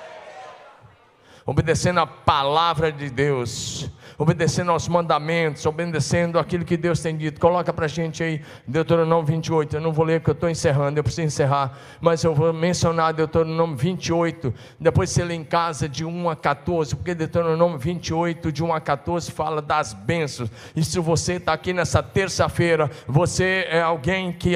Obedecendo 1.47 2.01
a 2.01 2.07
palavra 2.07 2.91
de 2.91 3.09
Deus 3.09 3.89
obedecendo 4.19 4.73
aos 4.73 4.89
mandamentos, 4.89 5.65
obedecendo 5.65 6.41
aquilo 6.41 6.65
que 6.65 6.77
Deus 6.77 7.01
tem 7.01 7.17
dito. 7.17 7.41
Coloca 7.41 7.73
para 7.73 7.85
a 7.85 7.89
gente 7.89 8.21
aí, 8.21 8.43
Deuteronômio 8.67 9.25
28. 9.25 9.77
Eu 9.77 9.81
não 9.81 9.93
vou 9.93 10.05
ler 10.05 10.19
porque 10.19 10.31
eu 10.31 10.35
estou 10.35 10.51
encerrando, 10.51 10.99
eu 10.99 11.05
preciso 11.05 11.27
encerrar, 11.27 11.79
mas 12.01 12.25
eu 12.25 12.35
vou 12.35 12.53
mencionar 12.53 13.15
Deuteronômio 13.15 13.77
28. 13.77 14.53
Depois 14.81 15.11
você 15.11 15.23
lê 15.23 15.35
em 15.35 15.45
casa 15.45 15.89
de 15.89 16.05
1 16.05 16.31
a 16.31 16.35
14, 16.35 16.97
porque 16.97 17.15
Deuteronômio 17.15 17.79
28, 17.79 18.51
de 18.51 18.65
1 18.65 18.75
a 18.75 18.81
14, 18.81 19.31
fala 19.31 19.63
das 19.63 19.95
bênçãos. 19.95 20.51
E 20.75 20.83
se 20.83 20.99
você 20.99 21.35
está 21.35 21.53
aqui 21.53 21.73
nessa 21.73 22.03
terça-feira, 22.03 22.91
você 23.07 23.69
é 23.71 23.81
alguém 23.81 24.33
que, 24.33 24.55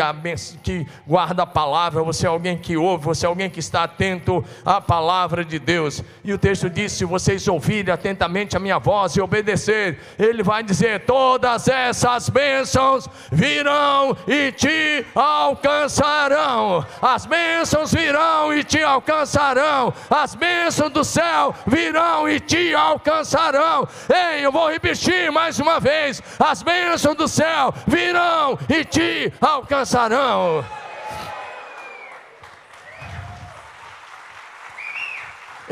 que 0.65 0.85
guarda 1.07 1.45
a 1.45 1.47
palavra, 1.47 2.03
você 2.03 2.27
é 2.27 2.29
alguém 2.29 2.59
que 2.59 2.77
ouve, 2.77 3.05
você 3.05 3.27
é 3.27 3.29
alguém 3.29 3.49
que 3.49 3.61
está 3.61 3.85
atento 3.85 4.45
à 4.65 4.81
palavra 4.81 5.45
de 5.45 5.61
Deus. 5.61 6.03
E 6.25 6.33
o 6.33 6.39
texto 6.39 6.69
diz: 6.69 6.91
se 6.91 7.05
vocês 7.05 7.47
ouvirem 7.47 7.95
atentamente 7.95 8.57
a 8.57 8.61
minha 8.61 8.81
voz 8.81 9.15
e 9.15 9.21
obedecerem, 9.21 9.52
obedecer, 9.53 9.99
Ele 10.19 10.43
vai 10.43 10.63
dizer: 10.63 11.05
todas 11.05 11.69
essas 11.69 12.29
bênçãos 12.29 13.09
virão 13.31 14.17
e 14.27 14.53
te 14.53 15.05
alcançarão. 15.15 16.85
As 17.01 17.27
bênçãos 17.27 17.93
virão 17.93 18.53
e 18.53 18.65
te 18.65 18.83
alcançarão. 18.83 19.93
As 20.11 20.35
bênçãos 20.35 20.93
do 20.93 21.05
céu 21.05 21.55
virão 21.67 22.29
e 22.29 22.41
te 22.41 22.75
alcançarão. 22.75 23.87
Ei, 24.09 24.45
eu 24.45 24.53
vou 24.53 24.71
repetir 24.71 25.31
mais 25.31 25.59
uma 25.59 25.79
vez: 25.79 26.23
as 26.39 26.63
bênçãos 26.63 27.17
do 27.17 27.29
céu 27.29 27.75
virão 27.87 28.59
e 28.69 28.85
te 28.85 29.33
alcançarão. 29.41 30.82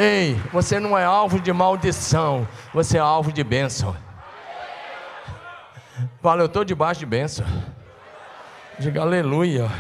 Ei, 0.03 0.35
você 0.51 0.81
não 0.81 0.97
é 0.97 1.05
alvo 1.05 1.39
de 1.39 1.53
maldição, 1.53 2.49
você 2.73 2.97
é 2.97 3.01
alvo 3.01 3.31
de 3.31 3.45
bênção. 3.45 3.95
Fala, 6.23 6.41
eu 6.41 6.47
estou 6.47 6.65
debaixo 6.65 7.01
de 7.01 7.05
bênção. 7.05 7.45
Diga 8.79 9.03
aleluia. 9.03 9.71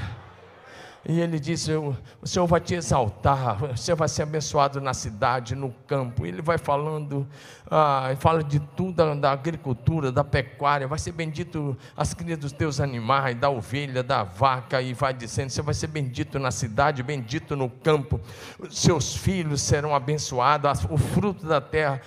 E 1.07 1.18
ele 1.18 1.40
disse: 1.40 1.72
O 1.74 1.96
Senhor 2.24 2.46
vai 2.46 2.61
te 2.61 2.74
exaltar, 2.74 3.57
você 3.57 3.94
vai 3.94 4.07
ser 4.07 4.22
abençoado 4.22 4.80
na 4.80 4.92
cidade, 4.92 5.55
no 5.55 5.72
campo. 5.86 6.26
Ele 6.26 6.42
vai 6.42 6.59
falando, 6.59 7.26
ah, 7.70 8.14
fala 8.18 8.44
de 8.44 8.61
tudo, 8.61 9.14
da 9.14 9.32
agricultura, 9.32 10.12
da 10.12 10.22
pecuária. 10.22 10.86
Vai 10.86 10.98
ser 10.98 11.12
bendito 11.12 11.76
as 11.96 12.12
crias 12.12 12.38
dos 12.38 12.53
teus 12.53 12.80
animais, 12.80 13.34
da 13.34 13.48
ovelha, 13.48 14.03
da 14.03 14.22
vaca. 14.24 14.82
E 14.82 14.92
vai 14.92 15.14
dizendo: 15.14 15.48
Você 15.48 15.62
vai 15.62 15.72
ser 15.72 15.86
bendito 15.86 16.38
na 16.38 16.51
cidade, 16.51 17.03
bendito 17.03 17.57
no 17.57 17.70
campo. 17.70 18.20
Seus 18.68 19.16
filhos 19.16 19.62
serão 19.62 19.94
abençoados, 19.94 20.84
o 20.90 20.98
fruto 20.98 21.46
da 21.46 21.62
terra 21.62 22.03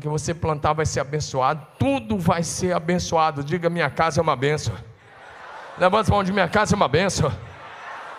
que 0.00 0.08
você 0.08 0.34
plantar 0.34 0.72
vai 0.72 0.86
ser 0.86 1.00
abençoado. 1.00 1.66
Tudo 1.78 2.18
vai 2.18 2.42
ser 2.42 2.74
abençoado. 2.74 3.44
Diga: 3.44 3.68
Minha 3.68 3.90
casa 3.90 4.18
é 4.18 4.22
uma 4.22 4.36
bênção. 4.36 4.74
Levanta 5.78 6.10
a 6.10 6.14
mão 6.14 6.24
de 6.24 6.32
minha 6.32 6.48
casa 6.48 6.74
é 6.74 6.76
uma 6.76 6.88
bênção. 6.88 7.30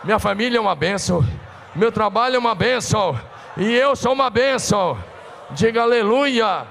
Minha 0.03 0.17
família 0.17 0.57
é 0.57 0.61
uma 0.61 0.75
bênção. 0.75 1.23
Meu 1.75 1.91
trabalho 1.91 2.35
é 2.35 2.39
uma 2.39 2.55
bênção. 2.55 3.19
E 3.55 3.71
eu 3.73 3.95
sou 3.95 4.13
uma 4.13 4.29
bênção. 4.29 4.97
Diga 5.51 5.83
aleluia. 5.83 6.65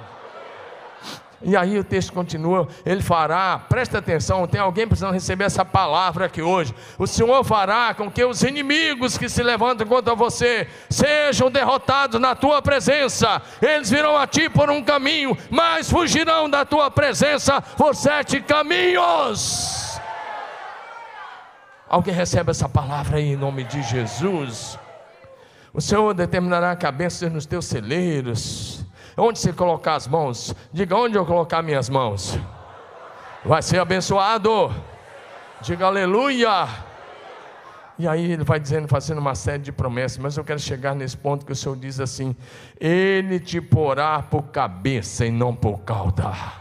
E 1.42 1.56
aí 1.56 1.78
o 1.78 1.84
texto 1.84 2.12
continua, 2.12 2.68
ele 2.84 3.00
fará, 3.00 3.58
presta 3.66 3.96
atenção, 3.96 4.46
tem 4.46 4.60
alguém 4.60 4.86
precisando 4.86 5.14
receber 5.14 5.44
essa 5.44 5.64
palavra 5.64 6.26
aqui 6.26 6.42
hoje. 6.42 6.74
O 6.98 7.06
Senhor 7.06 7.42
fará 7.44 7.94
com 7.94 8.10
que 8.10 8.22
os 8.22 8.42
inimigos 8.42 9.16
que 9.16 9.26
se 9.26 9.42
levantam 9.42 9.86
contra 9.86 10.14
você 10.14 10.68
sejam 10.90 11.50
derrotados 11.50 12.20
na 12.20 12.34
tua 12.34 12.60
presença. 12.60 13.40
Eles 13.62 13.88
virão 13.88 14.18
a 14.18 14.26
ti 14.26 14.50
por 14.50 14.70
um 14.70 14.82
caminho, 14.82 15.36
mas 15.48 15.88
fugirão 15.88 16.50
da 16.50 16.66
tua 16.66 16.90
presença 16.90 17.62
por 17.62 17.94
sete 17.94 18.42
caminhos. 18.42 19.89
Alguém 21.90 22.14
recebe 22.14 22.52
essa 22.52 22.68
palavra 22.68 23.16
aí 23.16 23.32
em 23.32 23.36
nome 23.36 23.64
de 23.64 23.82
Jesus. 23.82 24.78
O 25.74 25.80
Senhor 25.80 26.14
determinará 26.14 26.78
a 26.80 26.92
bênção 26.92 27.28
nos 27.28 27.46
teus 27.46 27.64
celeiros. 27.64 28.86
Onde 29.16 29.40
você 29.40 29.52
colocar 29.52 29.96
as 29.96 30.06
mãos, 30.06 30.54
diga 30.72 30.94
onde 30.94 31.18
eu 31.18 31.26
colocar 31.26 31.62
minhas 31.62 31.88
mãos. 31.88 32.38
Vai 33.44 33.60
ser 33.60 33.80
abençoado. 33.80 34.72
Diga 35.62 35.86
aleluia. 35.86 36.68
E 37.98 38.06
aí 38.06 38.30
ele 38.32 38.44
vai 38.44 38.60
dizendo, 38.60 38.86
fazendo 38.86 39.18
uma 39.18 39.34
série 39.34 39.64
de 39.64 39.72
promessas, 39.72 40.18
mas 40.18 40.36
eu 40.36 40.44
quero 40.44 40.60
chegar 40.60 40.94
nesse 40.94 41.16
ponto 41.16 41.44
que 41.44 41.50
o 41.50 41.56
Senhor 41.56 41.76
diz 41.76 41.98
assim: 41.98 42.36
Ele 42.78 43.40
te 43.40 43.60
porá 43.60 44.22
por 44.22 44.44
cabeça 44.44 45.26
e 45.26 45.32
não 45.32 45.56
por 45.56 45.80
cauda. 45.80 46.59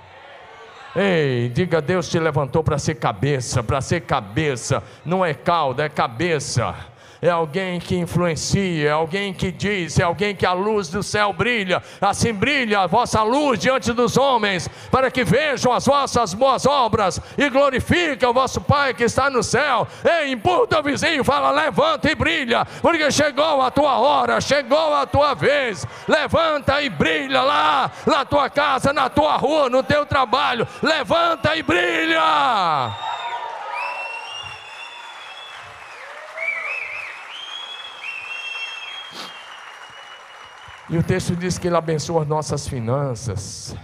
Ei, 0.96 1.50
diga, 1.50 1.82
Deus 1.82 2.10
te 2.10 2.20
levantou 2.20 2.64
para 2.64 2.80
ser 2.80 2.96
cabeça, 2.96 3.62
para 3.62 3.80
ser 3.80 4.02
cabeça, 4.02 4.82
não 5.06 5.24
é 5.24 5.34
cauda, 5.34 5.84
é 5.84 5.90
cabeça 5.90 6.76
é 7.22 7.30
alguém 7.30 7.80
que 7.80 7.96
influencia, 7.96 8.90
é 8.90 8.92
alguém 8.92 9.34
que 9.34 9.52
diz, 9.52 10.00
é 10.00 10.04
alguém 10.04 10.36
que 10.36 10.46
a 10.46 10.54
luz 10.54 10.90
do 10.90 11.04
céu 11.04 11.34
brilha, 11.34 11.84
assim 12.00 12.34
brilha 12.34 12.82
a 12.82 12.88
vossa 12.88 13.22
luz 13.24 13.60
diante 13.60 13.92
dos 13.92 14.18
homens, 14.18 14.70
para 14.90 15.12
que 15.12 15.24
vejam 15.24 15.74
as 15.74 15.86
vossas 15.86 16.34
boas 16.34 16.66
obras 16.66 17.20
e 17.38 17.50
glorifiquem 17.50 18.28
o 18.28 18.34
vosso 18.34 18.62
Pai 18.62 18.94
que 18.94 19.04
está 19.04 19.30
no 19.30 19.42
céu. 19.42 19.88
Ei, 20.04 20.32
empurra 20.32 20.80
o 20.80 20.84
vizinho, 20.84 21.24
fala, 21.24 21.52
levanta 21.52 22.12
e 22.12 22.16
brilha, 22.16 22.66
porque 22.82 23.12
chegou 23.12 23.62
a 23.62 23.72
tua 23.72 23.98
hora, 23.98 24.40
chegou 24.40 24.94
a 24.94 25.06
tua 25.06 25.34
vez. 25.34 25.86
Levanta 26.08 26.82
e 26.82 26.90
brilha 26.90 27.42
lá, 27.42 27.92
na 28.06 28.26
tua 28.26 28.50
casa, 28.50 28.94
na 28.94 29.10
tua 29.10 29.38
rua, 29.38 29.70
no 29.70 29.84
teu 29.84 30.06
trabalho. 30.06 30.68
Levanta 30.82 31.56
e 31.56 31.64
brilha. 31.64 32.92
E 40.90 40.98
o 40.98 41.04
texto 41.04 41.36
diz 41.36 41.60
que 41.60 41.68
Ele 41.68 41.78
abençoa 41.78 42.24
as 42.24 42.28
nossas 42.28 42.68
finanças. 42.68 43.76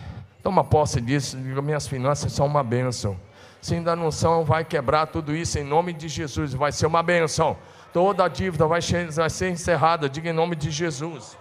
Toma 0.41 0.63
posse 0.63 0.99
disso, 0.99 1.37
diga: 1.37 1.61
minhas 1.61 1.87
finanças 1.87 2.33
são 2.33 2.47
uma 2.47 2.63
bênção. 2.63 3.15
Se 3.61 3.75
ainda 3.75 3.95
não 3.95 4.09
são, 4.11 4.43
vai 4.43 4.65
quebrar 4.65 5.07
tudo 5.07 5.35
isso 5.35 5.59
em 5.59 5.63
nome 5.63 5.93
de 5.93 6.07
Jesus, 6.07 6.53
vai 6.53 6.71
ser 6.71 6.87
uma 6.87 7.03
bênção. 7.03 7.55
Toda 7.93 8.25
a 8.25 8.27
dívida 8.27 8.65
vai 8.65 8.81
ser 8.81 9.49
encerrada, 9.51 10.09
diga 10.09 10.29
em 10.29 10.33
nome 10.33 10.55
de 10.55 10.71
Jesus. 10.71 11.37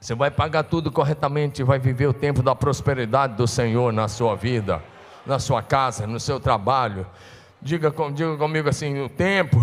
Você 0.00 0.14
vai 0.14 0.30
pagar 0.30 0.64
tudo 0.64 0.90
corretamente 0.90 1.62
vai 1.62 1.78
viver 1.78 2.06
o 2.06 2.12
tempo 2.12 2.42
da 2.42 2.56
prosperidade 2.56 3.34
do 3.34 3.46
Senhor 3.46 3.92
na 3.92 4.08
sua 4.08 4.34
vida, 4.34 4.82
na 5.24 5.38
sua 5.38 5.62
casa, 5.62 6.06
no 6.06 6.18
seu 6.18 6.40
trabalho. 6.40 7.06
Diga, 7.60 7.92
diga 8.12 8.36
comigo 8.36 8.68
assim: 8.68 9.00
o 9.00 9.08
tempo, 9.08 9.58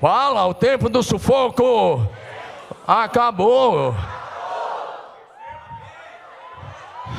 fala, 0.00 0.46
o 0.46 0.54
tempo 0.54 0.88
do 0.88 1.02
sufoco 1.02 2.08
Acabou. 2.88 3.94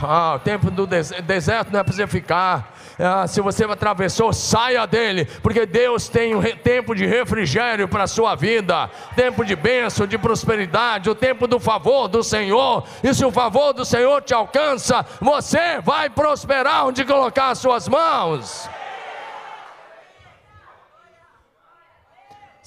Ah, 0.01 0.33
o 0.35 0.39
tempo 0.39 0.71
do 0.71 0.87
deserto 0.87 1.71
não 1.71 1.79
é 1.79 1.83
para 1.83 1.93
você 1.93 2.07
ficar. 2.07 2.73
Ah, 2.97 3.27
se 3.27 3.39
você 3.39 3.65
atravessou, 3.65 4.33
saia 4.33 4.87
dele, 4.87 5.25
porque 5.43 5.67
Deus 5.67 6.09
tem 6.09 6.33
um 6.33 6.41
tempo 6.41 6.95
de 6.95 7.05
refrigério 7.05 7.87
para 7.87 8.05
a 8.05 8.07
sua 8.07 8.33
vida, 8.33 8.89
tempo 9.15 9.45
de 9.45 9.55
bênção, 9.55 10.07
de 10.07 10.17
prosperidade, 10.17 11.07
o 11.07 11.13
tempo 11.13 11.45
do 11.45 11.59
favor 11.59 12.07
do 12.07 12.23
Senhor. 12.23 12.83
E 13.03 13.13
se 13.13 13.23
o 13.23 13.31
favor 13.31 13.71
do 13.71 13.85
Senhor 13.85 14.23
te 14.23 14.33
alcança, 14.33 15.05
você 15.21 15.79
vai 15.81 16.09
prosperar 16.09 16.87
onde 16.87 17.05
colocar 17.05 17.49
as 17.49 17.59
suas 17.59 17.87
mãos. 17.87 18.67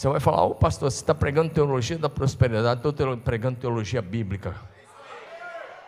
Você 0.03 0.09
vai 0.09 0.19
falar, 0.19 0.43
ô 0.43 0.49
oh, 0.49 0.55
pastor, 0.57 0.91
você 0.91 0.97
está 0.97 1.15
pregando 1.15 1.51
teologia 1.51 1.97
da 1.97 2.09
prosperidade, 2.09 2.85
estou 2.85 3.17
pregando 3.19 3.61
teologia 3.61 4.03
bíblica. 4.03 4.53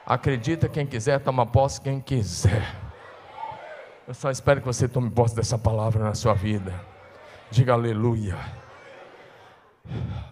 Acredita 0.06 0.68
quem 0.68 0.86
quiser, 0.86 1.18
toma 1.18 1.44
posse 1.44 1.80
quem 1.80 2.00
quiser. 2.00 2.76
Eu 4.06 4.14
só 4.14 4.30
espero 4.30 4.60
que 4.60 4.66
você 4.68 4.86
tome 4.86 5.10
posse 5.10 5.34
dessa 5.34 5.58
palavra 5.58 6.04
na 6.04 6.14
sua 6.14 6.32
vida. 6.32 6.72
Diga 7.50 7.72
aleluia. 7.72 8.38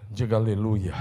Diga 0.09 0.37
aleluia. 0.37 0.95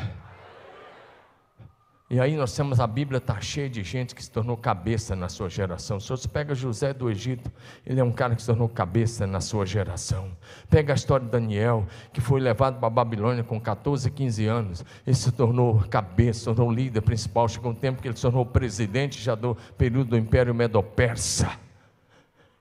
E 2.13 2.19
aí 2.19 2.35
nós 2.35 2.53
temos 2.53 2.81
a 2.81 2.85
Bíblia 2.85 3.19
está 3.19 3.39
cheia 3.39 3.69
de 3.69 3.81
gente 3.83 4.13
que 4.13 4.21
se 4.21 4.29
tornou 4.29 4.57
cabeça 4.57 5.15
na 5.15 5.29
sua 5.29 5.47
geração. 5.47 5.97
Se 5.97 6.09
você 6.09 6.27
pega 6.27 6.53
José 6.53 6.93
do 6.93 7.09
Egito, 7.09 7.49
ele 7.85 8.01
é 8.01 8.03
um 8.03 8.11
cara 8.11 8.35
que 8.35 8.41
se 8.41 8.47
tornou 8.47 8.67
cabeça 8.67 9.25
na 9.25 9.39
sua 9.39 9.65
geração. 9.65 10.27
Pega 10.69 10.91
a 10.91 10.95
história 10.95 11.25
de 11.25 11.31
Daniel, 11.31 11.87
que 12.11 12.19
foi 12.19 12.41
levado 12.41 12.79
para 12.79 12.87
a 12.87 12.89
Babilônia 12.89 13.45
com 13.45 13.57
14, 13.61 14.11
15 14.11 14.45
anos. 14.45 14.85
Ele 15.07 15.15
se 15.15 15.31
tornou 15.31 15.85
cabeça, 15.89 16.39
se 16.39 16.45
tornou 16.47 16.69
líder 16.69 16.99
principal. 16.99 17.47
Chegou 17.47 17.71
um 17.71 17.75
tempo 17.75 18.01
que 18.01 18.09
ele 18.09 18.17
se 18.17 18.23
tornou 18.23 18.45
presidente 18.45 19.17
já 19.21 19.33
do 19.33 19.55
período 19.77 20.09
do 20.09 20.17
Império 20.17 20.53
Medo-Persa. 20.53 21.49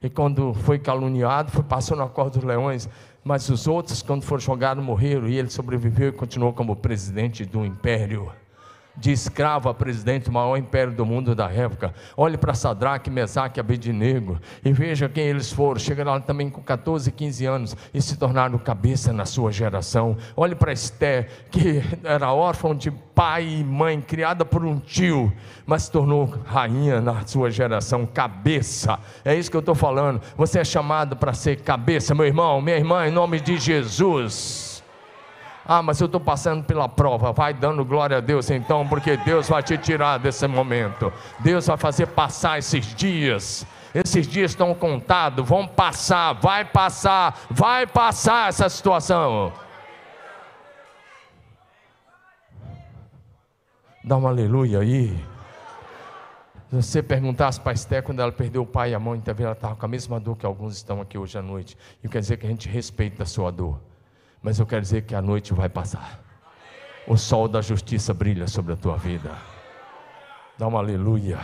E 0.01 0.09
quando 0.09 0.55
foi 0.55 0.79
caluniado, 0.79 1.51
foi 1.51 1.65
passou 1.65 1.97
na 1.97 2.07
corda 2.07 2.39
dos 2.39 2.45
leões. 2.45 2.89
Mas 3.25 3.49
os 3.49 3.67
outros, 3.67 4.01
quando 4.01 4.23
foram 4.23 4.41
jogados, 4.41 4.85
morreram. 4.85 5.29
E 5.29 5.37
ele 5.37 5.51
sobreviveu 5.51 6.11
e 6.11 6.13
continuou 6.13 6.53
como 6.53 6.77
presidente 6.77 7.45
do 7.45 7.65
império 7.67 8.31
de 8.97 9.13
escravo 9.13 9.69
a 9.69 9.75
presidente 9.75 10.25
do 10.25 10.33
maior 10.33 10.57
império 10.57 10.93
do 10.93 11.07
mundo 11.07 11.35
da 11.35 11.51
época. 11.51 11.95
Olhe 12.17 12.37
para 12.37 12.55
Sadraque, 12.55 13.11
Mesaque 13.11 13.59
e 13.59 13.61
Abednego 13.61 14.39
e 14.65 14.73
veja 14.73 15.09
quem 15.09 15.25
eles 15.25 15.53
foram. 15.53 15.79
Chegaram 15.79 16.13
lá 16.13 16.21
também 16.21 16.51
com 16.51 16.63
14, 16.63 17.11
15 17.11 17.47
anos 17.47 17.77
e 17.93 18.01
se 18.03 18.17
tornaram 18.17 18.59
cabeça 18.59 19.13
na 19.13 19.25
sua 19.25 19.53
geração. 19.53 20.17
Olhe 20.37 20.55
para 20.55 20.73
Esté, 20.73 21.29
que 21.51 21.83
era 22.05 22.33
órfã 22.33 22.77
de 22.77 22.91
pai 22.91 23.47
e 23.47 23.65
mãe, 23.65 24.01
criada 24.01 24.45
por 24.45 24.65
um 24.65 24.79
tio, 24.79 25.33
mas 25.67 25.85
se 25.85 25.93
tornou 25.93 26.27
rainha 26.45 27.01
na 27.01 27.27
sua 27.27 27.51
geração, 27.51 28.07
cabeça. 28.07 28.99
É 29.25 29.35
isso 29.35 29.51
que 29.51 29.57
eu 29.57 29.61
estou 29.61 29.75
falando. 29.75 30.21
Você 30.37 30.59
é 30.59 30.65
chamado 30.65 31.17
para 31.17 31.33
ser 31.33 31.61
cabeça, 31.61 32.15
meu 32.15 32.27
irmão, 32.27 32.61
minha 32.61 32.77
irmã, 32.77 33.07
em 33.07 33.11
nome 33.11 33.41
de 33.41 33.59
Jesus. 33.59 34.70
Ah, 35.73 35.85
mas 35.85 36.01
eu 36.01 36.07
estou 36.07 36.21
passando 36.21 36.65
pela 36.65 36.89
prova. 36.89 37.31
Vai 37.31 37.55
dando 37.55 37.85
glória 37.85 38.17
a 38.17 38.21
Deus 38.21 38.51
então, 38.51 38.85
porque 38.89 39.17
Deus 39.19 39.49
vai 39.49 39.63
te 39.63 39.79
tirar 39.79 40.19
desse 40.19 40.45
momento. 40.49 41.13
Deus 41.39 41.69
vai 41.69 41.77
fazer 41.77 42.09
passar 42.09 42.59
esses 42.59 42.93
dias. 42.93 43.65
Esses 43.95 44.27
dias 44.27 44.51
estão 44.51 44.75
contados, 44.75 45.49
vão 45.49 45.69
passar, 45.69 46.33
vai 46.33 46.65
passar, 46.65 47.39
vai 47.49 47.87
passar 47.87 48.49
essa 48.49 48.69
situação. 48.69 49.53
Dá 54.03 54.17
um 54.17 54.27
aleluia 54.27 54.81
aí. 54.81 55.17
Se 56.69 56.83
você 56.83 57.01
perguntasse 57.01 57.61
para 57.61 57.71
a 57.71 57.75
Esté 57.75 58.03
quando 58.03 58.19
ela 58.19 58.33
perdeu 58.33 58.63
o 58.63 58.67
pai 58.67 58.91
e 58.91 58.95
a 58.97 58.99
mãe, 58.99 59.21
então 59.21 59.33
ela 59.39 59.53
estava 59.53 59.77
com 59.77 59.87
a 59.87 59.89
mesma 59.89 60.19
dor 60.19 60.37
que 60.37 60.45
alguns 60.45 60.75
estão 60.75 61.01
aqui 61.01 61.17
hoje 61.17 61.39
à 61.39 61.43
noite. 61.43 61.79
E 62.03 62.09
quer 62.09 62.19
dizer 62.19 62.39
que 62.39 62.47
a 62.47 62.51
gente 62.51 62.69
respeita 62.69 63.23
a 63.23 63.27
sua 63.27 63.53
dor. 63.53 63.90
Mas 64.43 64.59
eu 64.59 64.67
quero 64.67 64.83
dizer 64.83 65.03
que 65.03 65.15
a 65.15 65.21
noite 65.21 65.53
vai 65.53 65.69
passar. 65.69 66.21
O 67.07 67.17
sol 67.17 67.49
da 67.49 67.61
justiça 67.61 68.15
brilha 68.15 68.47
sobre 68.47 68.73
a 68.73 68.77
tua 68.77 68.97
vida. 68.97 69.37
Dá 70.59 70.67
uma 70.67 70.79
aleluia. 70.79 71.39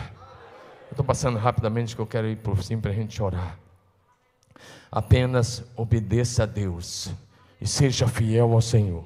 Eu 0.87 0.91
estou 0.91 1.05
passando 1.05 1.37
rapidamente 1.37 1.95
que 1.95 2.01
eu 2.01 2.07
quero 2.07 2.27
ir 2.27 2.37
por 2.37 2.63
cima 2.63 2.81
para 2.81 2.91
a 2.91 2.93
gente 2.93 3.21
orar. 3.21 3.57
Apenas 4.91 5.63
obedeça 5.75 6.43
a 6.43 6.45
Deus 6.45 7.11
e 7.59 7.67
seja 7.67 8.07
fiel 8.07 8.53
ao 8.53 8.61
Senhor. 8.61 9.05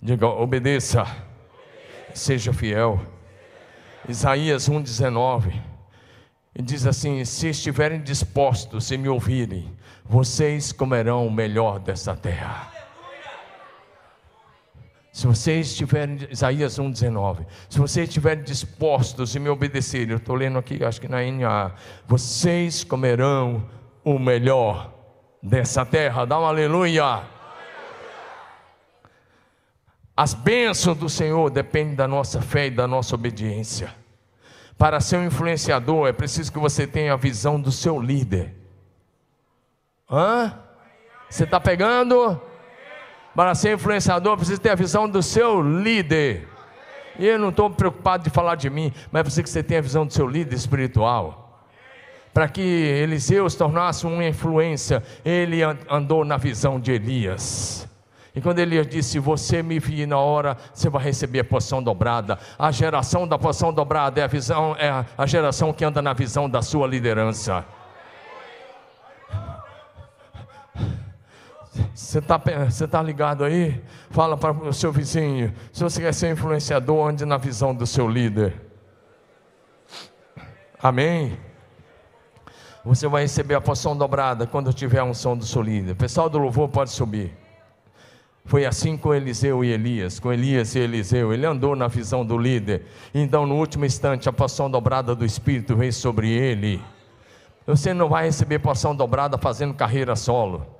Diga, 0.00 0.26
obedeça, 0.26 1.04
seja 2.14 2.52
fiel. 2.52 3.00
Isaías 4.08 4.68
1,19 4.68 5.60
diz 6.62 6.86
assim: 6.86 7.24
Se 7.24 7.48
estiverem 7.48 8.00
dispostos 8.00 8.90
e 8.90 8.96
me 8.96 9.08
ouvirem, 9.08 9.70
vocês 10.10 10.72
comerão 10.72 11.24
o 11.24 11.30
melhor 11.30 11.78
dessa 11.78 12.16
terra. 12.16 12.68
Se 15.12 15.24
vocês 15.24 15.68
estiverem, 15.68 16.18
Isaías 16.28 16.80
1,19, 16.80 17.46
se 17.68 17.78
vocês 17.78 18.08
estiverem 18.08 18.42
dispostos 18.42 19.36
e 19.36 19.38
me 19.38 19.48
obedecerem, 19.48 20.10
eu 20.10 20.16
estou 20.16 20.34
lendo 20.34 20.58
aqui, 20.58 20.84
acho 20.84 21.00
que 21.00 21.06
na 21.06 21.22
NA, 21.22 21.72
vocês 22.08 22.82
comerão 22.82 23.70
o 24.04 24.18
melhor 24.18 24.92
dessa 25.40 25.86
terra, 25.86 26.24
dá 26.24 26.40
um 26.40 26.44
aleluia. 26.44 27.22
As 30.16 30.34
bênçãos 30.34 30.98
do 30.98 31.08
Senhor 31.08 31.50
dependem 31.50 31.94
da 31.94 32.08
nossa 32.08 32.42
fé 32.42 32.66
e 32.66 32.70
da 32.72 32.88
nossa 32.88 33.14
obediência. 33.14 33.94
Para 34.76 35.00
ser 35.00 35.18
um 35.18 35.26
influenciador, 35.26 36.08
é 36.08 36.12
preciso 36.12 36.52
que 36.52 36.58
você 36.58 36.84
tenha 36.84 37.12
a 37.12 37.16
visão 37.16 37.60
do 37.60 37.70
seu 37.70 38.00
líder. 38.00 38.59
Hã? 40.10 40.54
Você 41.28 41.44
está 41.44 41.60
pegando? 41.60 42.40
Para 43.34 43.54
ser 43.54 43.74
influenciador, 43.74 44.36
precisa 44.36 44.60
ter 44.60 44.70
a 44.70 44.74
visão 44.74 45.08
do 45.08 45.22
seu 45.22 45.62
líder. 45.62 46.48
E 47.18 47.26
eu 47.26 47.38
não 47.38 47.50
estou 47.50 47.70
preocupado 47.70 48.24
de 48.24 48.30
falar 48.30 48.56
de 48.56 48.68
mim, 48.68 48.92
mas 49.12 49.22
precisa 49.22 49.42
que 49.42 49.50
você 49.50 49.62
tenha 49.62 49.78
a 49.78 49.82
visão 49.82 50.04
do 50.04 50.12
seu 50.12 50.26
líder 50.26 50.56
espiritual. 50.56 51.68
Para 52.32 52.48
que 52.48 52.60
Eliseu 52.60 53.48
se 53.48 53.56
tornasse 53.56 54.06
uma 54.06 54.24
influência, 54.24 55.02
ele 55.24 55.60
andou 55.88 56.24
na 56.24 56.36
visão 56.36 56.78
de 56.80 56.92
Elias. 56.92 57.88
E 58.34 58.40
quando 58.40 58.60
Elias 58.60 58.86
disse: 58.86 59.18
Você 59.18 59.62
me 59.62 59.78
vir 59.78 60.06
na 60.06 60.18
hora, 60.18 60.56
você 60.72 60.88
vai 60.88 61.02
receber 61.02 61.40
a 61.40 61.44
porção 61.44 61.82
dobrada. 61.82 62.38
A 62.58 62.70
geração 62.70 63.26
da 63.26 63.38
porção 63.38 63.72
dobrada 63.72 64.20
é 64.20 64.24
a 64.24 64.28
visão, 64.28 64.76
é 64.78 65.04
a 65.16 65.26
geração 65.26 65.72
que 65.72 65.84
anda 65.84 66.00
na 66.00 66.12
visão 66.12 66.48
da 66.48 66.62
sua 66.62 66.86
liderança. 66.86 67.64
Você 71.94 72.18
está 72.18 72.38
tá 72.38 73.02
ligado 73.02 73.44
aí? 73.44 73.80
Fala 74.10 74.36
para 74.36 74.52
o 74.52 74.72
seu 74.72 74.90
vizinho. 74.90 75.52
Se 75.72 75.82
você 75.82 76.00
quer 76.00 76.12
ser 76.12 76.32
influenciador, 76.32 77.08
ande 77.08 77.24
na 77.24 77.36
visão 77.36 77.74
do 77.74 77.86
seu 77.86 78.08
líder. 78.08 78.60
Amém? 80.82 81.38
Você 82.84 83.06
vai 83.06 83.22
receber 83.22 83.54
a 83.54 83.60
porção 83.60 83.96
dobrada 83.96 84.46
quando 84.46 84.72
tiver 84.72 84.98
a 84.98 85.04
unção 85.04 85.36
do 85.36 85.44
seu 85.44 85.62
líder. 85.62 85.94
Pessoal 85.94 86.28
do 86.28 86.38
louvor 86.38 86.68
pode 86.68 86.90
subir. 86.90 87.36
Foi 88.46 88.64
assim 88.64 88.96
com 88.96 89.14
Eliseu 89.14 89.62
e 89.62 89.70
Elias, 89.70 90.18
com 90.18 90.32
Elias 90.32 90.74
e 90.74 90.80
Eliseu. 90.80 91.32
Ele 91.32 91.46
andou 91.46 91.76
na 91.76 91.86
visão 91.86 92.24
do 92.24 92.36
líder. 92.36 92.86
Então, 93.14 93.46
no 93.46 93.54
último 93.54 93.84
instante, 93.84 94.28
a 94.28 94.32
porção 94.32 94.68
dobrada 94.68 95.14
do 95.14 95.24
Espírito 95.24 95.76
veio 95.76 95.92
sobre 95.92 96.30
ele. 96.30 96.82
Você 97.66 97.94
não 97.94 98.08
vai 98.08 98.24
receber 98.24 98.58
porção 98.58 98.96
dobrada 98.96 99.38
fazendo 99.38 99.74
carreira 99.74 100.16
solo. 100.16 100.79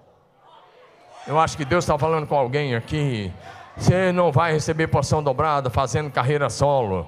Eu 1.27 1.39
acho 1.39 1.57
que 1.57 1.65
Deus 1.65 1.85
está 1.85 1.99
falando 1.99 2.27
com 2.27 2.35
alguém 2.35 2.75
aqui. 2.75 3.33
Você 3.77 4.13
não 4.13 4.33
vai 4.33 4.53
receber 4.53 4.89
porção 4.89 5.23
dobrada 5.23 5.71
fazendo 5.71 6.11
carreira 6.11 6.51
solo. 6.51 7.07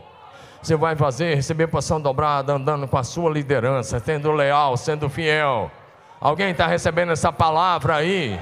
Você 0.63 0.77
vai 0.77 0.95
fazer, 0.95 1.35
receber 1.35 1.67
porção 1.67 2.01
dobrada 2.01 2.53
andando 2.53 2.87
com 2.87 2.97
a 2.97 3.03
sua 3.03 3.31
liderança, 3.31 3.99
sendo 3.99 4.31
leal, 4.31 4.77
sendo 4.77 5.09
fiel. 5.09 5.71
Alguém 6.21 6.53
está 6.53 6.67
recebendo 6.69 7.11
essa 7.11 7.33
palavra 7.33 7.97
aí? 7.97 8.39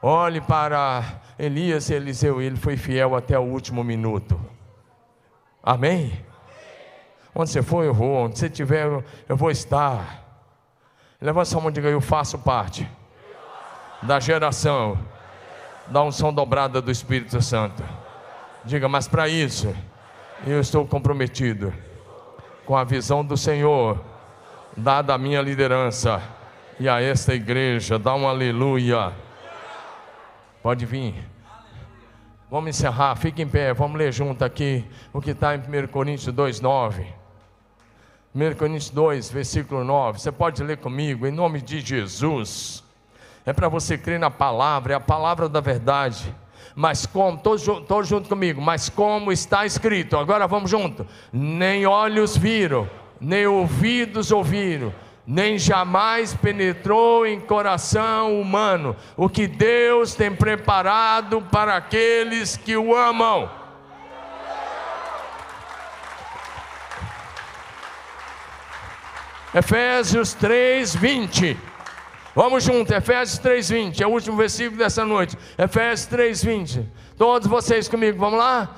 Olhe 0.00 0.40
para 0.40 1.02
Elias 1.36 1.90
e 1.90 1.94
Eliseu, 1.94 2.40
ele 2.40 2.56
foi 2.56 2.76
fiel 2.76 3.16
até 3.16 3.36
o 3.36 3.42
último 3.42 3.82
minuto. 3.82 4.40
Amém? 5.60 6.24
Onde 7.34 7.50
você 7.50 7.62
for, 7.62 7.84
eu 7.84 7.92
vou. 7.92 8.26
Onde 8.26 8.38
você 8.38 8.46
estiver, 8.46 9.04
eu 9.28 9.36
vou 9.36 9.50
estar. 9.50 10.27
Levanta 11.20 11.46
sua 11.46 11.60
mão 11.60 11.70
e 11.70 11.72
diga: 11.72 11.88
Eu 11.88 12.00
faço 12.00 12.38
parte 12.38 12.88
da 14.02 14.20
geração 14.20 14.96
da 15.88 16.02
unção 16.02 16.32
dobrada 16.32 16.80
do 16.80 16.90
Espírito 16.90 17.42
Santo. 17.42 17.82
Diga, 18.64 18.88
mas 18.88 19.08
para 19.08 19.28
isso, 19.28 19.74
eu 20.46 20.60
estou 20.60 20.86
comprometido 20.86 21.72
com 22.64 22.76
a 22.76 22.84
visão 22.84 23.24
do 23.24 23.36
Senhor, 23.36 23.98
dada 24.76 25.14
a 25.14 25.18
minha 25.18 25.40
liderança 25.40 26.22
e 26.78 26.88
a 26.88 27.00
esta 27.00 27.34
igreja. 27.34 27.98
Dá 27.98 28.14
um 28.14 28.28
aleluia. 28.28 29.12
Pode 30.62 30.86
vir. 30.86 31.14
Vamos 32.50 32.70
encerrar, 32.70 33.14
fique 33.16 33.42
em 33.42 33.48
pé, 33.48 33.74
vamos 33.74 33.98
ler 33.98 34.12
junto 34.12 34.42
aqui 34.44 34.84
o 35.12 35.20
que 35.20 35.32
está 35.32 35.54
em 35.54 35.58
1 35.58 35.88
Coríntios 35.88 36.34
2,9. 36.34 37.06
1 38.34 38.54
Coríntios 38.56 38.90
2, 38.90 39.30
versículo 39.30 39.82
9. 39.82 40.18
Você 40.18 40.30
pode 40.30 40.62
ler 40.62 40.76
comigo, 40.76 41.26
em 41.26 41.32
nome 41.32 41.62
de 41.62 41.80
Jesus. 41.80 42.84
É 43.46 43.52
para 43.52 43.68
você 43.68 43.96
crer 43.96 44.20
na 44.20 44.30
palavra, 44.30 44.92
é 44.92 44.96
a 44.96 45.00
palavra 45.00 45.48
da 45.48 45.60
verdade. 45.60 46.34
Mas 46.74 47.06
como, 47.06 47.38
todos, 47.38 47.64
todos 47.86 48.06
junto 48.06 48.28
comigo, 48.28 48.60
mas 48.60 48.88
como 48.88 49.32
está 49.32 49.64
escrito, 49.64 50.16
agora 50.16 50.46
vamos 50.46 50.70
junto. 50.70 51.06
Nem 51.32 51.86
olhos 51.86 52.36
viram, 52.36 52.88
nem 53.18 53.46
ouvidos 53.46 54.30
ouviram, 54.30 54.92
nem 55.26 55.58
jamais 55.58 56.34
penetrou 56.34 57.26
em 57.26 57.40
coração 57.40 58.38
humano 58.38 58.94
o 59.16 59.28
que 59.28 59.46
Deus 59.46 60.14
tem 60.14 60.34
preparado 60.34 61.40
para 61.50 61.76
aqueles 61.76 62.56
que 62.56 62.76
o 62.76 62.94
amam. 62.94 63.57
Efésios 69.58 70.34
3, 70.34 70.94
20. 70.94 71.56
Vamos 72.34 72.62
junto, 72.62 72.94
Efésios 72.94 73.38
3, 73.38 73.68
20. 73.68 74.02
É 74.02 74.06
o 74.06 74.10
último 74.10 74.36
versículo 74.36 74.78
dessa 74.78 75.04
noite. 75.04 75.36
Efésios 75.58 76.06
3, 76.06 76.44
20. 76.44 76.88
Todos 77.16 77.48
vocês 77.48 77.88
comigo, 77.88 78.18
vamos 78.18 78.38
lá? 78.38 78.76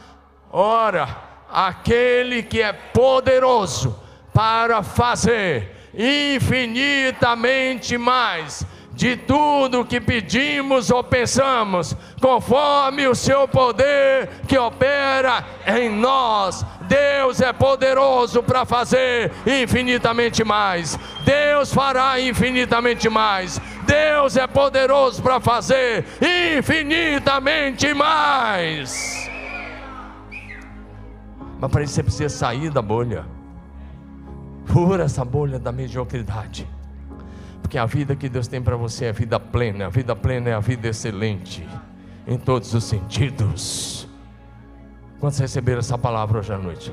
Ora, 0.50 1.16
aquele 1.50 2.42
que 2.42 2.62
é 2.62 2.72
poderoso 2.72 4.00
para 4.32 4.82
fazer 4.82 5.76
infinitamente 5.94 7.98
mais 7.98 8.64
de 8.92 9.16
tudo 9.16 9.84
que 9.84 10.00
pedimos 10.00 10.90
ou 10.90 11.02
pensamos, 11.02 11.96
conforme 12.20 13.06
o 13.06 13.14
seu 13.14 13.48
poder 13.48 14.28
que 14.46 14.58
opera 14.58 15.44
em 15.66 15.88
nós. 15.88 16.64
Deus 16.90 17.40
é 17.40 17.52
poderoso 17.52 18.42
para 18.42 18.64
fazer 18.64 19.30
infinitamente 19.46 20.42
mais. 20.42 20.98
Deus 21.24 21.72
fará 21.72 22.20
infinitamente 22.20 23.08
mais. 23.08 23.60
Deus 23.86 24.36
é 24.36 24.44
poderoso 24.48 25.22
para 25.22 25.38
fazer 25.38 26.04
infinitamente 26.58 27.94
mais. 27.94 29.30
Mas 31.60 31.70
para 31.70 31.84
isso 31.84 31.94
você 31.94 32.02
precisa 32.02 32.28
sair 32.28 32.70
da 32.70 32.82
bolha. 32.82 33.24
Fura 34.64 35.04
essa 35.04 35.24
bolha 35.24 35.60
da 35.60 35.70
mediocridade. 35.70 36.66
Porque 37.62 37.78
a 37.78 37.86
vida 37.86 38.16
que 38.16 38.28
Deus 38.28 38.48
tem 38.48 38.60
para 38.60 38.74
você 38.74 39.04
é 39.04 39.12
vida 39.12 39.38
plena. 39.38 39.86
A 39.86 39.90
vida 39.90 40.16
plena 40.16 40.50
é 40.50 40.54
a 40.54 40.60
vida 40.60 40.88
excelente. 40.88 41.64
Em 42.26 42.36
todos 42.36 42.74
os 42.74 42.82
sentidos. 42.82 44.09
Quantos 45.20 45.38
receberam 45.38 45.80
essa 45.80 45.98
palavra 45.98 46.38
hoje 46.38 46.50
à 46.50 46.56
noite? 46.56 46.90